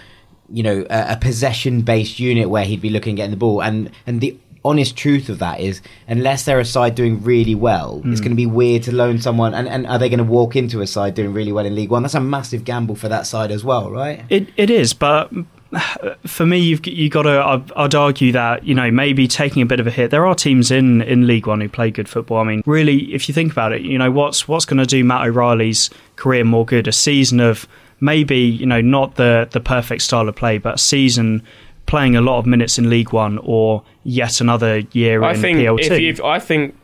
you 0.48 0.62
know 0.62 0.86
a, 0.88 1.12
a 1.12 1.16
possession 1.16 1.82
based 1.82 2.20
unit 2.20 2.48
where 2.48 2.64
he'd 2.64 2.80
be 2.80 2.90
looking 2.90 3.14
at 3.14 3.16
getting 3.16 3.30
the 3.32 3.36
ball, 3.36 3.62
and 3.62 3.90
and 4.06 4.20
the 4.20 4.36
honest 4.68 4.96
truth 4.96 5.28
of 5.28 5.38
that 5.38 5.60
is 5.60 5.80
unless 6.08 6.44
they're 6.44 6.60
a 6.60 6.64
side 6.64 6.94
doing 6.94 7.22
really 7.22 7.54
well 7.54 8.00
Hmm. 8.00 8.12
it's 8.12 8.20
going 8.20 8.30
to 8.30 8.36
be 8.36 8.46
weird 8.46 8.82
to 8.84 8.92
loan 8.92 9.20
someone 9.20 9.54
and, 9.54 9.66
and 9.68 9.86
are 9.86 9.98
they 9.98 10.08
going 10.08 10.18
to 10.18 10.24
walk 10.38 10.56
into 10.56 10.80
a 10.80 10.86
side 10.86 11.14
doing 11.14 11.32
really 11.32 11.52
well 11.52 11.64
in 11.66 11.74
league 11.74 11.90
one 11.90 12.02
that's 12.02 12.14
a 12.14 12.20
massive 12.20 12.64
gamble 12.64 12.96
for 12.96 13.08
that 13.08 13.26
side 13.26 13.50
as 13.50 13.62
well 13.64 13.90
right 13.90 14.24
It 14.28 14.48
it 14.56 14.70
is, 14.70 14.92
but 14.92 15.30
for 16.26 16.46
me, 16.46 16.58
you've 16.58 16.86
you 16.86 17.08
got 17.10 17.22
to. 17.22 17.42
I'd, 17.44 17.72
I'd 17.72 17.94
argue 17.94 18.30
that 18.32 18.64
you 18.64 18.74
know 18.74 18.90
maybe 18.90 19.26
taking 19.26 19.62
a 19.62 19.66
bit 19.66 19.80
of 19.80 19.86
a 19.86 19.90
hit. 19.90 20.10
There 20.12 20.24
are 20.24 20.34
teams 20.34 20.70
in 20.70 21.02
in 21.02 21.26
League 21.26 21.46
One 21.48 21.60
who 21.60 21.68
play 21.68 21.90
good 21.90 22.08
football. 22.08 22.38
I 22.38 22.44
mean, 22.44 22.62
really, 22.66 23.12
if 23.12 23.28
you 23.28 23.34
think 23.34 23.50
about 23.52 23.72
it, 23.72 23.82
you 23.82 23.98
know 23.98 24.10
what's 24.10 24.46
what's 24.46 24.64
going 24.64 24.78
to 24.78 24.86
do 24.86 25.02
Matt 25.04 25.26
O'Riley's 25.26 25.90
career 26.14 26.44
more 26.44 26.64
good? 26.64 26.86
A 26.86 26.92
season 26.92 27.40
of 27.40 27.66
maybe 28.00 28.38
you 28.38 28.64
know 28.64 28.80
not 28.80 29.16
the 29.16 29.48
the 29.50 29.60
perfect 29.60 30.02
style 30.02 30.28
of 30.28 30.36
play, 30.36 30.58
but 30.58 30.76
a 30.76 30.78
season 30.78 31.42
playing 31.86 32.16
a 32.16 32.20
lot 32.20 32.38
of 32.38 32.46
minutes 32.46 32.78
in 32.78 32.90
League 32.90 33.12
One 33.12 33.38
or 33.42 33.82
yet 34.04 34.40
another 34.40 34.78
year 34.92 35.22
I 35.22 35.34
in 35.34 35.40
think 35.40 35.58
PL2. 35.60 35.80
if 35.90 36.00
you've, 36.00 36.20
I 36.20 36.38
think 36.38 36.76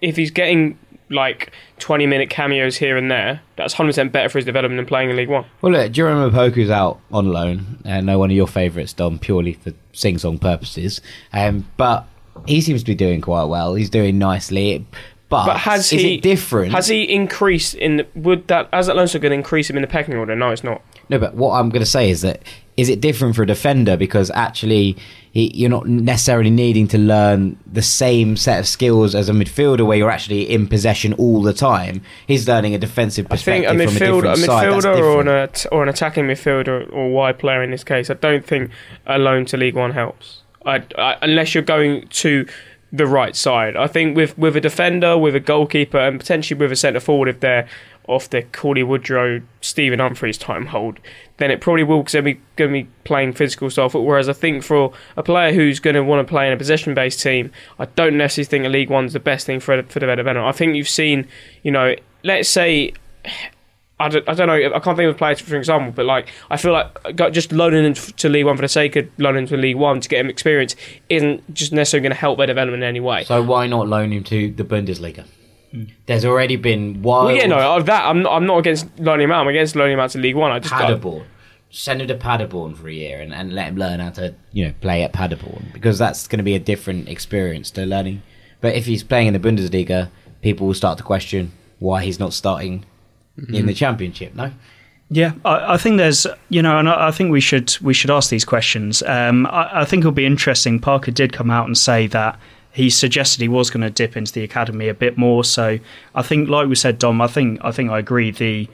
if 0.00 0.16
he's 0.16 0.30
getting 0.30 0.78
like 1.08 1.52
20 1.80 2.06
minute 2.06 2.30
cameos 2.30 2.76
here 2.76 2.96
and 2.96 3.10
there, 3.10 3.40
that's 3.56 3.74
100% 3.74 4.12
better 4.12 4.28
for 4.28 4.38
his 4.38 4.44
development 4.44 4.78
than 4.78 4.86
playing 4.86 5.10
in 5.10 5.16
League 5.16 5.28
One. 5.28 5.44
well 5.60 5.72
look 5.72 5.90
Jerome 5.92 6.30
Opoku's 6.30 6.70
out 6.70 7.00
on 7.10 7.26
loan 7.32 7.78
uh, 7.84 8.00
no 8.00 8.18
one 8.18 8.30
of 8.30 8.36
your 8.36 8.46
favourites 8.46 8.92
Dom 8.92 9.18
purely 9.18 9.54
for 9.54 9.72
sing-song 9.92 10.38
purposes 10.38 11.00
um, 11.32 11.66
but 11.76 12.06
he 12.46 12.60
seems 12.60 12.82
to 12.82 12.86
be 12.86 12.94
doing 12.94 13.20
quite 13.20 13.44
well 13.44 13.74
he's 13.74 13.90
doing 13.90 14.18
nicely 14.18 14.86
but, 15.30 15.46
But 15.46 15.56
has 15.58 15.92
is 15.92 16.02
he 16.02 16.14
it 16.16 16.22
different 16.22 16.72
Has 16.72 16.88
he 16.88 17.04
increased 17.04 17.74
in 17.74 18.04
would 18.16 18.48
that 18.48 18.68
as 18.72 18.88
loan 18.88 19.06
going 19.06 19.22
to 19.22 19.32
increase 19.32 19.70
him 19.70 19.76
in 19.76 19.82
the 19.82 19.86
pecking 19.88 20.16
order? 20.16 20.34
No, 20.34 20.50
it's 20.50 20.64
not. 20.64 20.82
No, 21.08 21.18
but 21.20 21.34
what 21.34 21.52
I'm 21.52 21.70
going 21.70 21.84
to 21.84 21.90
say 21.90 22.10
is 22.10 22.22
that 22.22 22.42
is 22.76 22.88
it 22.88 23.00
different 23.00 23.36
for 23.36 23.42
a 23.44 23.46
defender 23.46 23.96
because 23.96 24.30
actually 24.32 24.96
he, 25.30 25.52
you're 25.54 25.70
not 25.70 25.86
necessarily 25.86 26.50
needing 26.50 26.88
to 26.88 26.98
learn 26.98 27.56
the 27.64 27.82
same 27.82 28.36
set 28.36 28.58
of 28.58 28.66
skills 28.66 29.14
as 29.14 29.28
a 29.28 29.32
midfielder 29.32 29.86
where 29.86 29.96
you're 29.96 30.10
actually 30.10 30.50
in 30.50 30.66
possession 30.66 31.12
all 31.12 31.42
the 31.42 31.52
time. 31.52 32.02
He's 32.26 32.48
learning 32.48 32.74
a 32.74 32.78
defensive 32.78 33.26
I 33.30 33.36
think 33.36 33.66
perspective 33.66 33.80
a 33.80 33.86
from 33.86 33.96
a 33.96 34.00
midfielder, 34.00 34.22
different 34.34 34.38
a 34.38 34.46
side. 34.46 34.68
Midfielder 34.68 35.14
or 35.14 35.20
an 35.20 35.28
at- 35.28 35.66
or 35.70 35.82
an 35.84 35.88
attacking 35.88 36.24
midfielder 36.24 36.92
or 36.92 37.10
wide 37.10 37.38
player 37.38 37.62
in 37.62 37.70
this 37.70 37.84
case, 37.84 38.10
I 38.10 38.14
don't 38.14 38.44
think 38.44 38.72
a 39.06 39.18
loan 39.18 39.44
to 39.46 39.56
League 39.56 39.76
One 39.76 39.92
helps. 39.92 40.42
I, 40.66 40.82
I, 40.98 41.16
unless 41.22 41.54
you're 41.54 41.62
going 41.62 42.08
to 42.08 42.46
the 42.92 43.06
right 43.06 43.36
side. 43.36 43.76
I 43.76 43.86
think 43.86 44.16
with 44.16 44.36
with 44.36 44.56
a 44.56 44.60
defender, 44.60 45.16
with 45.16 45.34
a 45.34 45.40
goalkeeper, 45.40 45.98
and 45.98 46.18
potentially 46.18 46.58
with 46.58 46.72
a 46.72 46.76
centre 46.76 47.00
forward, 47.00 47.28
if 47.28 47.40
they're 47.40 47.68
off 48.08 48.28
the 48.28 48.42
Cauley 48.42 48.82
Woodrow, 48.82 49.40
Stephen 49.60 50.00
Humphrys 50.00 50.38
time 50.38 50.66
hold, 50.66 50.98
then 51.36 51.50
it 51.50 51.60
probably 51.60 51.84
will 51.84 51.98
because 51.98 52.12
they're 52.12 52.22
going 52.22 52.38
to 52.56 52.68
be 52.68 52.88
playing 53.04 53.32
physical 53.34 53.70
style 53.70 53.88
football. 53.88 54.06
Whereas 54.06 54.28
I 54.28 54.32
think 54.32 54.64
for 54.64 54.92
a 55.16 55.22
player 55.22 55.52
who's 55.52 55.78
going 55.78 55.94
to 55.94 56.02
want 56.02 56.26
to 56.26 56.28
play 56.28 56.46
in 56.46 56.52
a 56.52 56.56
possession 56.56 56.92
based 56.94 57.20
team, 57.20 57.52
I 57.78 57.84
don't 57.84 58.16
necessarily 58.16 58.48
think 58.48 58.64
a 58.66 58.68
League 58.68 58.90
One's 58.90 59.12
the 59.12 59.20
best 59.20 59.46
thing 59.46 59.60
for 59.60 59.82
for 59.84 60.00
development. 60.00 60.38
I 60.38 60.52
think 60.52 60.74
you've 60.74 60.88
seen, 60.88 61.28
you 61.62 61.70
know, 61.70 61.94
let's 62.24 62.48
say 62.48 62.94
I 64.00 64.08
don't, 64.08 64.26
I 64.28 64.34
don't 64.34 64.46
know. 64.46 64.54
I 64.54 64.80
can't 64.80 64.96
think 64.96 65.10
of 65.10 65.14
a 65.14 65.18
player 65.18 65.36
for 65.36 65.56
example, 65.56 65.92
but 65.92 66.06
like 66.06 66.28
I 66.50 66.56
feel 66.56 66.72
like 66.72 67.32
just 67.32 67.52
loaning 67.52 67.84
him 67.84 67.94
to 67.94 68.28
League 68.30 68.46
One 68.46 68.56
for 68.56 68.62
the 68.62 68.68
sake 68.68 68.96
of 68.96 69.08
loaning 69.18 69.42
him 69.42 69.48
to 69.48 69.56
League 69.58 69.76
One 69.76 70.00
to 70.00 70.08
get 70.08 70.20
him 70.20 70.30
experience 70.30 70.74
isn't 71.10 71.52
just 71.52 71.72
necessarily 71.72 72.04
going 72.04 72.16
to 72.16 72.18
help 72.18 72.38
their 72.38 72.46
development 72.46 72.82
in 72.82 72.88
any 72.88 73.00
way. 73.00 73.24
So 73.24 73.42
why 73.42 73.66
not 73.66 73.88
loan 73.88 74.10
him 74.10 74.24
to 74.24 74.50
the 74.52 74.64
Bundesliga? 74.64 75.26
Hmm. 75.70 75.84
There's 76.06 76.24
already 76.24 76.56
been 76.56 77.02
wild 77.02 77.26
well, 77.26 77.36
yeah, 77.36 77.46
no, 77.46 77.76
of 77.76 77.86
that 77.86 78.06
I'm 78.06 78.22
not, 78.22 78.32
I'm 78.32 78.46
not 78.46 78.58
against 78.58 78.98
loaning 78.98 79.24
him 79.24 79.32
out. 79.32 79.42
I'm 79.42 79.48
against 79.48 79.76
loaning 79.76 79.92
him 79.92 80.00
out 80.00 80.10
to 80.10 80.18
League 80.18 80.34
One. 80.34 80.50
I 80.50 80.60
just 80.60 80.72
Paderborn. 80.72 81.26
Send 81.68 82.00
him 82.00 82.08
to 82.08 82.16
Paderborn 82.16 82.74
for 82.74 82.88
a 82.88 82.92
year 82.92 83.20
and, 83.20 83.34
and 83.34 83.54
let 83.54 83.68
him 83.68 83.76
learn 83.76 84.00
how 84.00 84.10
to 84.10 84.34
you 84.52 84.66
know 84.66 84.72
play 84.80 85.02
at 85.02 85.12
Paderborn 85.12 85.72
because 85.74 85.98
that's 85.98 86.26
going 86.26 86.38
to 86.38 86.42
be 86.42 86.54
a 86.54 86.58
different 86.58 87.06
experience 87.06 87.70
to 87.72 87.84
learning. 87.84 88.22
But 88.62 88.74
if 88.76 88.86
he's 88.86 89.04
playing 89.04 89.26
in 89.26 89.34
the 89.34 89.38
Bundesliga, 89.38 90.08
people 90.40 90.66
will 90.66 90.74
start 90.74 90.96
to 90.98 91.04
question 91.04 91.52
why 91.78 92.02
he's 92.02 92.18
not 92.18 92.32
starting 92.32 92.84
in 93.52 93.66
the 93.66 93.74
Championship. 93.74 94.34
No, 94.34 94.50
Yeah, 95.10 95.32
I, 95.44 95.74
I 95.74 95.76
think 95.76 95.96
there's, 95.98 96.26
you 96.50 96.62
know, 96.62 96.78
and 96.78 96.88
I, 96.88 97.08
I 97.08 97.10
think 97.10 97.32
we 97.32 97.40
should 97.40 97.76
we 97.80 97.94
should 97.94 98.10
ask 98.10 98.30
these 98.30 98.44
questions. 98.44 99.02
Um, 99.02 99.46
I, 99.46 99.82
I 99.82 99.84
think 99.84 100.00
it'll 100.02 100.12
be 100.12 100.26
interesting. 100.26 100.78
Parker 100.78 101.10
did 101.10 101.32
come 101.32 101.50
out 101.50 101.66
and 101.66 101.76
say 101.76 102.06
that 102.08 102.38
he 102.72 102.88
suggested 102.90 103.40
he 103.40 103.48
was 103.48 103.68
going 103.70 103.80
to 103.82 103.90
dip 103.90 104.16
into 104.16 104.32
the 104.32 104.44
academy 104.44 104.86
a 104.88 104.94
bit 104.94 105.18
more. 105.18 105.42
So 105.42 105.78
I 106.14 106.22
think, 106.22 106.48
like 106.48 106.68
we 106.68 106.76
said, 106.76 106.98
Dom, 106.98 107.20
I 107.20 107.26
think 107.26 107.58
I 107.64 107.72
think 107.72 107.90
I 107.90 107.98
agree. 107.98 108.30
The 108.30 108.68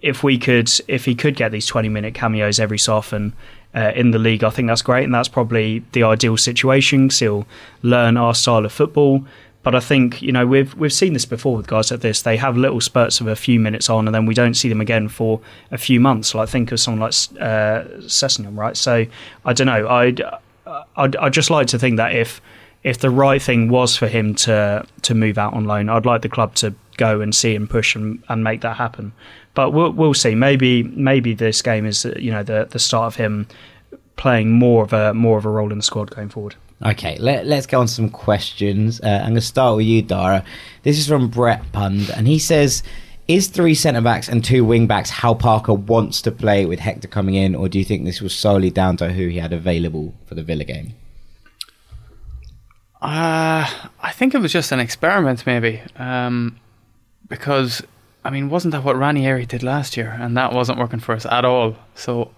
if 0.00 0.22
we 0.22 0.36
could, 0.38 0.70
if 0.88 1.04
he 1.04 1.14
could 1.14 1.36
get 1.36 1.50
these 1.52 1.66
twenty 1.66 1.88
minute 1.88 2.14
cameos 2.14 2.58
every 2.60 2.78
so 2.78 2.96
often. 2.96 3.32
Uh, 3.74 3.90
in 3.96 4.10
the 4.10 4.18
league, 4.18 4.44
I 4.44 4.50
think 4.50 4.68
that's 4.68 4.82
great, 4.82 5.04
and 5.04 5.14
that's 5.14 5.28
probably 5.28 5.82
the 5.92 6.02
ideal 6.02 6.36
situation. 6.36 7.08
'cause 7.08 7.20
he'll 7.20 7.46
learn 7.80 8.18
our 8.18 8.34
style 8.34 8.66
of 8.66 8.70
football, 8.72 9.24
but 9.62 9.74
I 9.74 9.80
think 9.80 10.20
you 10.20 10.32
know 10.32 10.46
we've 10.46 10.74
we've 10.74 10.92
seen 10.92 11.12
this 11.12 11.24
before 11.24 11.56
with 11.56 11.66
guys 11.66 11.90
like 11.90 12.00
this. 12.00 12.22
They 12.22 12.36
have 12.36 12.56
little 12.56 12.80
spurts 12.80 13.20
of 13.20 13.26
a 13.26 13.36
few 13.36 13.60
minutes 13.60 13.88
on, 13.88 14.08
and 14.08 14.14
then 14.14 14.26
we 14.26 14.34
don't 14.34 14.54
see 14.54 14.68
them 14.68 14.80
again 14.80 15.08
for 15.08 15.40
a 15.70 15.78
few 15.78 16.00
months. 16.00 16.34
Like 16.34 16.48
think 16.48 16.72
of 16.72 16.80
someone 16.80 17.00
like 17.00 17.14
uh, 17.40 17.84
Sessegnon, 18.06 18.56
right? 18.56 18.76
So 18.76 19.06
I 19.44 19.52
don't 19.52 19.66
know. 19.66 19.88
I'd, 19.88 20.22
I'd 20.96 21.16
I'd 21.16 21.32
just 21.32 21.50
like 21.50 21.68
to 21.68 21.78
think 21.78 21.96
that 21.96 22.14
if 22.14 22.40
if 22.82 22.98
the 22.98 23.10
right 23.10 23.40
thing 23.40 23.68
was 23.68 23.96
for 23.96 24.08
him 24.08 24.34
to 24.34 24.84
to 25.02 25.14
move 25.14 25.38
out 25.38 25.54
on 25.54 25.64
loan, 25.64 25.88
I'd 25.88 26.06
like 26.06 26.22
the 26.22 26.28
club 26.28 26.54
to 26.56 26.74
go 26.96 27.20
and 27.20 27.34
see 27.34 27.54
and 27.54 27.68
push 27.70 27.94
and, 27.94 28.22
and 28.28 28.42
make 28.44 28.60
that 28.62 28.76
happen. 28.76 29.12
But 29.54 29.70
we'll 29.72 29.92
we'll 29.92 30.14
see. 30.14 30.34
Maybe 30.34 30.82
maybe 30.82 31.34
this 31.34 31.62
game 31.62 31.86
is 31.86 32.04
you 32.16 32.30
know 32.30 32.42
the 32.42 32.66
the 32.68 32.78
start 32.78 33.06
of 33.06 33.16
him 33.16 33.46
playing 34.16 34.52
more 34.52 34.84
of 34.84 34.92
a 34.92 35.14
more 35.14 35.38
of 35.38 35.44
a 35.44 35.50
role 35.50 35.70
in 35.70 35.78
the 35.78 35.84
squad 35.84 36.10
going 36.10 36.28
forward. 36.28 36.56
Okay, 36.84 37.16
let, 37.18 37.46
let's 37.46 37.66
go 37.66 37.80
on 37.80 37.86
some 37.86 38.08
questions. 38.08 39.00
Uh, 39.00 39.20
I'm 39.22 39.30
going 39.30 39.34
to 39.36 39.40
start 39.40 39.76
with 39.76 39.86
you, 39.86 40.02
Dara. 40.02 40.44
This 40.82 40.98
is 40.98 41.06
from 41.06 41.28
Brett 41.28 41.62
Pund, 41.72 42.10
and 42.10 42.26
he 42.26 42.40
says, 42.40 42.82
Is 43.28 43.46
three 43.46 43.74
centre 43.74 44.00
backs 44.00 44.28
and 44.28 44.44
two 44.44 44.64
wing 44.64 44.88
backs 44.88 45.08
how 45.08 45.34
Parker 45.34 45.74
wants 45.74 46.22
to 46.22 46.32
play 46.32 46.66
with 46.66 46.80
Hector 46.80 47.06
coming 47.06 47.36
in, 47.36 47.54
or 47.54 47.68
do 47.68 47.78
you 47.78 47.84
think 47.84 48.04
this 48.04 48.20
was 48.20 48.34
solely 48.34 48.70
down 48.70 48.96
to 48.96 49.12
who 49.12 49.28
he 49.28 49.38
had 49.38 49.52
available 49.52 50.12
for 50.26 50.34
the 50.34 50.42
Villa 50.42 50.64
game? 50.64 50.94
Uh, 53.00 53.68
I 54.00 54.12
think 54.12 54.34
it 54.34 54.38
was 54.38 54.52
just 54.52 54.72
an 54.72 54.80
experiment, 54.80 55.46
maybe. 55.46 55.82
Um, 55.96 56.58
because, 57.28 57.82
I 58.24 58.30
mean, 58.30 58.48
wasn't 58.48 58.72
that 58.72 58.82
what 58.82 58.96
Ranieri 58.96 59.46
did 59.46 59.62
last 59.62 59.96
year? 59.96 60.16
And 60.20 60.36
that 60.36 60.52
wasn't 60.52 60.78
working 60.78 61.00
for 61.00 61.14
us 61.14 61.26
at 61.26 61.44
all. 61.44 61.76
So 61.94 62.32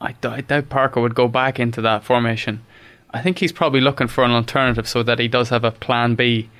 I 0.00 0.12
doubt 0.12 0.68
Parker 0.68 1.00
would 1.00 1.14
go 1.14 1.28
back 1.28 1.58
into 1.58 1.80
that 1.82 2.04
formation. 2.04 2.64
I 3.10 3.22
think 3.22 3.38
he's 3.38 3.52
probably 3.52 3.80
looking 3.80 4.08
for 4.08 4.24
an 4.24 4.30
alternative 4.30 4.88
so 4.88 5.02
that 5.02 5.18
he 5.18 5.28
does 5.28 5.48
have 5.48 5.64
a 5.64 5.70
plan 5.70 6.14
B. 6.14 6.50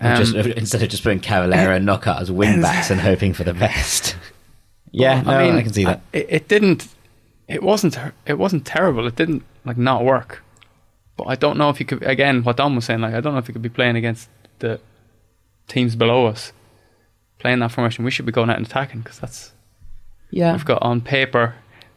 Um, 0.00 0.16
just, 0.16 0.34
instead 0.34 0.82
of 0.82 0.88
just 0.88 1.02
putting 1.02 1.20
Cavaleiro 1.20 1.76
and 1.76 1.86
Knockaert 1.86 2.20
as 2.20 2.30
wing 2.30 2.60
backs 2.62 2.90
and 2.90 3.00
hoping 3.00 3.32
for 3.32 3.44
the 3.44 3.54
best. 3.54 4.16
yeah, 4.90 5.22
no, 5.22 5.56
I, 5.56 5.62
can 5.62 5.72
see 5.72 5.84
that. 5.84 6.00
It, 6.12 6.26
it 6.28 6.48
didn't. 6.48 6.88
It 7.48 7.62
wasn't. 7.62 7.96
It 8.26 8.38
wasn't 8.38 8.66
terrible. 8.66 9.06
It 9.06 9.16
didn't 9.16 9.44
like 9.64 9.78
not 9.78 10.04
work. 10.04 10.42
But 11.16 11.28
I 11.28 11.34
don't 11.34 11.56
know 11.56 11.70
if 11.70 11.80
you 11.80 11.86
could. 11.86 12.02
Again, 12.02 12.42
what 12.42 12.56
Dom 12.56 12.74
was 12.74 12.84
saying, 12.84 13.00
like 13.00 13.14
I 13.14 13.20
don't 13.20 13.32
know 13.32 13.38
if 13.38 13.48
you 13.48 13.54
could 13.54 13.62
be 13.62 13.68
playing 13.68 13.96
against 13.96 14.28
the 14.58 14.80
teams 15.68 15.96
below 15.96 16.26
us, 16.26 16.52
playing 17.38 17.60
that 17.60 17.72
formation. 17.72 18.04
We 18.04 18.10
should 18.10 18.26
be 18.26 18.32
going 18.32 18.50
out 18.50 18.58
and 18.58 18.66
attacking 18.66 19.00
because 19.00 19.18
that's 19.18 19.52
yeah, 20.30 20.52
we've 20.52 20.64
got 20.64 20.82
on 20.82 21.00
paper 21.00 21.54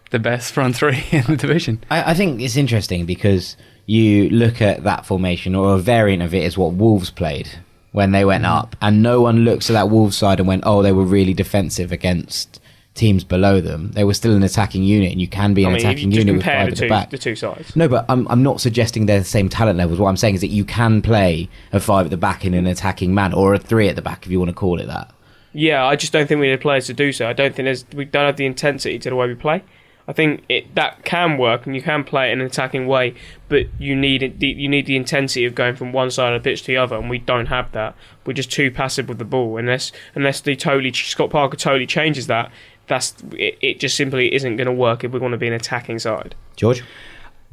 the 0.10 0.20
best 0.20 0.54
front 0.54 0.76
three 0.76 1.04
in 1.12 1.24
the 1.24 1.38
division. 1.38 1.84
I, 1.90 2.12
I 2.12 2.14
think 2.14 2.42
it's 2.42 2.58
interesting 2.58 3.06
because 3.06 3.56
you 3.86 4.30
look 4.30 4.62
at 4.62 4.84
that 4.84 5.06
formation, 5.06 5.56
or 5.56 5.76
a 5.76 5.80
variant 5.80 6.24
of 6.24 6.34
it 6.34 6.44
is 6.44 6.58
what 6.58 6.74
Wolves 6.74 7.10
played 7.10 7.50
when 7.92 8.12
they 8.12 8.24
went 8.24 8.44
mm-hmm. 8.44 8.54
up, 8.54 8.76
and 8.82 9.02
no 9.02 9.22
one 9.22 9.40
looks 9.40 9.70
at 9.70 9.74
that 9.74 9.90
Wolves 9.90 10.18
side 10.18 10.40
and 10.40 10.48
went, 10.48 10.64
"Oh, 10.66 10.82
they 10.82 10.92
were 10.92 11.04
really 11.04 11.34
defensive 11.34 11.92
against 11.92 12.60
teams 12.94 13.24
below 13.24 13.62
them." 13.62 13.92
They 13.94 14.04
were 14.04 14.14
still 14.14 14.36
an 14.36 14.44
attacking 14.44 14.84
unit, 14.84 15.12
and 15.12 15.20
you 15.20 15.28
can 15.28 15.54
be 15.54 15.64
an 15.64 15.70
I 15.70 15.74
mean, 15.74 15.80
attacking 15.80 16.12
unit 16.12 16.36
with 16.36 16.46
five 16.46 16.54
the 16.54 16.60
at 16.60 16.70
the 16.70 16.76
two, 16.76 16.90
back. 16.90 17.10
the 17.10 17.18
two 17.18 17.36
sides. 17.36 17.76
No, 17.76 17.88
but 17.88 18.06
I'm 18.10 18.28
I'm 18.28 18.44
not 18.44 18.62
suggesting 18.62 19.06
they're 19.06 19.20
the 19.20 19.26
same 19.26 19.50
talent 19.50 19.78
levels. 19.78 20.00
What 20.00 20.10
I'm 20.10 20.18
saying 20.18 20.36
is 20.36 20.42
that 20.42 20.48
you 20.48 20.66
can 20.66 21.02
play 21.02 21.50
a 21.72 21.80
five 21.80 22.06
at 22.06 22.12
the 22.12 22.18
back 22.18 22.46
in 22.46 22.54
an 22.54 22.68
attacking 22.68 23.14
man, 23.14 23.34
or 23.34 23.54
a 23.54 23.60
three 23.60 23.88
at 23.88 23.96
the 23.96 24.02
back 24.02 24.26
if 24.26 24.32
you 24.32 24.40
want 24.40 24.50
to 24.50 24.56
call 24.56 24.80
it 24.80 24.86
that. 24.86 25.12
Yeah, 25.52 25.84
I 25.84 25.96
just 25.96 26.14
don't 26.14 26.28
think 26.28 26.40
we 26.40 26.52
need 26.52 26.62
players 26.62 26.86
to 26.88 26.94
do 26.94 27.12
so. 27.12 27.28
I 27.28 27.34
don't 27.34 27.56
think 27.56 27.66
there's 27.66 27.86
we 27.94 28.06
don't 28.06 28.28
have 28.28 28.38
the 28.38 28.46
intensity 28.46 29.00
to 29.00 29.10
the 29.10 29.16
way 29.16 29.28
we 29.28 29.36
play. 29.36 29.64
I 30.10 30.12
think 30.12 30.44
it 30.50 30.74
that 30.74 31.06
can 31.06 31.38
work 31.38 31.68
and 31.68 31.76
you 31.76 31.84
can 31.84 32.04
play 32.04 32.30
it 32.30 32.34
in 32.34 32.42
an 32.42 32.48
attacking 32.48 32.88
way, 32.88 33.14
but 33.48 33.68
you 33.78 33.96
need 33.96 34.42
you 34.42 34.68
need 34.68 34.88
the 34.88 34.96
intensity 34.96 35.46
of 35.46 35.54
going 35.54 35.76
from 35.76 35.94
one 35.94 36.10
side 36.10 36.34
of 36.34 36.42
the 36.42 36.50
pitch 36.50 36.62
to 36.62 36.68
the 36.68 36.78
other, 36.78 36.96
and 36.96 37.12
we 37.12 37.20
don't 37.20 37.46
have 37.46 37.72
that. 37.74 37.96
We're 38.26 38.34
just 38.34 38.52
too 38.52 38.72
passive 38.72 39.08
with 39.08 39.20
the 39.20 39.26
ball. 39.26 39.58
Unless 39.58 39.92
unless 40.16 40.42
they 40.42 40.56
totally 40.56 40.92
Scott 40.92 41.30
Parker 41.30 41.58
totally 41.58 41.86
changes 41.86 42.26
that, 42.26 42.52
that's 42.88 43.14
it, 43.34 43.60
it 43.62 43.80
just 43.80 43.96
simply 43.96 44.34
isn't 44.34 44.56
going 44.56 44.66
to 44.66 44.74
work 44.74 45.04
if 45.04 45.12
we 45.12 45.20
want 45.20 45.34
to 45.34 45.38
be 45.38 45.48
an 45.48 45.54
attacking 45.54 46.00
side. 46.00 46.34
George, 46.56 46.84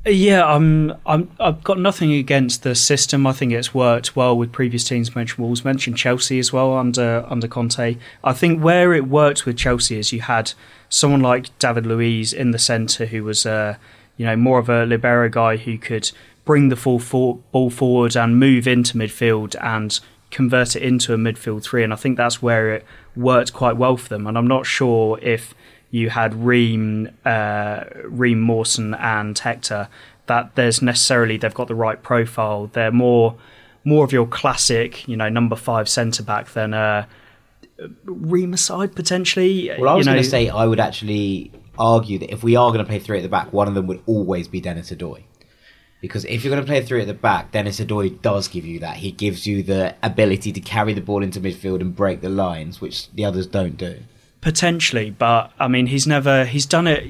Yeah, 0.08 0.46
I'm, 0.46 0.94
I'm, 1.04 1.28
I've 1.40 1.64
got 1.64 1.80
nothing 1.80 2.12
against 2.12 2.62
the 2.62 2.76
system. 2.76 3.26
I 3.26 3.32
think 3.32 3.52
it's 3.52 3.74
worked 3.74 4.14
well 4.14 4.38
with 4.38 4.52
previous 4.52 4.84
teams. 4.84 5.16
Mentioned 5.16 5.44
Wolves, 5.44 5.64
mentioned 5.64 5.96
Chelsea 5.96 6.38
as 6.38 6.52
well 6.52 6.76
under 6.76 7.26
under 7.28 7.48
Conte. 7.48 7.96
I 8.22 8.32
think 8.32 8.62
where 8.62 8.94
it 8.94 9.08
worked 9.08 9.46
with 9.46 9.56
Chelsea 9.56 9.98
is 9.98 10.12
you 10.12 10.20
had 10.20 10.52
someone 10.88 11.22
like 11.22 11.56
David 11.58 11.86
Luiz 11.86 12.32
in 12.32 12.52
the 12.52 12.58
centre 12.58 13.06
who 13.06 13.24
was, 13.24 13.44
uh, 13.44 13.78
you 14.16 14.24
know, 14.24 14.36
more 14.36 14.60
of 14.60 14.68
a 14.68 14.86
libero 14.86 15.28
guy 15.28 15.56
who 15.56 15.76
could 15.76 16.12
bring 16.44 16.68
the 16.68 16.76
full 16.76 17.00
for- 17.00 17.40
ball 17.50 17.70
forward 17.70 18.16
and 18.16 18.38
move 18.38 18.68
into 18.68 18.96
midfield 18.96 19.56
and 19.60 19.98
convert 20.30 20.76
it 20.76 20.82
into 20.82 21.14
a 21.14 21.16
midfield 21.16 21.64
three. 21.64 21.82
And 21.82 21.92
I 21.92 21.96
think 21.96 22.16
that's 22.16 22.40
where 22.40 22.72
it 22.72 22.86
worked 23.16 23.52
quite 23.52 23.76
well 23.76 23.96
for 23.96 24.08
them. 24.08 24.28
And 24.28 24.38
I'm 24.38 24.46
not 24.46 24.66
sure 24.66 25.18
if 25.20 25.52
you 25.90 26.10
had 26.10 26.34
Ream, 26.34 27.10
uh, 27.24 27.84
Ream 28.04 28.40
Mawson 28.40 28.94
and 28.94 29.38
Hector, 29.38 29.88
that 30.26 30.54
there's 30.56 30.82
necessarily 30.82 31.36
they've 31.36 31.54
got 31.54 31.68
the 31.68 31.74
right 31.74 32.02
profile. 32.02 32.68
They're 32.72 32.92
more 32.92 33.36
more 33.84 34.04
of 34.04 34.12
your 34.12 34.26
classic, 34.26 35.06
you 35.06 35.16
know, 35.16 35.28
number 35.28 35.54
five 35.54 35.88
centre 35.88 36.22
back 36.22 36.48
than 36.50 36.74
uh, 36.74 37.06
Ream 38.04 38.56
side 38.56 38.96
potentially. 38.96 39.70
well, 39.78 39.90
I 39.90 39.94
was 39.94 40.06
going 40.06 40.18
to 40.18 40.24
say 40.24 40.48
I 40.48 40.66
would 40.66 40.80
actually 40.80 41.52
argue 41.78 42.18
that 42.18 42.32
if 42.32 42.42
we 42.42 42.56
are 42.56 42.70
going 42.70 42.84
to 42.84 42.88
play 42.88 42.98
three 42.98 43.18
at 43.18 43.22
the 43.22 43.28
back, 43.28 43.52
one 43.52 43.68
of 43.68 43.74
them 43.74 43.86
would 43.86 44.02
always 44.06 44.48
be 44.48 44.60
Denis 44.60 44.90
Odoi. 44.90 45.22
Because 46.00 46.24
if 46.26 46.44
you're 46.44 46.50
going 46.50 46.62
to 46.62 46.66
play 46.66 46.82
three 46.82 47.00
at 47.00 47.06
the 47.06 47.14
back, 47.14 47.52
Denis 47.52 47.80
Odoi 47.80 48.20
does 48.22 48.48
give 48.48 48.66
you 48.66 48.80
that. 48.80 48.96
He 48.96 49.10
gives 49.10 49.46
you 49.46 49.62
the 49.62 49.94
ability 50.02 50.52
to 50.52 50.60
carry 50.60 50.92
the 50.92 51.00
ball 51.00 51.22
into 51.22 51.40
midfield 51.40 51.80
and 51.80 51.94
break 51.94 52.20
the 52.20 52.28
lines, 52.28 52.80
which 52.80 53.10
the 53.12 53.24
others 53.24 53.46
don't 53.46 53.76
do. 53.76 54.00
Potentially, 54.46 55.10
but 55.10 55.50
I 55.58 55.66
mean, 55.66 55.88
he's 55.88 56.06
never 56.06 56.44
he's 56.44 56.66
done 56.66 56.86
it 56.86 57.02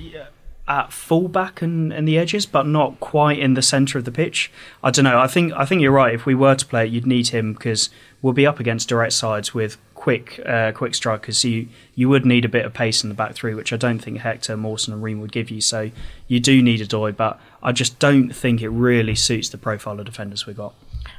at 0.66 0.90
fullback 0.90 1.60
and, 1.60 1.92
and 1.92 2.08
the 2.08 2.16
edges, 2.16 2.46
but 2.46 2.66
not 2.66 2.98
quite 2.98 3.38
in 3.38 3.52
the 3.52 3.60
centre 3.60 3.98
of 3.98 4.06
the 4.06 4.10
pitch. 4.10 4.50
I 4.82 4.90
don't 4.90 5.04
know. 5.04 5.18
I 5.18 5.26
think 5.26 5.52
I 5.52 5.66
think 5.66 5.82
you're 5.82 5.92
right. 5.92 6.14
If 6.14 6.24
we 6.24 6.34
were 6.34 6.54
to 6.54 6.64
play 6.64 6.86
it, 6.86 6.92
you'd 6.92 7.06
need 7.06 7.28
him 7.28 7.52
because 7.52 7.90
we'll 8.22 8.32
be 8.32 8.46
up 8.46 8.58
against 8.58 8.88
direct 8.88 9.12
sides 9.12 9.52
with 9.52 9.76
quick 9.94 10.40
uh, 10.46 10.72
quick 10.72 10.94
strikers. 10.94 11.36
So 11.36 11.48
you 11.48 11.68
you 11.94 12.08
would 12.08 12.24
need 12.24 12.46
a 12.46 12.48
bit 12.48 12.64
of 12.64 12.72
pace 12.72 13.02
in 13.02 13.10
the 13.10 13.14
back 13.14 13.34
three, 13.34 13.52
which 13.52 13.70
I 13.70 13.76
don't 13.76 13.98
think 13.98 14.20
Hector, 14.20 14.56
Mawson, 14.56 14.94
and 14.94 15.02
Ream 15.02 15.20
would 15.20 15.30
give 15.30 15.50
you. 15.50 15.60
So 15.60 15.90
you 16.28 16.40
do 16.40 16.62
need 16.62 16.80
Odoi, 16.80 17.14
but 17.14 17.38
I 17.62 17.72
just 17.72 17.98
don't 17.98 18.30
think 18.30 18.62
it 18.62 18.70
really 18.70 19.14
suits 19.14 19.50
the 19.50 19.58
profile 19.58 20.00
of 20.00 20.06
defenders 20.06 20.46
we've 20.46 20.56
got. 20.56 20.74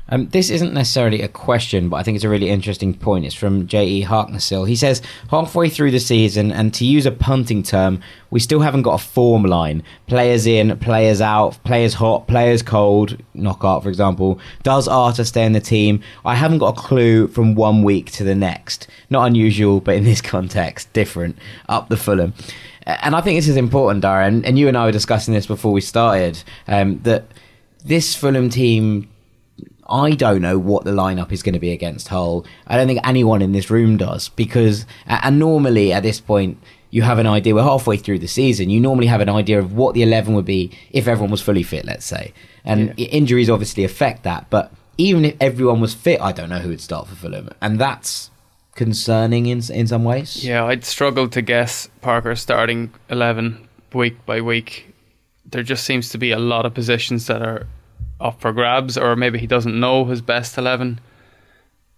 Um, 0.10 0.28
this 0.30 0.50
isn't 0.50 0.74
necessarily 0.74 1.22
a 1.22 1.28
question, 1.28 1.90
but 1.90 1.98
I 1.98 2.04
think 2.04 2.16
it's 2.16 2.24
a 2.24 2.30
really 2.30 2.50
interesting 2.50 2.94
point. 2.94 3.26
It's 3.26 3.36
from 3.36 3.68
J.E. 3.68 4.06
Harknessill. 4.06 4.68
He 4.68 4.76
says, 4.76 5.02
halfway 5.30 5.70
through 5.70 5.92
the 5.92 6.00
season, 6.00 6.52
and 6.52 6.74
to 6.76 6.86
use 6.86 7.06
a 7.06 7.12
punting 7.12 7.64
term, 7.64 8.02
we 8.30 8.40
still 8.40 8.62
haven't 8.62 8.84
got 8.84 9.02
a 9.02 9.04
form 9.04 9.44
line. 9.44 9.84
Players 10.08 10.48
in, 10.48 10.78
players 10.80 11.22
out, 11.22 11.62
players 11.64 11.96
hot, 11.96 12.28
players 12.28 12.62
cold, 12.62 13.18
Knockaert, 13.36 13.84
for 13.84 13.90
example. 13.90 14.40
Does 14.64 14.88
Arter 14.88 15.24
stay 15.24 15.46
in 15.46 15.54
the 15.54 15.62
team? 15.62 16.02
I 16.26 16.36
haven't 16.36 16.60
got 16.60 16.78
a 16.78 16.82
clue 16.82 17.28
from 17.28 17.56
one 17.56 17.84
week 17.84 18.12
to 18.14 18.24
the 18.24 18.36
next. 18.36 18.88
Not 19.10 19.28
unusual, 19.28 19.82
but 19.82 19.96
in 19.96 20.04
this 20.04 20.22
context, 20.34 20.92
different. 20.94 21.38
Up 21.68 21.90
the 21.90 21.98
Fulham. 21.98 22.34
And 22.86 23.16
I 23.16 23.22
think 23.22 23.38
this 23.38 23.50
is 23.50 23.58
important, 23.58 24.02
Dara, 24.04 24.28
and 24.28 24.58
you 24.58 24.70
and 24.70 24.78
I 24.78 24.86
were 24.86 24.94
discussing 24.94 25.34
this 25.34 25.46
before 25.46 25.74
we 25.74 25.82
started, 25.82 26.42
um, 26.70 27.00
that 27.00 27.26
this 27.84 28.16
Fulham 28.16 28.50
team 28.50 29.10
I 29.90 30.12
don't 30.12 30.42
know 30.42 30.58
what 30.60 30.84
the 30.84 30.92
lineup 30.92 31.32
is 31.32 31.42
going 31.44 31.54
to 31.54 31.60
be 31.60 31.72
against 31.72 32.10
Hull. 32.10 32.46
I 32.68 32.76
don't 32.78 32.88
think 32.88 33.00
anyone 33.04 33.42
in 33.42 33.52
this 33.54 33.70
room 33.70 33.98
does 33.98 34.30
because, 34.30 34.86
and 35.06 35.40
normally 35.40 35.94
at 35.94 36.04
this 36.04 36.20
point, 36.20 36.58
you 36.90 37.02
have 37.04 37.20
an 37.20 37.28
idea. 37.28 37.54
We're 37.56 37.64
halfway 37.64 37.98
through 37.98 38.20
the 38.20 38.28
season. 38.28 38.70
You 38.70 38.80
normally 38.80 39.08
have 39.08 39.22
an 39.22 39.30
idea 39.30 39.60
of 39.60 39.74
what 39.74 39.94
the 39.94 40.04
eleven 40.04 40.34
would 40.36 40.46
be 40.46 40.72
if 40.92 41.08
everyone 41.08 41.32
was 41.32 41.42
fully 41.42 41.64
fit. 41.64 41.86
Let's 41.86 42.06
say, 42.06 42.34
and 42.66 42.94
Yeah. 42.98 43.06
injuries 43.08 43.50
obviously 43.50 43.84
affect 43.84 44.24
that. 44.24 44.48
But 44.50 44.72
even 44.98 45.26
if 45.26 45.36
everyone 45.42 45.80
was 45.82 45.94
fit, 45.94 46.20
I 46.22 46.32
don't 46.32 46.50
know 46.50 46.60
who 46.60 46.70
would 46.70 46.82
start 46.82 47.08
for 47.08 47.16
Fulham, 47.16 47.50
and 47.62 47.78
that's 47.80 48.32
concerning 48.76 49.48
in 49.48 49.62
in 49.72 49.88
some 49.88 50.04
ways. 50.04 50.44
Yeah, 50.44 50.64
I'd 50.66 50.86
struggle 50.86 51.28
to 51.30 51.42
guess 51.42 51.90
Parker 52.02 52.36
starting 52.36 52.92
11 53.10 53.68
week 53.94 54.26
by 54.26 54.40
week. 54.42 54.94
There 55.50 55.64
just 55.64 55.84
seems 55.84 56.10
to 56.10 56.18
be 56.18 56.32
a 56.32 56.40
lot 56.40 56.66
of 56.66 56.74
positions 56.74 57.28
that 57.28 57.42
are 57.42 57.68
up 58.20 58.42
for 58.42 58.52
grabs, 58.52 58.98
or 58.98 59.16
maybe 59.16 59.40
he 59.40 59.48
doesn't 59.48 59.80
know 59.80 60.06
his 60.06 60.22
best 60.22 60.58
11. 60.58 61.00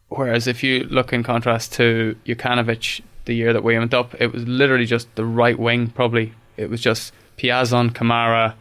Whereas 0.10 0.48
if 0.48 0.64
you 0.64 0.86
look 0.86 1.14
in 1.14 1.24
contrast 1.24 1.74
to 1.74 2.16
Jokanovic, 2.26 3.02
the 3.26 3.36
year 3.36 3.54
that 3.54 3.64
we 3.64 3.78
went 3.78 3.94
up, 3.94 4.20
it 4.20 4.34
was 4.34 4.48
literally 4.48 4.86
just 4.86 5.14
the 5.16 5.26
right 5.26 5.58
wing, 5.58 5.90
probably. 5.90 6.34
It 6.58 6.70
was 6.70 6.82
just 6.82 7.14
Piazon, 7.38 7.92
Kamara, 7.92 8.56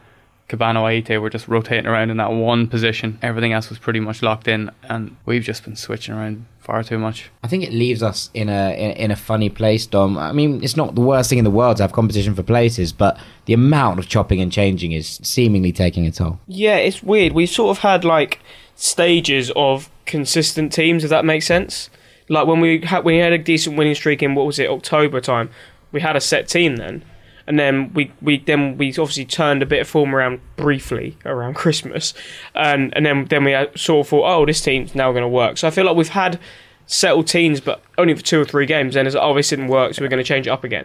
Kebano 0.49 0.83
Ayite 0.85 1.21
were 1.21 1.29
just 1.29 1.47
rotating 1.47 1.87
around 1.87 2.11
in 2.11 2.17
that 2.17 2.31
one 2.33 2.69
position. 2.69 3.19
Everything 3.21 3.53
else 3.53 3.69
was 3.69 3.79
pretty 3.79 4.01
much 4.01 4.23
locked 4.23 4.49
in, 4.49 4.71
and 4.85 5.17
we've 5.27 5.43
just 5.43 5.65
been 5.65 5.77
switching 5.77 6.15
around 6.15 6.47
far 6.61 6.83
too 6.83 6.99
much. 6.99 7.31
I 7.43 7.49
think 7.49 7.65
it 7.65 7.73
leaves 7.73 8.03
us 8.03 8.31
in 8.33 8.49
a 8.49 8.75
in, 8.75 8.93
in 8.93 9.11
a 9.11 9.17
funny 9.17 9.51
place, 9.51 9.87
Dom. 9.87 10.17
I 10.17 10.33
mean, 10.33 10.63
it's 10.63 10.77
not 10.77 10.95
the 10.95 11.01
worst 11.03 11.29
thing 11.29 11.39
in 11.39 11.45
the 11.45 11.51
world 11.51 11.77
to 11.79 11.83
have 11.83 11.93
competition 11.93 12.35
for 12.35 12.43
places, 12.43 12.93
but 12.93 13.19
the 13.45 13.53
amount 13.53 13.99
of 13.99 14.09
chopping 14.09 14.41
and 14.41 14.51
changing 14.51 14.93
is 14.93 15.21
seemingly 15.23 15.73
taking 15.73 16.07
a 16.07 16.11
toll. 16.11 16.41
Yeah, 16.47 16.77
it's 16.77 17.03
weird. 17.03 17.33
We 17.33 17.47
sort 17.47 17.77
of 17.77 17.83
had 17.83 18.05
like 18.05 18.41
stages 18.75 19.51
of 19.55 19.91
consistent 20.07 20.73
teams, 20.73 21.05
if 21.05 21.11
that 21.11 21.25
makes 21.25 21.47
sense. 21.47 21.91
Like 22.31 22.47
when 22.47 22.61
we 22.61 22.81
had 22.81 23.05
when 23.05 23.17
we 23.17 23.21
had 23.21 23.33
a 23.33 23.39
decent 23.39 23.77
winning 23.77 23.95
streak 23.95 24.23
in 24.23 24.35
what 24.35 24.47
was 24.47 24.59
it 24.59 24.71
October 24.71 25.21
time, 25.21 25.51
we 25.93 26.01
had 26.01 26.17
a 26.17 26.21
set 26.21 26.49
team 26.49 26.77
then, 26.77 27.05
and 27.49 27.59
then 27.59 27.93
we, 27.95 28.13
we 28.21 28.39
then 28.39 28.77
we 28.77 28.91
obviously 28.91 29.25
turned 29.25 29.63
a 29.63 29.67
bit 29.67 29.81
of 29.81 29.89
form 29.89 30.15
around 30.15 30.41
briefly 30.57 31.17
around 31.25 31.55
Christmas, 31.55 32.13
and 32.55 32.95
and 32.95 33.07
then 33.07 33.25
then 33.25 33.43
we 33.45 33.55
uh, 33.55 33.67
sort 33.75 34.07
of 34.07 34.11
thought, 34.11 34.31
oh, 34.31 34.47
this 34.47 34.61
team's 34.61 34.95
now 34.95 35.11
going 35.11 35.23
to 35.23 35.29
work. 35.29 35.57
So 35.57 35.67
I 35.67 35.71
feel 35.71 35.87
like 35.87 35.97
we've 35.97 36.09
had 36.11 36.39
settled 36.87 37.27
teams, 37.27 37.61
but 37.61 37.83
only 37.97 38.15
for 38.15 38.23
two 38.23 38.41
or 38.41 38.45
three 38.45 38.67
games. 38.67 38.95
Then 38.95 39.07
it's 39.07 39.17
like, 39.17 39.25
oh, 39.25 39.35
this 39.35 39.49
didn't 39.49 39.69
work, 39.69 39.95
so 39.95 40.03
we're 40.03 40.09
going 40.09 40.23
to 40.23 40.29
change 40.29 40.47
it 40.47 40.51
up 40.51 40.63
again. 40.63 40.85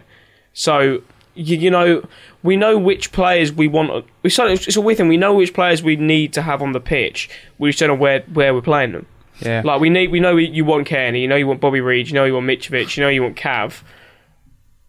So 0.54 1.02
you, 1.34 1.58
you 1.58 1.70
know, 1.70 2.06
we 2.42 2.56
know 2.56 2.78
which 2.78 3.12
players 3.12 3.52
we 3.52 3.68
want. 3.68 4.06
We 4.22 4.30
sort 4.30 4.50
of, 4.50 4.66
it's 4.66 4.76
a 4.76 4.80
weird 4.80 4.96
thing. 4.96 5.08
We 5.08 5.18
know 5.18 5.34
which 5.34 5.52
players 5.52 5.82
we 5.82 5.96
need 5.96 6.32
to 6.32 6.42
have 6.42 6.62
on 6.62 6.72
the 6.72 6.80
pitch. 6.80 7.28
We 7.58 7.68
just 7.68 7.80
don't 7.80 7.88
know 7.88 7.94
where 7.94 8.20
where 8.32 8.54
we're 8.54 8.62
playing 8.62 8.92
them. 8.92 9.06
Yeah. 9.40 9.60
Like 9.64 9.80
we 9.80 9.90
need, 9.90 10.10
we 10.10 10.20
know 10.20 10.36
you 10.36 10.64
want 10.64 10.88
Cairney, 10.88 11.20
you 11.20 11.28
know 11.28 11.36
you 11.36 11.46
want 11.46 11.60
Bobby 11.60 11.82
Reid, 11.82 12.08
you 12.08 12.14
know 12.14 12.24
you 12.24 12.34
want 12.34 12.46
Mitrovic, 12.46 12.96
you 12.96 13.02
know 13.02 13.08
you 13.10 13.22
want 13.22 13.36
Cav, 13.36 13.82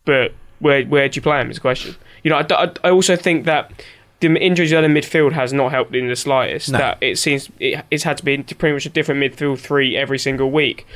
but 0.05 0.33
where 0.59 0.83
where 0.85 1.07
do 1.09 1.17
you 1.17 1.21
play 1.21 1.41
him 1.41 1.49
is 1.49 1.57
the 1.57 1.61
question. 1.61 1.95
You 2.23 2.31
know, 2.31 2.37
I, 2.37 2.71
I, 2.83 2.89
also 2.89 3.15
think 3.15 3.45
that 3.45 3.71
the 4.19 4.27
injuries 4.35 4.71
in 4.71 4.81
the 4.81 4.99
midfield 4.99 5.33
has 5.33 5.53
not 5.53 5.71
helped 5.71 5.95
in 5.95 6.07
the 6.07 6.15
slightest. 6.15 6.71
No. 6.71 6.79
That 6.79 6.97
it 7.01 7.17
seems 7.17 7.49
it, 7.59 7.85
it's 7.91 8.03
had 8.03 8.17
to 8.17 8.25
be 8.25 8.37
pretty 8.37 8.73
much 8.73 8.85
a 8.85 8.89
different 8.89 9.21
midfield 9.21 9.59
three 9.59 9.95
every 9.95 10.19
single 10.19 10.51
week. 10.51 10.87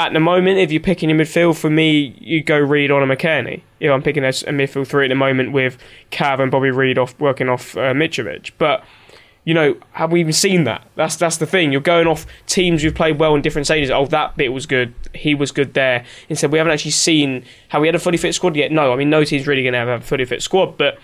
At 0.00 0.12
the 0.12 0.20
moment, 0.20 0.58
if 0.58 0.70
you're 0.70 0.80
picking 0.80 1.10
a 1.10 1.14
midfield, 1.14 1.58
for 1.58 1.70
me, 1.70 2.16
you 2.20 2.40
go 2.40 2.56
Reed 2.56 2.92
on 2.92 3.02
a 3.02 3.16
McKenny. 3.16 3.62
If 3.80 3.90
I'm 3.90 4.02
picking 4.02 4.22
a, 4.22 4.28
a 4.28 4.52
midfield 4.52 4.86
three 4.86 5.06
at 5.06 5.08
the 5.08 5.16
moment 5.16 5.50
with 5.50 5.76
Cav 6.12 6.38
and 6.38 6.52
Bobby 6.52 6.70
Reid 6.70 6.98
off 6.98 7.18
working 7.18 7.48
off 7.48 7.76
uh, 7.76 7.92
Mitrovic, 7.92 8.52
but 8.58 8.84
you 9.48 9.54
know, 9.54 9.78
have 9.92 10.12
we 10.12 10.20
even 10.20 10.34
seen 10.34 10.64
that? 10.64 10.86
That's 10.94 11.16
that's 11.16 11.38
the 11.38 11.46
thing. 11.46 11.72
You're 11.72 11.80
going 11.80 12.06
off 12.06 12.26
teams 12.46 12.82
who've 12.82 12.94
played 12.94 13.18
well 13.18 13.34
in 13.34 13.40
different 13.40 13.64
stages. 13.66 13.90
Oh, 13.90 14.04
that 14.04 14.36
bit 14.36 14.52
was 14.52 14.66
good. 14.66 14.92
He 15.14 15.34
was 15.34 15.52
good 15.52 15.72
there. 15.72 16.04
Instead, 16.28 16.52
we 16.52 16.58
haven't 16.58 16.74
actually 16.74 16.90
seen 16.90 17.46
how 17.68 17.80
we 17.80 17.88
had 17.88 17.94
a 17.94 17.98
fully 17.98 18.18
fit 18.18 18.34
squad 18.34 18.56
yet. 18.56 18.70
No, 18.72 18.92
I 18.92 18.96
mean, 18.96 19.08
no 19.08 19.24
team's 19.24 19.46
really 19.46 19.62
going 19.62 19.72
to 19.72 19.78
have 19.78 19.88
a 19.88 20.00
fully 20.02 20.26
fit 20.26 20.42
squad, 20.42 20.76
but 20.76 20.98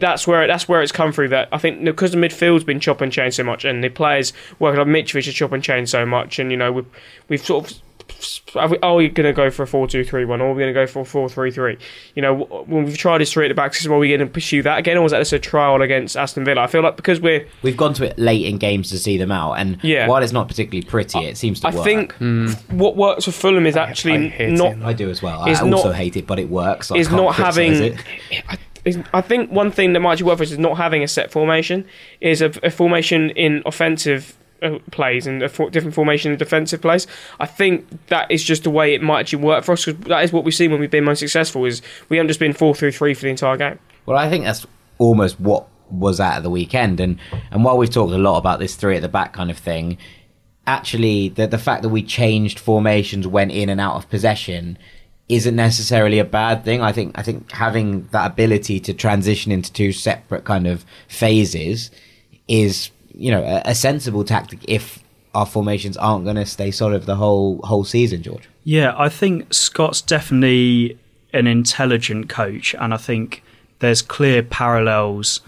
that's 0.00 0.26
where 0.26 0.48
that's 0.48 0.68
where 0.68 0.82
it's 0.82 0.90
come 0.90 1.12
through. 1.12 1.28
That 1.28 1.48
I 1.52 1.58
think 1.58 1.84
because 1.84 2.10
the 2.10 2.16
midfield's 2.16 2.64
been 2.64 2.80
chop 2.80 3.02
and 3.02 3.12
change 3.12 3.34
so 3.34 3.44
much, 3.44 3.64
and 3.64 3.84
the 3.84 3.88
players 3.88 4.32
working 4.58 4.80
on 4.80 4.88
Mitrovic 4.88 5.28
is 5.28 5.34
chop 5.34 5.52
and 5.52 5.62
change 5.62 5.90
so 5.90 6.04
much, 6.04 6.40
and 6.40 6.50
you 6.50 6.56
know 6.56 6.72
we've 6.72 6.86
we've 7.28 7.46
sort 7.46 7.70
of. 7.70 7.78
Are 8.54 8.68
we, 8.68 8.78
are 8.78 8.94
we 8.96 9.08
going 9.08 9.26
to 9.26 9.32
go 9.32 9.50
for 9.50 9.62
a 9.62 9.66
4 9.66 9.86
2 9.86 10.04
3 10.04 10.24
1 10.24 10.40
or 10.40 10.44
are 10.44 10.54
we 10.54 10.62
going 10.62 10.74
to 10.74 10.80
go 10.80 10.86
for 10.86 11.00
a 11.00 11.04
4 11.04 11.28
3 11.28 11.50
3? 11.50 11.78
You 12.14 12.22
know, 12.22 12.34
when 12.66 12.84
we've 12.84 12.98
tried 12.98 13.18
this 13.18 13.32
three 13.32 13.46
at 13.46 13.48
the 13.48 13.54
back, 13.54 13.74
are 13.84 13.98
we 13.98 14.08
going 14.08 14.20
to 14.20 14.26
pursue 14.26 14.62
that 14.62 14.78
again 14.78 14.96
or 14.96 15.02
was 15.02 15.12
that 15.12 15.18
just 15.18 15.32
a 15.32 15.38
trial 15.38 15.82
against 15.82 16.16
Aston 16.16 16.44
Villa? 16.44 16.62
I 16.62 16.66
feel 16.66 16.82
like 16.82 16.96
because 16.96 17.20
we're. 17.20 17.46
We've 17.62 17.76
gone 17.76 17.94
to 17.94 18.04
it 18.06 18.18
late 18.18 18.44
in 18.46 18.58
games 18.58 18.90
to 18.90 18.98
see 18.98 19.16
them 19.16 19.30
out, 19.30 19.54
and 19.54 19.78
Yeah. 19.82 20.08
while 20.08 20.22
it's 20.22 20.32
not 20.32 20.48
particularly 20.48 20.82
pretty, 20.82 21.20
it 21.20 21.36
seems 21.36 21.60
to 21.60 21.68
work. 21.68 21.74
I 21.74 21.76
work. 21.78 21.84
think 21.84 22.12
hmm. 22.14 22.48
what 22.70 22.96
works 22.96 23.24
for 23.24 23.32
Fulham 23.32 23.66
is 23.66 23.76
actually 23.76 24.26
I 24.26 24.28
hate 24.28 24.50
not 24.50 24.72
seeing 24.72 24.84
I 24.84 24.92
do 24.92 25.10
as 25.10 25.22
well. 25.22 25.46
Is 25.46 25.60
I 25.60 25.70
also 25.70 25.88
not- 25.88 25.96
hate 25.96 26.16
it, 26.16 26.26
but 26.26 26.38
it 26.38 26.48
works. 26.48 26.88
So 26.88 26.96
I 26.96 26.98
is 26.98 27.08
can't 27.08 27.34
having. 27.34 27.72
it. 27.72 28.04
I, 28.48 28.58
I 29.12 29.20
think 29.20 29.50
one 29.50 29.70
thing 29.70 29.92
that 29.92 30.00
might 30.00 30.18
be 30.18 30.24
worth 30.24 30.38
for 30.38 30.44
us 30.44 30.50
is 30.50 30.58
not 30.58 30.76
having 30.76 31.02
a 31.02 31.08
set 31.08 31.30
formation. 31.30 31.86
Is 32.20 32.40
a, 32.42 32.52
a 32.62 32.70
formation 32.70 33.30
in 33.30 33.62
offensive 33.66 34.36
Uh, 34.62 34.78
plays 34.90 35.26
and 35.26 35.42
a 35.42 35.48
for, 35.48 35.70
different 35.70 35.94
formation 35.94 36.30
and 36.30 36.38
defensive 36.38 36.82
plays. 36.82 37.06
I 37.38 37.46
think 37.46 38.06
that 38.08 38.30
is 38.30 38.44
just 38.44 38.64
the 38.64 38.70
way 38.70 38.92
it 38.92 39.02
might 39.02 39.20
actually 39.20 39.42
work 39.42 39.64
for 39.64 39.72
us. 39.72 39.86
Because 39.86 40.04
that 40.08 40.22
is 40.22 40.34
what 40.34 40.44
we've 40.44 40.54
seen 40.54 40.70
when 40.70 40.80
we've 40.80 40.90
been 40.90 41.04
most 41.04 41.20
successful. 41.20 41.64
Is 41.64 41.80
we 42.10 42.18
haven't 42.18 42.28
just 42.28 42.40
been 42.40 42.52
four 42.52 42.74
through 42.74 42.92
three 42.92 43.14
for 43.14 43.22
the 43.22 43.30
entire 43.30 43.56
game. 43.56 43.78
Well, 44.04 44.18
I 44.18 44.28
think 44.28 44.44
that's 44.44 44.66
almost 44.98 45.40
what 45.40 45.66
was 45.90 46.20
at 46.20 46.40
the 46.40 46.50
weekend, 46.50 47.00
and 47.00 47.18
and 47.50 47.64
while 47.64 47.78
we've 47.78 47.90
talked 47.90 48.12
a 48.12 48.18
lot 48.18 48.36
about 48.36 48.58
this 48.58 48.76
three 48.76 48.96
at 48.96 49.02
the 49.02 49.08
back 49.08 49.32
kind 49.32 49.50
of 49.50 49.56
thing, 49.56 49.96
actually 50.66 51.30
the 51.30 51.46
the 51.46 51.58
fact 51.58 51.82
that 51.82 51.88
we 51.88 52.02
changed 52.02 52.58
formations 52.58 53.26
went 53.26 53.52
in 53.52 53.68
and 53.68 53.80
out 53.80 53.94
of 53.94 54.08
possession 54.10 54.76
isn't 55.28 55.54
necessarily 55.54 56.18
a 56.18 56.24
bad 56.24 56.64
thing. 56.64 56.82
I 56.82 56.92
think 56.92 57.18
I 57.18 57.22
think 57.22 57.50
having 57.52 58.06
that 58.08 58.32
ability 58.32 58.80
to 58.80 58.92
transition 58.92 59.52
into 59.52 59.72
two 59.72 59.92
separate 59.92 60.44
kind 60.44 60.66
of 60.66 60.84
phases 61.08 61.90
is 62.48 62.90
you 63.20 63.30
know 63.30 63.42
a, 63.42 63.70
a 63.70 63.74
sensible 63.74 64.24
tactic 64.24 64.58
if 64.66 65.02
our 65.34 65.46
formations 65.46 65.96
aren't 65.96 66.24
going 66.24 66.36
to 66.36 66.46
stay 66.46 66.70
solid 66.70 67.02
the 67.04 67.16
whole 67.16 67.60
whole 67.62 67.84
season, 67.84 68.22
George. 68.22 68.48
Yeah, 68.64 68.94
I 68.96 69.08
think 69.08 69.52
Scott's 69.52 70.00
definitely 70.00 70.98
an 71.32 71.46
intelligent 71.46 72.28
coach, 72.28 72.74
and 72.74 72.92
I 72.92 72.96
think 72.96 73.42
there's 73.78 74.02
clear 74.02 74.42
parallels. 74.42 75.40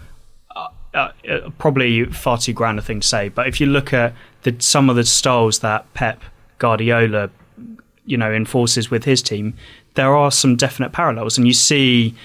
Uh, 0.55 0.67
uh, 0.93 1.11
uh, 1.29 1.49
probably 1.57 2.05
far 2.05 2.37
too 2.37 2.53
grand 2.53 2.79
a 2.79 2.81
thing 2.81 3.01
to 3.01 3.07
say, 3.07 3.29
but 3.29 3.47
if 3.47 3.59
you 3.59 3.67
look 3.67 3.91
at 3.91 4.13
the, 4.43 4.55
some 4.59 4.89
of 4.89 4.95
the 4.95 5.03
styles 5.03 5.59
that 5.59 5.91
Pep 5.93 6.21
Guardiola, 6.59 7.29
you 8.05 8.17
know, 8.17 8.31
enforces 8.31 8.91
with 8.91 9.03
his 9.03 9.21
team, 9.21 9.55
there 9.95 10.15
are 10.15 10.31
some 10.31 10.55
definite 10.55 10.91
parallels, 10.91 11.37
and 11.37 11.47
you 11.47 11.53
see 11.53 12.15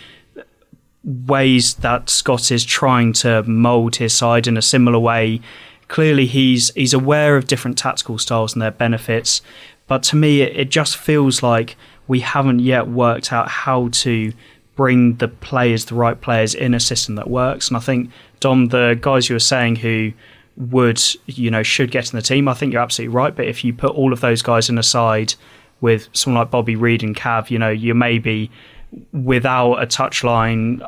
ways 1.08 1.74
that 1.76 2.10
Scott 2.10 2.50
is 2.50 2.64
trying 2.64 3.14
to 3.14 3.42
mould 3.44 3.96
his 3.96 4.12
side 4.12 4.46
in 4.46 4.56
a 4.56 4.62
similar 4.62 4.98
way. 4.98 5.40
Clearly, 5.88 6.26
he's 6.26 6.70
he's 6.74 6.92
aware 6.92 7.36
of 7.36 7.46
different 7.46 7.78
tactical 7.78 8.18
styles 8.18 8.52
and 8.52 8.60
their 8.60 8.70
benefits, 8.70 9.40
but 9.86 10.02
to 10.04 10.16
me, 10.16 10.42
it, 10.42 10.54
it 10.56 10.70
just 10.70 10.96
feels 10.96 11.42
like 11.42 11.76
we 12.06 12.20
haven't 12.20 12.60
yet 12.60 12.88
worked 12.88 13.32
out 13.32 13.48
how 13.48 13.88
to 13.88 14.32
bring 14.76 15.16
the 15.16 15.28
players, 15.28 15.86
the 15.86 15.94
right 15.94 16.20
players, 16.20 16.54
in 16.54 16.74
a 16.74 16.80
system 16.80 17.16
that 17.16 17.28
works. 17.28 17.68
And 17.68 17.76
I 17.76 17.80
think 17.80 18.10
Dom, 18.40 18.68
the 18.68 18.98
guys 19.00 19.28
you 19.28 19.34
were 19.34 19.40
saying 19.40 19.76
who 19.76 20.12
would 20.56 21.00
you 21.26 21.50
know 21.50 21.62
should 21.62 21.90
get 21.90 22.12
in 22.12 22.16
the 22.16 22.22
team, 22.22 22.48
I 22.48 22.54
think 22.54 22.72
you're 22.72 22.82
absolutely 22.82 23.14
right. 23.14 23.34
But 23.34 23.46
if 23.46 23.64
you 23.64 23.72
put 23.72 23.92
all 23.92 24.12
of 24.12 24.20
those 24.20 24.42
guys 24.42 24.68
in 24.68 24.76
a 24.76 24.82
side 24.82 25.34
with 25.80 26.08
someone 26.12 26.42
like 26.42 26.50
Bobby 26.50 26.76
Reid 26.76 27.02
and 27.02 27.16
Cav, 27.16 27.50
you 27.50 27.58
know, 27.58 27.70
you 27.70 27.94
may 27.94 28.18
be 28.18 28.50
without 29.12 29.74
a 29.74 29.86
touchline 29.86 30.86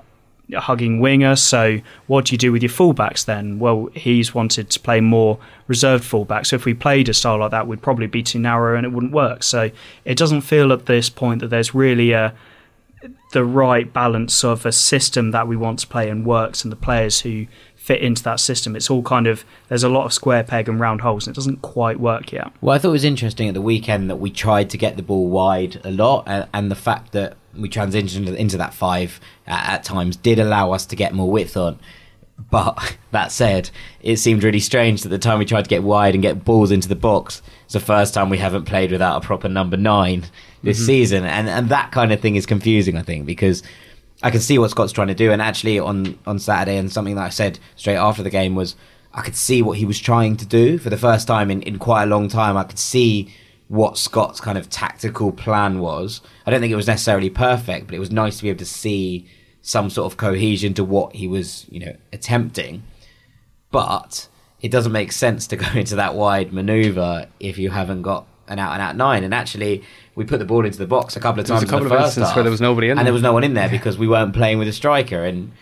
hugging 0.58 1.00
winger. 1.00 1.36
So 1.36 1.80
what 2.06 2.26
do 2.26 2.32
you 2.32 2.38
do 2.38 2.52
with 2.52 2.62
your 2.62 2.70
fullbacks 2.70 3.24
then? 3.24 3.58
Well, 3.58 3.88
he's 3.94 4.34
wanted 4.34 4.70
to 4.70 4.80
play 4.80 5.00
more 5.00 5.38
reserved 5.66 6.04
fullback. 6.04 6.46
So 6.46 6.56
if 6.56 6.64
we 6.64 6.74
played 6.74 7.08
a 7.08 7.14
style 7.14 7.38
like 7.38 7.50
that, 7.52 7.66
we'd 7.66 7.82
probably 7.82 8.06
be 8.06 8.22
too 8.22 8.38
narrow 8.38 8.76
and 8.76 8.84
it 8.84 8.90
wouldn't 8.90 9.12
work. 9.12 9.42
So 9.42 9.70
it 10.04 10.16
doesn't 10.16 10.42
feel 10.42 10.72
at 10.72 10.86
this 10.86 11.08
point 11.10 11.40
that 11.40 11.48
there's 11.48 11.74
really 11.74 12.12
a 12.12 12.34
the 13.32 13.44
right 13.44 13.92
balance 13.92 14.44
of 14.44 14.66
a 14.66 14.72
system 14.72 15.30
that 15.30 15.46
we 15.48 15.56
want 15.56 15.78
to 15.78 15.86
play 15.86 16.10
and 16.10 16.26
works 16.26 16.64
and 16.64 16.72
the 16.72 16.76
players 16.76 17.20
who 17.20 17.46
fit 17.76 18.02
into 18.02 18.22
that 18.22 18.38
system. 18.40 18.76
It's 18.76 18.90
all 18.90 19.02
kind 19.02 19.26
of 19.26 19.44
there's 19.68 19.84
a 19.84 19.88
lot 19.88 20.04
of 20.04 20.12
square 20.12 20.44
peg 20.44 20.68
and 20.68 20.78
round 20.78 21.00
holes 21.00 21.26
and 21.26 21.34
it 21.34 21.36
doesn't 21.36 21.62
quite 21.62 21.98
work 21.98 22.32
yet. 22.32 22.52
Well, 22.60 22.74
I 22.74 22.78
thought 22.78 22.88
it 22.88 22.92
was 22.92 23.04
interesting 23.04 23.48
at 23.48 23.54
the 23.54 23.62
weekend 23.62 24.10
that 24.10 24.16
we 24.16 24.30
tried 24.30 24.68
to 24.70 24.78
get 24.78 24.96
the 24.96 25.02
ball 25.02 25.28
wide 25.28 25.80
a 25.84 25.90
lot, 25.90 26.24
and, 26.26 26.46
and 26.52 26.70
the 26.70 26.76
fact 26.76 27.12
that 27.12 27.36
we 27.54 27.68
transitioned 27.68 28.34
into, 28.34 28.56
that 28.56 28.74
five 28.74 29.20
at, 29.46 29.74
at 29.74 29.84
times 29.84 30.16
did 30.16 30.38
allow 30.38 30.72
us 30.72 30.86
to 30.86 30.96
get 30.96 31.14
more 31.14 31.30
width 31.30 31.56
on. 31.56 31.78
But 32.50 32.96
that 33.10 33.32
said, 33.32 33.70
it 34.00 34.16
seemed 34.16 34.44
really 34.44 34.60
strange 34.60 35.02
that 35.02 35.08
the 35.08 35.18
time 35.18 35.38
we 35.38 35.44
tried 35.44 35.64
to 35.64 35.70
get 35.70 35.82
wide 35.82 36.14
and 36.14 36.22
get 36.22 36.44
balls 36.44 36.70
into 36.70 36.88
the 36.88 36.96
box, 36.96 37.42
it's 37.64 37.74
the 37.74 37.80
first 37.80 38.14
time 38.14 38.30
we 38.30 38.38
haven't 38.38 38.64
played 38.64 38.92
without 38.92 39.22
a 39.22 39.26
proper 39.26 39.48
number 39.48 39.76
nine 39.76 40.24
this 40.62 40.78
mm-hmm. 40.78 40.86
season, 40.86 41.24
and 41.24 41.48
and 41.48 41.68
that 41.68 41.92
kind 41.92 42.12
of 42.12 42.20
thing 42.20 42.36
is 42.36 42.46
confusing. 42.46 42.96
I 42.96 43.02
think 43.02 43.26
because 43.26 43.62
I 44.22 44.30
can 44.30 44.40
see 44.40 44.58
what 44.58 44.70
Scott's 44.70 44.92
trying 44.92 45.08
to 45.08 45.14
do, 45.14 45.32
and 45.32 45.40
actually 45.40 45.78
on 45.78 46.18
on 46.26 46.38
Saturday, 46.38 46.76
and 46.76 46.90
something 46.90 47.14
that 47.14 47.24
I 47.24 47.30
said 47.30 47.58
straight 47.76 47.96
after 47.96 48.22
the 48.22 48.30
game 48.30 48.54
was 48.54 48.76
I 49.12 49.22
could 49.22 49.36
see 49.36 49.62
what 49.62 49.78
he 49.78 49.84
was 49.84 49.98
trying 49.98 50.36
to 50.36 50.46
do 50.46 50.78
for 50.78 50.90
the 50.90 50.96
first 50.96 51.26
time 51.26 51.50
in, 51.50 51.62
in 51.62 51.78
quite 51.78 52.04
a 52.04 52.06
long 52.06 52.28
time. 52.28 52.56
I 52.56 52.64
could 52.64 52.78
see 52.78 53.32
what 53.70 53.96
Scott's 53.96 54.40
kind 54.40 54.58
of 54.58 54.68
tactical 54.68 55.30
plan 55.30 55.78
was. 55.78 56.22
I 56.44 56.50
don't 56.50 56.60
think 56.60 56.72
it 56.72 56.76
was 56.76 56.88
necessarily 56.88 57.30
perfect, 57.30 57.86
but 57.86 57.94
it 57.94 58.00
was 58.00 58.10
nice 58.10 58.38
to 58.38 58.42
be 58.42 58.48
able 58.48 58.58
to 58.58 58.64
see 58.64 59.28
some 59.62 59.90
sort 59.90 60.12
of 60.12 60.18
cohesion 60.18 60.74
to 60.74 60.82
what 60.82 61.14
he 61.14 61.28
was, 61.28 61.66
you 61.70 61.78
know, 61.78 61.94
attempting. 62.12 62.82
But 63.70 64.26
it 64.60 64.72
doesn't 64.72 64.90
make 64.90 65.12
sense 65.12 65.46
to 65.46 65.56
go 65.64 65.70
into 65.78 65.94
that 65.94 66.16
wide 66.16 66.52
maneuver 66.52 67.28
if 67.38 67.58
you 67.58 67.70
haven't 67.70 68.02
got 68.02 68.26
an 68.48 68.58
out 68.58 68.72
and 68.72 68.82
out 68.82 68.96
nine. 68.96 69.22
And 69.22 69.32
actually, 69.32 69.84
we 70.16 70.24
put 70.24 70.40
the 70.40 70.44
ball 70.44 70.66
into 70.66 70.78
the 70.78 70.88
box 70.88 71.14
a 71.14 71.20
couple 71.20 71.40
of 71.40 71.46
There 71.46 71.54
was 71.54 71.62
times 71.62 71.70
a 71.70 71.76
in 71.76 71.82
the 71.84 71.88
couple 71.88 71.96
of 71.96 72.02
first 72.02 72.18
instances 72.18 72.28
half, 72.30 72.36
where 72.36 72.42
there 72.42 72.50
was 72.50 72.60
nobody 72.60 72.88
in 72.88 72.90
and 72.90 72.98
there. 72.98 73.04
there 73.04 73.12
was 73.12 73.22
no 73.22 73.32
one 73.32 73.44
in 73.44 73.54
there 73.54 73.68
because 73.68 73.96
we 73.96 74.08
weren't 74.08 74.34
playing 74.34 74.58
with 74.58 74.66
a 74.66 74.72
striker, 74.72 75.24
and 75.24 75.52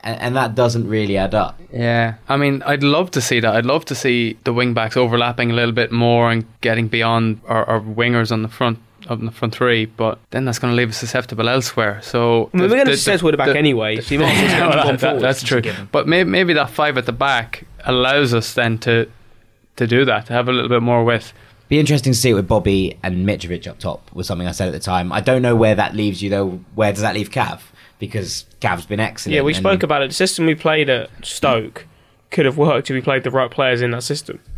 and, 0.00 0.20
and 0.20 0.36
that 0.36 0.54
doesn't 0.54 0.86
really 0.88 1.16
add 1.16 1.34
up. 1.34 1.58
Yeah, 1.72 2.14
I 2.28 2.36
mean, 2.36 2.62
I'd 2.64 2.82
love 2.82 3.10
to 3.12 3.20
see 3.20 3.40
that. 3.40 3.54
I'd 3.54 3.66
love 3.66 3.84
to 3.86 3.94
see 3.94 4.38
the 4.44 4.52
wing 4.52 4.74
backs 4.74 4.96
overlapping 4.96 5.50
a 5.50 5.54
little 5.54 5.72
bit 5.72 5.90
more 5.92 6.30
and 6.30 6.44
getting 6.60 6.88
beyond 6.88 7.40
our, 7.46 7.64
our 7.64 7.80
wingers 7.80 8.30
on 8.32 8.42
the 8.42 8.48
front 8.48 8.78
of 9.08 9.20
the 9.20 9.30
front 9.30 9.54
three, 9.54 9.86
but 9.86 10.18
then 10.30 10.44
that's 10.44 10.58
going 10.58 10.70
to 10.72 10.76
leave 10.76 10.90
us 10.90 10.96
susceptible 10.98 11.48
elsewhere. 11.48 12.00
So 12.02 12.50
I 12.52 12.56
mean, 12.58 12.68
we're 12.70 12.76
going 12.76 12.86
to 12.86 12.90
the- 12.92 12.96
set 12.98 13.22
with 13.22 13.32
the 13.32 13.38
back 13.38 13.46
the- 13.48 13.56
anyway. 13.58 14.00
So 14.00 14.14
you 14.14 14.20
might 14.20 14.32
as 14.32 14.40
well 14.40 14.48
just 14.50 14.60
Well, 14.60 14.70
go 14.70 14.76
one 14.88 14.96
that- 14.96 15.00
that- 15.00 15.20
that's 15.20 15.42
true. 15.42 15.62
But 15.92 16.06
maybe, 16.08 16.28
maybe 16.28 16.52
that 16.54 16.70
five 16.70 16.98
at 16.98 17.06
the 17.06 17.12
back 17.12 17.64
allows 17.84 18.34
us 18.34 18.52
then 18.54 18.78
to 18.78 19.08
to 19.76 19.86
do 19.86 20.04
that, 20.04 20.26
to 20.26 20.32
have 20.32 20.48
a 20.48 20.52
little 20.52 20.68
bit 20.68 20.82
more 20.82 21.04
width. 21.04 21.32
Be 21.68 21.78
interesting 21.78 22.12
to 22.12 22.18
see 22.18 22.30
it 22.30 22.34
with 22.34 22.48
Bobby 22.48 22.98
and 23.02 23.26
Mitrovic 23.26 23.68
up 23.68 23.78
top. 23.78 24.10
Was 24.12 24.26
something 24.26 24.48
I 24.48 24.52
said 24.52 24.66
at 24.68 24.72
the 24.72 24.80
time. 24.80 25.12
I 25.12 25.20
don't 25.20 25.40
know 25.42 25.54
where 25.54 25.74
that 25.76 25.94
leaves 25.94 26.20
you 26.20 26.28
though. 26.30 26.60
Where 26.74 26.92
does 26.92 27.02
that 27.02 27.14
leave 27.14 27.30
Cav? 27.30 27.60
Because 27.98 28.46
Cav's 28.60 28.86
been 28.86 29.00
excellent. 29.00 29.34
Yeah, 29.34 29.42
we 29.42 29.54
spoke 29.54 29.82
about 29.82 30.02
it. 30.02 30.08
The 30.08 30.14
system 30.14 30.46
we 30.46 30.54
played 30.54 30.88
at 30.88 31.10
Stoke 31.24 31.86
could 32.30 32.44
have 32.44 32.56
worked 32.56 32.90
if 32.90 32.94
we 32.94 33.00
played 33.00 33.24
the 33.24 33.30
right 33.30 33.50
players 33.50 33.80
in 33.80 33.90
that 33.92 34.02
system. 34.02 34.40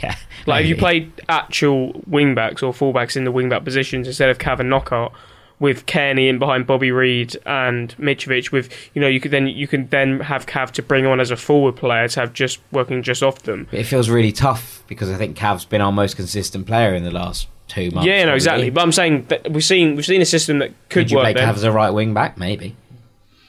Yeah, 0.00 0.14
Like 0.46 0.62
if 0.62 0.68
you 0.68 0.76
played 0.76 1.10
actual 1.28 2.00
wing 2.06 2.32
backs 2.32 2.62
or 2.62 2.72
fullbacks 2.72 3.16
in 3.16 3.24
the 3.24 3.32
wing 3.32 3.48
back 3.48 3.64
positions 3.64 4.06
instead 4.06 4.30
of 4.30 4.38
Cav 4.38 4.60
and 4.60 4.70
Knockaert 4.70 5.10
with 5.58 5.86
Cairney 5.86 6.28
in 6.28 6.38
behind 6.38 6.66
Bobby 6.66 6.92
Reid 6.92 7.36
and 7.44 7.94
Mitrovic 7.98 8.52
with 8.52 8.72
you 8.94 9.00
know 9.00 9.08
you 9.08 9.20
could 9.20 9.30
then 9.30 9.48
you 9.48 9.66
can 9.66 9.88
then 9.88 10.20
have 10.20 10.46
Cav 10.46 10.70
to 10.72 10.82
bring 10.82 11.06
on 11.06 11.20
as 11.20 11.30
a 11.30 11.36
forward 11.36 11.76
player 11.76 12.06
to 12.08 12.20
have 12.20 12.32
just 12.32 12.60
working 12.70 13.02
just 13.02 13.22
off 13.22 13.42
them. 13.42 13.66
It 13.72 13.84
feels 13.84 14.08
really 14.08 14.32
tough 14.32 14.84
because 14.86 15.10
I 15.10 15.16
think 15.16 15.36
Cav's 15.36 15.64
been 15.64 15.80
our 15.80 15.92
most 15.92 16.14
consistent 16.16 16.66
player 16.66 16.94
in 16.94 17.02
the 17.02 17.10
last 17.10 17.48
two 17.66 17.90
months. 17.90 18.06
yeah, 18.06 18.18
no, 18.18 18.22
probably. 18.22 18.34
exactly. 18.36 18.70
But 18.70 18.82
I'm 18.82 18.92
saying 18.92 19.26
that 19.28 19.50
we've 19.50 19.64
seen 19.64 19.96
we've 19.96 20.06
seen 20.06 20.22
a 20.22 20.26
system 20.26 20.60
that 20.60 20.68
could 20.88 21.06
Could 21.06 21.10
you 21.10 21.16
work 21.16 21.34
play 21.34 21.42
Cav 21.42 21.54
as 21.54 21.64
a 21.64 21.72
right 21.72 21.90
wing 21.90 22.14
back? 22.14 22.38
Maybe. 22.38 22.76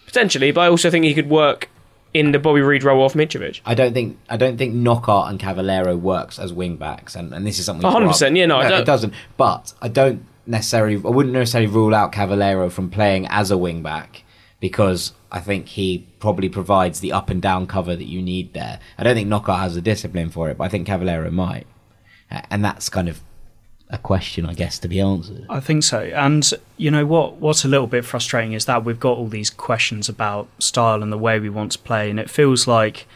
Potentially. 0.10 0.52
But 0.52 0.62
I 0.62 0.68
also 0.70 0.90
think 0.90 1.06
he 1.06 1.14
could 1.14 1.30
work 1.30 1.70
in 2.14 2.32
the 2.32 2.40
Bobby 2.40 2.62
Reid 2.62 2.84
role 2.84 3.06
of 3.06 3.14
Mitrovic. 3.14 3.62
I 3.66 3.76
don't 3.76 3.94
think 3.94 4.18
I 4.28 4.38
don't 4.38 4.58
think 4.58 4.74
Knockaert 4.74 5.30
and 5.30 5.40
Cavaleiro 5.40 5.96
works 5.96 6.40
as 6.40 6.52
wing 6.52 6.78
backs, 6.78 7.16
and, 7.16 7.32
and 7.34 7.46
this 7.46 7.60
is 7.60 7.66
something. 7.66 7.88
100%, 7.90 8.36
yeah, 8.36 8.48
no, 8.48 8.58
I 8.58 8.68
don't- 8.68 8.82
it 8.82 8.86
doesn't. 8.86 9.14
But 9.38 9.74
I 9.82 9.88
don't 9.88 10.26
necessarily. 10.48 10.96
I 10.96 11.10
wouldn't 11.10 11.34
necessarily 11.34 11.70
rule 11.70 11.94
out 11.94 12.12
Cavaleiro 12.12 12.70
from 12.72 12.90
playing 12.90 13.28
as 13.30 13.52
a 13.52 13.58
wing 13.58 13.84
back 13.84 14.24
because 14.60 15.14
I 15.32 15.40
think 15.40 15.68
he 15.68 16.08
probably 16.20 16.50
provides 16.50 17.00
the 17.02 17.12
up 17.14 17.30
and 17.30 17.40
down 17.40 17.68
cover 17.68 17.96
that 17.96 18.08
you 18.08 18.22
need 18.24 18.54
there. 18.54 18.80
I 18.98 19.04
don't 19.04 19.14
think 19.16 19.30
Knockaert 19.30 19.60
has 19.60 19.76
the 19.76 19.82
discipline 19.82 20.32
for 20.32 20.50
it, 20.50 20.58
but 20.58 20.64
I 20.64 20.70
think 20.70 20.88
Cavaleiro 20.88 21.30
might, 21.32 21.68
and 22.50 22.66
that's 22.66 22.90
kind 22.90 23.08
of 23.08 23.22
a 23.90 23.98
question, 23.98 24.46
I 24.46 24.54
guess, 24.54 24.78
to 24.80 24.88
be 24.88 25.00
answered. 25.00 25.46
I 25.50 25.60
think 25.60 25.84
so. 25.84 26.02
And 26.02 26.50
you 26.78 26.92
know 26.92 27.06
what? 27.06 27.38
What's 27.38 27.66
a 27.66 27.68
little 27.68 27.88
bit 27.88 28.06
frustrating 28.06 28.54
is 28.54 28.66
that 28.66 28.86
we've 28.86 29.00
got 29.00 29.18
all 29.18 29.28
these 29.28 29.50
questions 29.50 30.08
about 30.08 30.48
style 30.60 31.02
and 31.02 31.12
the 31.12 31.18
way 31.18 31.40
we 31.40 31.50
want 31.50 31.72
to 31.72 31.80
play, 31.80 32.10
and 32.10 32.20
it 32.20 32.30
feels 32.30 32.68
like 32.68 33.08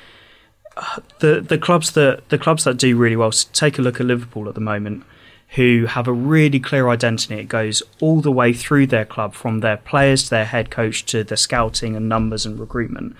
uh, 0.75 0.99
the 1.19 1.41
the 1.41 1.59
clubs 1.59 1.91
that 1.91 2.27
the 2.29 2.39
clubs 2.39 2.63
that 2.63 2.77
do 2.77 2.97
really 2.97 3.15
well. 3.15 3.31
Take 3.31 3.77
a 3.77 3.83
look 3.83 3.99
at 3.99 4.07
Liverpool 4.07 4.49
at 4.49 4.55
the 4.55 4.61
moment, 4.61 5.03
who 5.49 5.85
have 5.85 6.07
a 6.07 6.13
really 6.13 6.59
clear 6.59 6.89
identity. 6.89 7.35
It 7.35 7.49
goes 7.49 7.83
all 8.01 8.21
the 8.21 8.31
way 8.31 8.51
through 8.51 8.87
their 8.87 9.05
club, 9.05 9.35
from 9.35 9.59
their 9.59 9.77
players 9.77 10.23
to 10.23 10.29
their 10.31 10.45
head 10.45 10.71
coach 10.71 11.05
to 11.05 11.23
the 11.23 11.37
scouting 11.37 11.95
and 11.95 12.09
numbers 12.09 12.47
and 12.47 12.59
recruitment. 12.59 13.15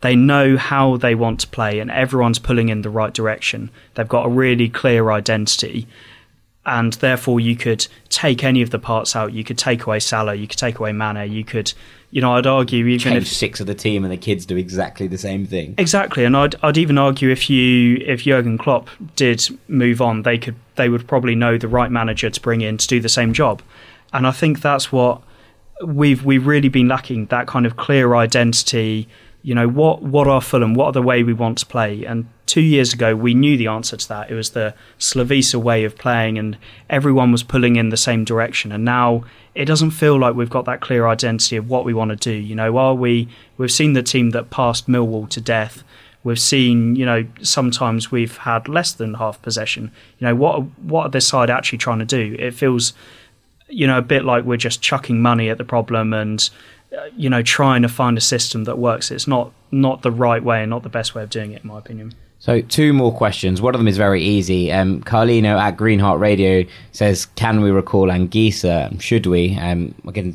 They 0.00 0.14
know 0.14 0.58
how 0.58 0.98
they 0.98 1.14
want 1.14 1.40
to 1.40 1.48
play, 1.48 1.80
and 1.80 1.90
everyone's 1.90 2.38
pulling 2.38 2.68
in 2.68 2.82
the 2.82 2.90
right 2.90 3.14
direction. 3.14 3.70
They've 3.94 4.06
got 4.06 4.26
a 4.26 4.30
really 4.30 4.68
clear 4.68 5.10
identity 5.10 5.88
and 6.66 6.92
therefore 6.94 7.40
you 7.40 7.56
could 7.56 7.86
take 8.08 8.44
any 8.44 8.62
of 8.62 8.70
the 8.70 8.78
parts 8.78 9.16
out. 9.16 9.32
You 9.32 9.44
could 9.44 9.58
take 9.58 9.86
away 9.86 10.00
Salah, 10.00 10.34
you 10.34 10.46
could 10.46 10.58
take 10.58 10.78
away 10.78 10.92
Mane, 10.92 11.30
you 11.32 11.44
could, 11.44 11.72
you 12.10 12.20
know, 12.20 12.34
I'd 12.34 12.46
argue 12.46 12.86
even 12.86 12.98
Change 12.98 13.22
if 13.22 13.28
six 13.28 13.60
of 13.60 13.66
the 13.66 13.74
team 13.74 14.04
and 14.04 14.12
the 14.12 14.18
kids 14.18 14.44
do 14.44 14.56
exactly 14.56 15.06
the 15.06 15.18
same 15.18 15.46
thing. 15.46 15.74
exactly, 15.78 16.24
and 16.24 16.36
I'd 16.36 16.56
I'd 16.62 16.78
even 16.78 16.98
argue 16.98 17.30
if 17.30 17.48
you 17.48 18.02
if 18.06 18.22
Jurgen 18.22 18.58
Klopp 18.58 18.88
did 19.16 19.48
move 19.68 20.00
on, 20.00 20.22
they 20.22 20.38
could 20.38 20.56
they 20.76 20.88
would 20.88 21.06
probably 21.08 21.34
know 21.34 21.58
the 21.58 21.68
right 21.68 21.90
manager 21.90 22.30
to 22.30 22.40
bring 22.40 22.60
in 22.60 22.76
to 22.78 22.86
do 22.86 23.00
the 23.00 23.08
same 23.08 23.32
job, 23.32 23.62
and 24.12 24.26
I 24.26 24.30
think 24.30 24.60
that's 24.60 24.92
what 24.92 25.22
we've 25.84 26.24
we've 26.24 26.46
really 26.46 26.68
been 26.68 26.88
lacking 26.88 27.26
that 27.26 27.46
kind 27.46 27.66
of 27.66 27.76
clear 27.76 28.14
identity. 28.14 29.08
You 29.42 29.54
know 29.54 29.68
what 29.68 30.02
what 30.02 30.26
are 30.26 30.40
Fulham? 30.40 30.74
What 30.74 30.86
are 30.86 30.92
the 30.92 31.02
way 31.02 31.22
we 31.22 31.32
want 31.32 31.58
to 31.58 31.66
play? 31.66 32.04
And 32.04 32.28
two 32.48 32.60
years 32.60 32.92
ago, 32.92 33.14
we 33.14 33.34
knew 33.34 33.56
the 33.56 33.68
answer 33.68 33.96
to 33.96 34.08
that. 34.08 34.30
It 34.30 34.34
was 34.34 34.50
the 34.50 34.74
Slavisa 34.98 35.60
way 35.60 35.84
of 35.84 35.96
playing, 35.96 36.38
and 36.38 36.58
everyone 36.90 37.30
was 37.30 37.44
pulling 37.44 37.76
in 37.76 37.90
the 37.90 37.96
same 37.96 38.24
direction. 38.24 38.72
And 38.72 38.84
now 38.84 39.24
it 39.54 39.66
doesn't 39.66 39.92
feel 39.92 40.18
like 40.18 40.34
we've 40.34 40.50
got 40.50 40.64
that 40.64 40.80
clear 40.80 41.06
identity 41.06 41.56
of 41.56 41.68
what 41.68 41.84
we 41.84 41.94
want 41.94 42.10
to 42.10 42.16
do. 42.16 42.32
You 42.32 42.56
know, 42.56 42.76
are 42.76 42.94
we? 42.94 43.28
We've 43.56 43.70
seen 43.70 43.92
the 43.92 44.02
team 44.02 44.30
that 44.30 44.50
passed 44.50 44.88
Millwall 44.88 45.28
to 45.28 45.40
death. 45.40 45.84
We've 46.24 46.40
seen, 46.40 46.96
you 46.96 47.06
know, 47.06 47.26
sometimes 47.42 48.10
we've 48.10 48.38
had 48.38 48.68
less 48.68 48.92
than 48.92 49.14
half 49.14 49.40
possession. 49.40 49.92
You 50.18 50.26
know, 50.26 50.34
what 50.34 50.62
what 50.80 51.06
are 51.06 51.10
this 51.10 51.28
side 51.28 51.50
actually 51.50 51.78
trying 51.78 52.00
to 52.00 52.04
do? 52.04 52.34
It 52.38 52.54
feels 52.54 52.92
you 53.68 53.86
know, 53.86 53.98
a 53.98 54.02
bit 54.02 54.24
like 54.24 54.44
we're 54.44 54.56
just 54.56 54.80
chucking 54.80 55.20
money 55.20 55.50
at 55.50 55.58
the 55.58 55.64
problem 55.64 56.12
and, 56.12 56.48
you 57.16 57.28
know, 57.28 57.42
trying 57.42 57.82
to 57.82 57.88
find 57.88 58.16
a 58.16 58.20
system 58.20 58.64
that 58.64 58.78
works. 58.78 59.10
It's 59.10 59.28
not 59.28 59.52
not 59.70 60.02
the 60.02 60.10
right 60.10 60.42
way 60.42 60.62
and 60.62 60.70
not 60.70 60.82
the 60.82 60.88
best 60.88 61.14
way 61.14 61.22
of 61.22 61.30
doing 61.30 61.52
it, 61.52 61.62
in 61.62 61.68
my 61.68 61.78
opinion. 61.78 62.14
So 62.48 62.62
two 62.62 62.94
more 62.94 63.12
questions. 63.12 63.60
One 63.60 63.74
of 63.74 63.78
them 63.78 63.88
is 63.88 63.98
very 63.98 64.22
easy. 64.22 64.72
Um, 64.72 65.02
Carlino 65.02 65.58
at 65.60 65.76
Greenheart 65.76 66.18
Radio 66.18 66.64
says, 66.92 67.26
"Can 67.26 67.60
we 67.60 67.70
recall 67.70 68.06
Anguissa? 68.06 68.98
Should 69.02 69.26
we?" 69.26 69.54
Um, 69.58 69.94
I 70.08 70.12
can 70.12 70.34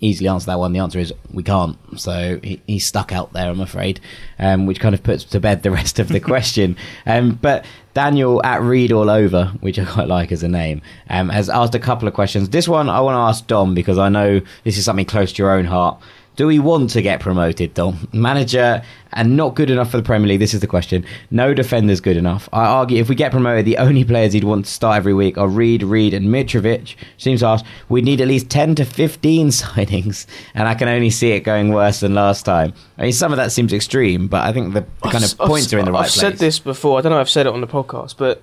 easily 0.00 0.30
answer 0.30 0.46
that 0.46 0.58
one. 0.58 0.72
The 0.72 0.78
answer 0.78 0.98
is 0.98 1.12
we 1.30 1.42
can't. 1.42 1.76
So 2.00 2.40
he, 2.42 2.62
he's 2.66 2.86
stuck 2.86 3.12
out 3.12 3.34
there, 3.34 3.50
I'm 3.50 3.60
afraid, 3.60 4.00
um, 4.38 4.64
which 4.64 4.80
kind 4.80 4.94
of 4.94 5.02
puts 5.02 5.24
to 5.24 5.40
bed 5.40 5.62
the 5.62 5.70
rest 5.70 5.98
of 5.98 6.08
the 6.08 6.20
question. 6.32 6.74
Um, 7.04 7.32
but 7.32 7.66
Daniel 7.92 8.40
at 8.42 8.62
Read 8.62 8.90
All 8.90 9.10
Over, 9.10 9.52
which 9.60 9.78
I 9.78 9.84
quite 9.84 10.08
like 10.08 10.32
as 10.32 10.42
a 10.42 10.48
name, 10.48 10.80
um, 11.10 11.28
has 11.28 11.50
asked 11.50 11.74
a 11.74 11.78
couple 11.78 12.08
of 12.08 12.14
questions. 12.14 12.48
This 12.48 12.66
one 12.66 12.88
I 12.88 13.00
want 13.00 13.14
to 13.16 13.20
ask 13.20 13.46
Dom 13.46 13.74
because 13.74 13.98
I 13.98 14.08
know 14.08 14.40
this 14.64 14.78
is 14.78 14.86
something 14.86 15.04
close 15.04 15.34
to 15.34 15.42
your 15.42 15.50
own 15.50 15.66
heart. 15.66 16.00
Do 16.40 16.46
we 16.46 16.58
want 16.58 16.88
to 16.92 17.02
get 17.02 17.20
promoted, 17.20 17.74
Dom? 17.74 18.08
Manager 18.14 18.82
and 19.12 19.36
not 19.36 19.54
good 19.54 19.68
enough 19.68 19.90
for 19.90 19.98
the 19.98 20.02
Premier 20.02 20.26
League. 20.26 20.40
This 20.40 20.54
is 20.54 20.60
the 20.60 20.66
question. 20.66 21.04
No 21.30 21.52
defenders 21.52 22.00
good 22.00 22.16
enough. 22.16 22.48
I 22.50 22.64
argue 22.64 22.98
if 22.98 23.10
we 23.10 23.14
get 23.14 23.30
promoted, 23.30 23.66
the 23.66 23.76
only 23.76 24.04
players 24.04 24.32
he'd 24.32 24.44
want 24.44 24.64
to 24.64 24.70
start 24.70 24.96
every 24.96 25.12
week 25.12 25.36
are 25.36 25.46
Reed, 25.46 25.82
Reed, 25.82 26.14
and 26.14 26.28
Mitrovic. 26.28 26.96
Seems 27.18 27.40
to 27.40 27.46
ask 27.48 27.66
we 27.90 28.00
need 28.00 28.22
at 28.22 28.28
least 28.28 28.48
ten 28.48 28.74
to 28.76 28.86
fifteen 28.86 29.48
signings, 29.50 30.24
and 30.54 30.66
I 30.66 30.72
can 30.74 30.88
only 30.88 31.10
see 31.10 31.32
it 31.32 31.40
going 31.40 31.74
worse 31.74 32.00
than 32.00 32.14
last 32.14 32.46
time. 32.46 32.72
I 32.96 33.02
mean, 33.02 33.12
some 33.12 33.32
of 33.32 33.36
that 33.36 33.52
seems 33.52 33.74
extreme, 33.74 34.26
but 34.26 34.42
I 34.42 34.50
think 34.54 34.72
the 34.72 34.86
kind 35.02 35.22
of 35.22 35.38
I've- 35.38 35.46
points 35.46 35.70
are 35.74 35.78
in 35.78 35.84
the 35.84 35.92
right 35.92 36.04
place. 36.08 36.16
I've 36.16 36.30
said 36.30 36.38
this 36.38 36.58
before. 36.58 36.98
I 36.98 37.02
don't 37.02 37.12
know. 37.12 37.18
if 37.18 37.26
I've 37.26 37.28
said 37.28 37.48
it 37.48 37.52
on 37.52 37.60
the 37.60 37.66
podcast, 37.66 38.14
but 38.16 38.42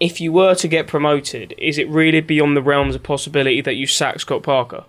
if 0.00 0.22
you 0.22 0.32
were 0.32 0.54
to 0.54 0.68
get 0.68 0.86
promoted, 0.86 1.54
is 1.58 1.76
it 1.76 1.86
really 1.90 2.22
beyond 2.22 2.56
the 2.56 2.62
realms 2.62 2.94
of 2.94 3.02
possibility 3.02 3.60
that 3.60 3.74
you 3.74 3.86
sack 3.86 4.20
Scott 4.20 4.42
Parker? 4.42 4.86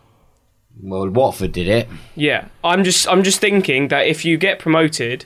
Well, 0.81 1.09
Watford 1.09 1.51
did 1.51 1.67
it. 1.67 1.87
Yeah, 2.15 2.47
I'm 2.63 2.83
just 2.83 3.07
I'm 3.07 3.23
just 3.23 3.39
thinking 3.39 3.87
that 3.89 4.07
if 4.07 4.23
you 4.25 4.37
get 4.37 4.59
promoted, 4.59 5.25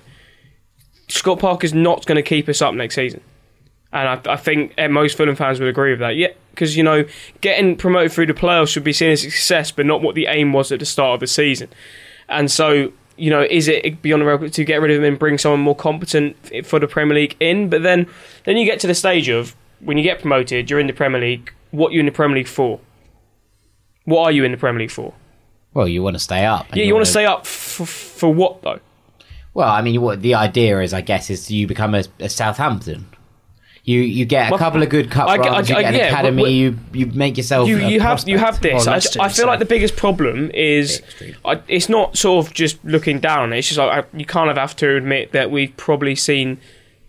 Scott 1.08 1.40
Parker's 1.40 1.74
not 1.74 2.06
going 2.06 2.16
to 2.16 2.22
keep 2.22 2.48
us 2.48 2.62
up 2.62 2.74
next 2.74 2.96
season, 2.96 3.22
and 3.92 4.08
I, 4.08 4.34
I 4.34 4.38
think 4.38 4.74
uh, 4.78 4.88
most 4.88 5.18
Fulham 5.18 5.36
fans 5.36 5.60
would 5.60 5.70
agree 5.70 5.92
with 5.92 6.00
that. 6.00 6.16
Yeah, 6.16 6.30
because 6.52 6.78
you 6.78 6.84
know 6.84 7.06
getting 7.42 7.76
promoted 7.76 8.12
through 8.12 8.28
the 8.28 8.34
playoffs 8.34 8.70
should 8.70 8.84
be 8.84 8.94
seen 8.94 9.12
as 9.12 9.22
success, 9.22 9.72
but 9.72 9.86
not 9.86 10.02
what 10.02 10.16
the 10.16 10.28
aim 10.28 10.54
was 10.54 10.72
at 10.72 10.80
the 10.80 10.86
start 10.86 11.16
of 11.16 11.20
the 11.20 11.28
season. 11.28 11.70
And 12.30 12.50
so 12.50 12.94
you 13.18 13.30
know, 13.30 13.42
is 13.42 13.68
it 13.68 14.02
beyond 14.02 14.22
the 14.22 14.26
realm 14.26 14.50
to 14.50 14.64
get 14.64 14.82
rid 14.82 14.90
of 14.90 14.98
him 14.98 15.04
and 15.04 15.20
bring 15.20 15.38
someone 15.38 15.60
more 15.60 15.76
competent 15.76 16.36
for 16.66 16.80
the 16.80 16.88
Premier 16.88 17.16
League 17.16 17.36
in? 17.40 17.70
But 17.70 17.84
then 17.84 18.08
then 18.46 18.58
you 18.58 18.66
get 18.66 18.80
to 18.82 18.88
the 18.88 18.96
stage 18.96 19.30
of 19.30 19.56
when 19.80 19.98
you 19.98 20.04
get 20.04 20.22
promoted, 20.22 20.70
you're 20.70 20.80
in 20.80 20.88
the 20.88 20.94
Premier 20.94 21.22
League. 21.22 21.54
What 21.72 21.90
are 21.90 21.94
you 21.94 22.00
in 22.00 22.06
the 22.06 22.12
Premier 22.12 22.38
League 22.38 22.48
for? 22.48 22.80
What 24.06 24.24
are 24.24 24.32
you 24.32 24.44
in 24.44 24.52
the 24.52 24.58
Premier 24.58 24.82
League 24.82 24.92
for? 24.92 25.14
Well, 25.74 25.88
you 25.88 26.04
want 26.04 26.16
to 26.16 26.20
stay 26.20 26.46
up. 26.46 26.68
Yeah, 26.76 26.84
you 26.84 26.94
want 26.94 27.02
wanna- 27.02 27.06
stay 27.06 27.26
up 27.26 27.42
f- 27.42 27.88
for 27.88 28.34
what 28.34 28.62
though? 28.62 28.80
Well, 29.54 29.70
I 29.70 29.82
mean, 29.82 30.02
what 30.02 30.22
the 30.22 30.36
idea 30.36 30.80
is, 30.82 30.94
I 30.94 31.02
guess, 31.02 31.30
is 31.30 31.52
you 31.52 31.68
become 31.68 31.94
a, 31.96 32.04
a 32.20 32.30
Southampton. 32.30 33.08
You 33.84 34.00
you 34.02 34.26
get 34.26 34.48
a 34.48 34.52
Well, 34.52 34.60
couple 34.60 34.84
of 34.84 34.90
good 34.90 35.10
cup 35.10 35.28
I- 35.28 35.38
runs, 35.38 35.72
I- 35.72 35.78
you 35.78 35.82
get 35.84 35.94
an 35.96 36.00
academy, 36.14 36.44
but- 36.44 36.52
you 36.52 36.78
you 36.94 37.06
make 37.08 37.36
yourself. 37.38 37.68
you 37.68 37.80
a 37.80 37.90
you 37.90 38.00
have 38.00 38.28
you 38.28 38.38
have 38.38 38.62
this. 38.62 38.86
Well, 38.86 38.96
I, 38.96 39.26
I 39.26 39.30
feel 39.30 39.48
like 39.48 39.60
the 39.60 39.66
biggest 39.66 39.96
problem 39.96 40.52
is 40.54 41.02
I, 41.44 41.60
it's 41.68 41.90
not 41.90 42.16
sort 42.18 42.46
of 42.46 42.54
just 42.54 42.84
looking 42.86 43.20
down. 43.20 43.54
It's 43.54 43.68
just 43.68 43.80
like 43.80 44.06
I, 44.06 44.18
you 44.18 44.26
kind 44.26 44.50
of 44.52 44.58
have 44.58 44.76
to 44.78 44.96
admit 44.96 45.32
that 45.32 45.50
we've 45.52 45.76
probably 45.78 46.16
seen 46.16 46.60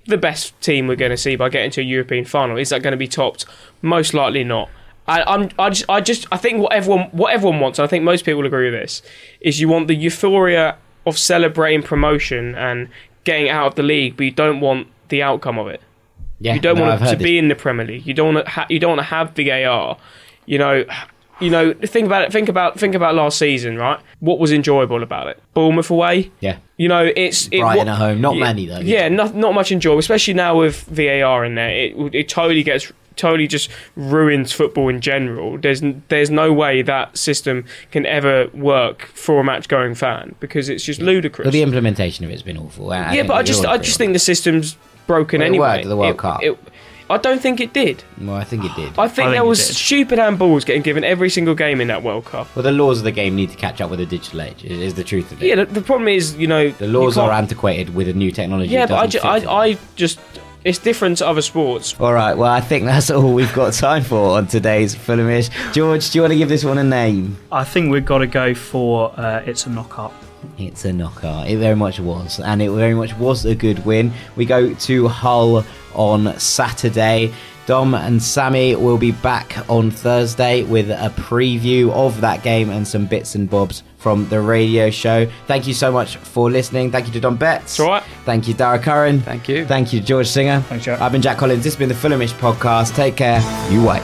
the 0.07 0.17
best 0.17 0.59
team 0.63 0.87
we're 0.89 0.97
going 0.97 1.11
to 1.11 1.17
see 1.17 1.37
by 1.37 1.49
getting 1.49 1.71
to 1.73 1.81
a 1.81 1.85
European 1.85 2.25
final. 2.25 2.57
Is 2.57 2.71
that 2.71 2.83
going 2.83 2.93
to 2.93 2.97
be 2.97 3.07
topped? 3.07 3.45
Most 3.83 4.15
likely 4.15 4.43
not. 4.43 4.69
I, 5.07 5.23
I'm 5.23 5.51
I 5.59 5.71
just 5.71 5.85
I 5.89 6.01
just 6.01 6.27
I 6.31 6.37
think 6.37 6.61
what 6.63 6.73
everyone 6.73 7.09
what 7.13 7.33
everyone 7.35 7.61
wants, 7.61 7.79
and 7.79 7.85
I 7.85 7.89
think 7.89 8.05
most 8.05 8.25
people 8.25 8.39
will 8.41 8.47
agree 8.47 8.71
with 8.71 8.81
this, 8.81 9.03
is 9.41 9.61
you 9.61 9.69
want 9.69 9.89
the 9.89 9.95
euphoria 9.97 10.77
of 11.07 11.19
celebrating 11.19 11.83
promotion 11.83 12.55
and 12.55 12.89
getting 13.25 13.49
out 13.49 13.67
of 13.67 13.75
the 13.75 13.83
league, 13.83 14.17
but 14.17 14.25
you 14.25 14.31
don't 14.31 14.61
want 14.61 14.87
the 15.09 15.23
outcome 15.23 15.59
of 15.59 15.67
it. 15.69 15.81
Yeah, 16.39 16.55
You 16.55 16.61
don't 16.61 16.77
no, 16.77 16.83
want 16.85 17.01
to 17.01 17.17
this. 17.17 17.23
be 17.23 17.39
in 17.39 17.49
the 17.49 17.55
Premier 17.55 17.87
League. 17.87 18.07
You 18.07 18.15
don't 18.15 18.35
want 18.35 18.47
to. 18.47 18.51
Ha- 18.51 18.67
you 18.69 18.79
don't 18.81 18.91
want 18.97 19.01
to 19.01 19.05
have 19.05 19.31
VAR. 19.37 19.97
You 20.47 20.59
know. 20.59 20.85
You 21.41 21.51
know. 21.51 21.73
Think 21.75 22.07
about 22.07 22.23
it. 22.23 22.33
Think 22.33 22.49
about. 22.49 22.79
Think 22.81 22.95
about 22.97 23.15
last 23.15 23.39
season, 23.39 23.77
right? 23.77 24.01
What 24.21 24.39
was 24.41 24.53
enjoyable 24.53 25.03
about 25.05 25.29
it? 25.29 25.41
Bournemouth 25.55 25.91
away. 25.91 26.31
Yeah, 26.41 26.59
You 26.77 26.89
know, 26.89 27.11
it's 27.15 27.47
it, 27.53 27.61
Brighton 27.61 27.89
at 27.89 27.99
home, 27.99 28.21
not 28.21 28.35
yeah, 28.37 28.45
many 28.45 28.67
though. 28.67 28.81
Yeah, 28.81 29.09
not 29.09 29.35
not 29.37 29.55
much 29.55 29.71
enjoyable, 29.71 29.99
especially 30.01 30.35
now 30.35 30.59
with 30.59 30.83
VAR 30.85 31.45
in 31.45 31.55
there. 31.55 31.71
It 31.71 31.95
it 32.15 32.29
totally 32.29 32.63
gets 32.65 32.93
totally 33.17 33.47
just 33.47 33.71
ruins 33.97 34.53
football 34.53 34.89
in 34.89 35.01
general. 35.01 35.59
There's 35.59 35.83
there's 36.09 36.31
no 36.31 36.53
way 36.53 36.83
that 36.83 37.17
system 37.17 37.65
can 37.91 38.07
ever 38.07 38.49
work 38.55 39.07
for 39.15 39.41
a 39.41 39.45
match 39.45 39.69
going 39.69 39.95
fan 39.95 40.35
because 40.41 40.69
it's 40.69 40.85
just 40.85 41.01
ludicrous. 41.01 41.45
Well, 41.47 41.53
the 41.53 41.63
implementation 41.63 42.25
of 42.25 42.31
it's 42.31 42.43
been 42.43 42.57
awful. 42.59 42.93
I- 42.93 42.99
I 43.03 43.13
yeah, 43.15 43.23
but 43.25 43.35
I 43.35 43.43
just 43.43 43.65
I 43.65 43.79
just 43.79 43.99
think 43.99 44.13
the 44.13 44.19
system's 44.19 44.77
broken 45.07 45.41
Well, 45.41 45.47
it 45.47 45.49
anyway. 45.49 45.69
worked 45.69 45.85
at 45.85 45.89
the 45.89 45.97
World 45.97 46.15
It- 46.15 46.19
Cup. 46.19 46.43
it- 46.43 46.59
I 47.11 47.19
don't 47.19 47.43
think 47.43 47.61
it 47.61 47.75
did. 47.75 47.99
that. 47.99 48.25
Well, 48.27 48.37
I 48.37 48.45
think 48.45 48.65
it 48.65 48.75
did. 48.75 48.93
I 48.97 49.07
think 49.07 49.27
I 49.27 49.31
there 49.33 49.41
think 49.41 49.45
it 49.45 49.49
was 49.49 49.67
did. 49.67 49.77
stupid 49.77 50.19
handballs 50.19 50.65
getting 50.65 50.81
given 50.81 51.05
every 51.05 51.29
single 51.29 51.55
game 51.55 51.79
in 51.83 51.89
that 51.89 52.03
World 52.03 52.25
Cup. 52.25 52.47
well, 52.57 52.63
the 52.63 52.73
laws 52.73 52.99
of 52.99 53.05
the 53.05 53.11
game 53.13 53.37
need 53.37 53.51
to 53.51 53.57
catch 53.57 53.83
up 53.83 53.91
with 53.91 53.99
the 53.99 54.07
digital 54.07 54.41
age. 54.41 54.65
Is 54.65 54.79
is 54.81 54.95
the 54.95 55.05
truth 55.05 55.31
of 55.31 55.43
it. 55.43 55.47
Yeah, 55.47 55.57
the, 55.57 55.67
the 55.67 55.83
problem 55.83 56.09
is, 56.09 56.37
you 56.37 56.47
know, 56.47 56.71
the 56.71 56.87
laws 56.87 57.17
you 57.17 57.23
are 57.23 57.33
antiquated 57.33 57.95
with 57.95 58.09
a 58.09 58.15
new 58.15 58.31
technology. 58.31 58.73
Yeah, 58.73 58.87
but 58.87 58.95
I, 58.95 59.07
doesn't 59.07 59.21
ju- 59.43 59.49
I, 59.49 59.63
I 59.73 59.79
just 59.97 60.21
it's 60.65 60.79
different 60.79 61.19
to 61.19 61.27
other 61.27 61.43
sports. 61.43 61.95
All 61.99 62.13
right. 62.13 62.37
Well, 62.37 62.51
I 62.51 62.61
think 62.61 62.85
that's 62.85 63.11
all 63.11 63.33
we've 63.33 63.53
got 63.53 63.73
time 63.73 64.03
for 64.03 64.37
on 64.39 64.47
today's 64.47 64.95
Fulhamish. 64.95 65.51
George, 65.73 66.11
do 66.11 66.19
you 66.19 66.23
want 66.23 66.33
to 66.33 66.39
give 66.39 66.49
this 66.49 66.65
one 66.65 66.79
a 66.79 66.85
name? 66.85 67.37
I 67.51 67.65
think 67.65 67.91
we've 67.91 68.05
got 68.05 68.19
to 68.19 68.27
go 68.27 68.55
for 68.55 69.13
uh, 69.19 69.43
it's 69.45 69.67
a 69.67 69.71
knock-up. 69.71 70.15
It's 70.59 70.85
a 70.85 70.93
knockout. 70.93 71.49
It 71.49 71.59
very 71.59 71.77
much 71.77 72.01
was, 72.01 72.41
and 72.41 72.61
it 72.61 72.71
very 72.71 72.95
much 72.95 73.17
was 73.17 73.45
a 73.45 73.55
good 73.55 73.85
win. 73.85 74.13
We 74.37 74.45
go 74.45 74.75
to 74.75 75.09
Hull 75.09 75.65
on 75.95 76.39
Saturday. 76.39 77.33
Dom 77.67 77.95
and 77.95 78.21
Sammy 78.21 78.75
will 78.75 78.99
be 78.99 79.13
back 79.13 79.57
on 79.71 79.93
Thursday 79.93 80.65
with 80.65 80.91
a 80.91 81.13
preview 81.17 81.93
of 81.93 82.21
that 82.21 82.43
game 82.43 82.71
and 82.71 82.87
some 82.87 83.07
bits 83.07 83.37
and 83.37 83.49
bobs 83.49 83.85
from 84.03 84.29
the 84.29 84.41
radio 84.41 84.91
show. 84.91 85.31
Thank 85.47 85.67
you 85.67 85.75
so 85.75 85.93
much 85.93 86.17
for 86.17 86.51
listening. 86.51 86.91
Thank 86.91 87.07
you 87.07 87.13
to 87.13 87.21
Dom 87.21 87.37
Betts. 87.37 87.65
It's 87.75 87.81
all 87.81 87.89
right. 87.89 88.03
Thank 88.25 88.49
you, 88.49 88.55
Dara 88.55 88.79
Curran. 88.79 89.21
Thank 89.21 89.49
you. 89.49 89.65
Thank 89.65 89.93
you, 89.93 90.01
George 90.01 90.27
Singer. 90.27 90.61
Thanks, 90.63 90.85
Jack. 90.85 91.01
I've 91.01 91.13
been 91.13 91.23
Jack 91.23 91.39
Collins. 91.39 91.63
This 91.63 91.75
has 91.75 91.79
been 91.79 91.89
the 91.89 91.95
Fulhamish 91.95 92.33
podcast. 92.35 92.95
Take 92.95 93.17
care. 93.17 93.41
You 93.71 93.87
wait. 93.87 94.03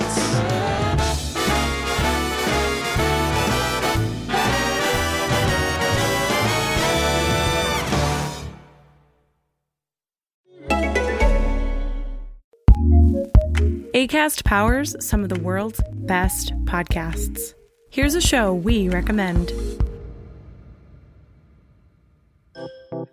ACAST 13.95 14.45
powers 14.45 14.95
some 15.05 15.25
of 15.25 15.29
the 15.29 15.41
world's 15.41 15.81
best 15.93 16.53
podcasts. 16.67 17.58
Here's 17.91 18.15
a 18.15 18.21
show 18.21 18.53
we 18.55 18.89
recommend. 18.89 19.53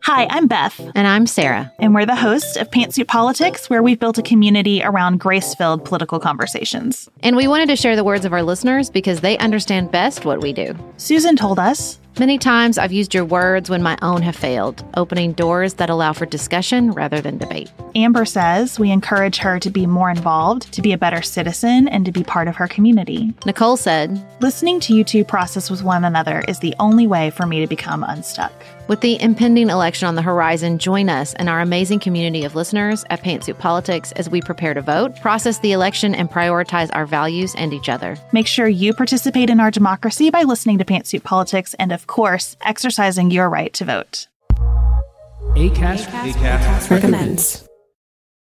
Hi, 0.04 0.28
I'm 0.30 0.48
Beth, 0.48 0.80
And 0.94 1.08
I'm 1.08 1.26
Sarah. 1.26 1.72
and 1.80 1.96
we're 1.96 2.06
the 2.06 2.16
hosts 2.16 2.58
of 2.58 2.70
Pantsuit 2.70 3.08
Politics, 3.08 3.70
where 3.72 3.82
we've 3.82 4.00
built 4.00 4.18
a 4.20 4.22
community 4.22 4.84
around 4.84 5.20
grace 5.20 5.56
filled 5.56 5.84
political 5.84 6.20
conversations. 6.20 7.10
And 7.24 7.36
we 7.36 7.48
wanted 7.48 7.68
to 7.70 7.76
share 7.76 7.96
the 7.96 8.04
words 8.04 8.24
of 8.24 8.32
our 8.34 8.44
listeners 8.44 8.90
because 8.92 9.22
they 9.22 9.38
understand 9.40 9.92
best 9.92 10.24
what 10.26 10.42
we 10.42 10.54
do. 10.54 10.76
Susan 10.98 11.36
told 11.36 11.58
us 11.58 11.98
Many 12.18 12.38
times 12.38 12.78
I've 12.78 12.94
used 12.94 13.14
your 13.14 13.26
words 13.26 13.70
when 13.70 13.84
my 13.84 13.98
own 14.02 14.22
have 14.22 14.38
failed, 14.38 14.86
opening 14.96 15.34
doors 15.34 15.74
that 15.74 15.90
allow 15.90 16.14
for 16.14 16.26
discussion 16.26 16.92
rather 16.92 17.20
than 17.20 17.38
debate. 17.38 17.70
Amber 17.94 18.24
says 18.24 18.80
we 18.80 18.90
encourage 18.90 19.38
her 19.40 19.60
to 19.60 19.70
be 19.70 19.86
more 19.86 20.10
involved, 20.10 20.72
to 20.74 20.82
be 20.82 20.94
a 20.94 20.98
better 20.98 21.22
citizen, 21.22 21.90
and 21.90 22.06
to 22.06 22.14
be 22.14 22.24
part 22.24 22.48
of 22.48 22.56
her 22.56 22.70
community. 22.70 23.34
Nicole 23.46 23.76
said, 23.76 24.26
Listening 24.40 24.80
to 24.82 24.96
you 24.96 25.04
two 25.04 25.26
process 25.26 25.70
with 25.70 25.84
one 25.84 26.06
another 26.06 26.42
is 26.48 26.60
the 26.60 26.74
only 26.80 27.06
way 27.06 27.32
for 27.32 27.46
me 27.46 27.60
to 27.60 27.68
become 27.68 28.02
unstuck. 28.06 28.54
With 28.88 29.02
the 29.02 29.20
impending 29.20 29.72
election 29.72 30.08
on 30.08 30.14
the 30.14 30.22
horizon, 30.22 30.78
join 30.78 31.10
us 31.10 31.34
and 31.34 31.50
our 31.50 31.60
amazing 31.60 32.00
community 32.00 32.46
of 32.46 32.54
listeners 32.54 33.04
at 33.10 33.24
Pantsuit 33.24 33.58
Politics 33.58 34.12
as 34.12 34.30
we 34.30 34.42
prepare 34.42 34.76
to 34.76 34.82
vote, 34.82 35.20
process 35.22 35.58
the 35.58 35.72
election, 35.72 36.14
and 36.14 36.30
prioritize 36.30 36.92
our 36.94 37.08
values 37.08 37.56
and 37.56 37.74
each 37.74 37.90
other. 37.90 38.16
Make 38.32 38.46
sure 38.46 38.68
you 38.68 38.94
participate 38.94 39.50
in 39.50 39.60
our 39.60 39.72
democracy 39.72 40.30
by 40.30 40.44
listening 40.44 40.78
to 40.78 40.86
Pantsuit 40.86 41.24
Politics 41.24 41.74
and, 41.80 41.92
of 41.92 42.06
course, 42.06 42.58
exercising 42.62 43.32
your 43.32 43.50
right 43.50 43.74
to 43.74 43.86
vote. 43.86 44.28
ACAST. 45.56 46.92
Recommends. 46.92 47.65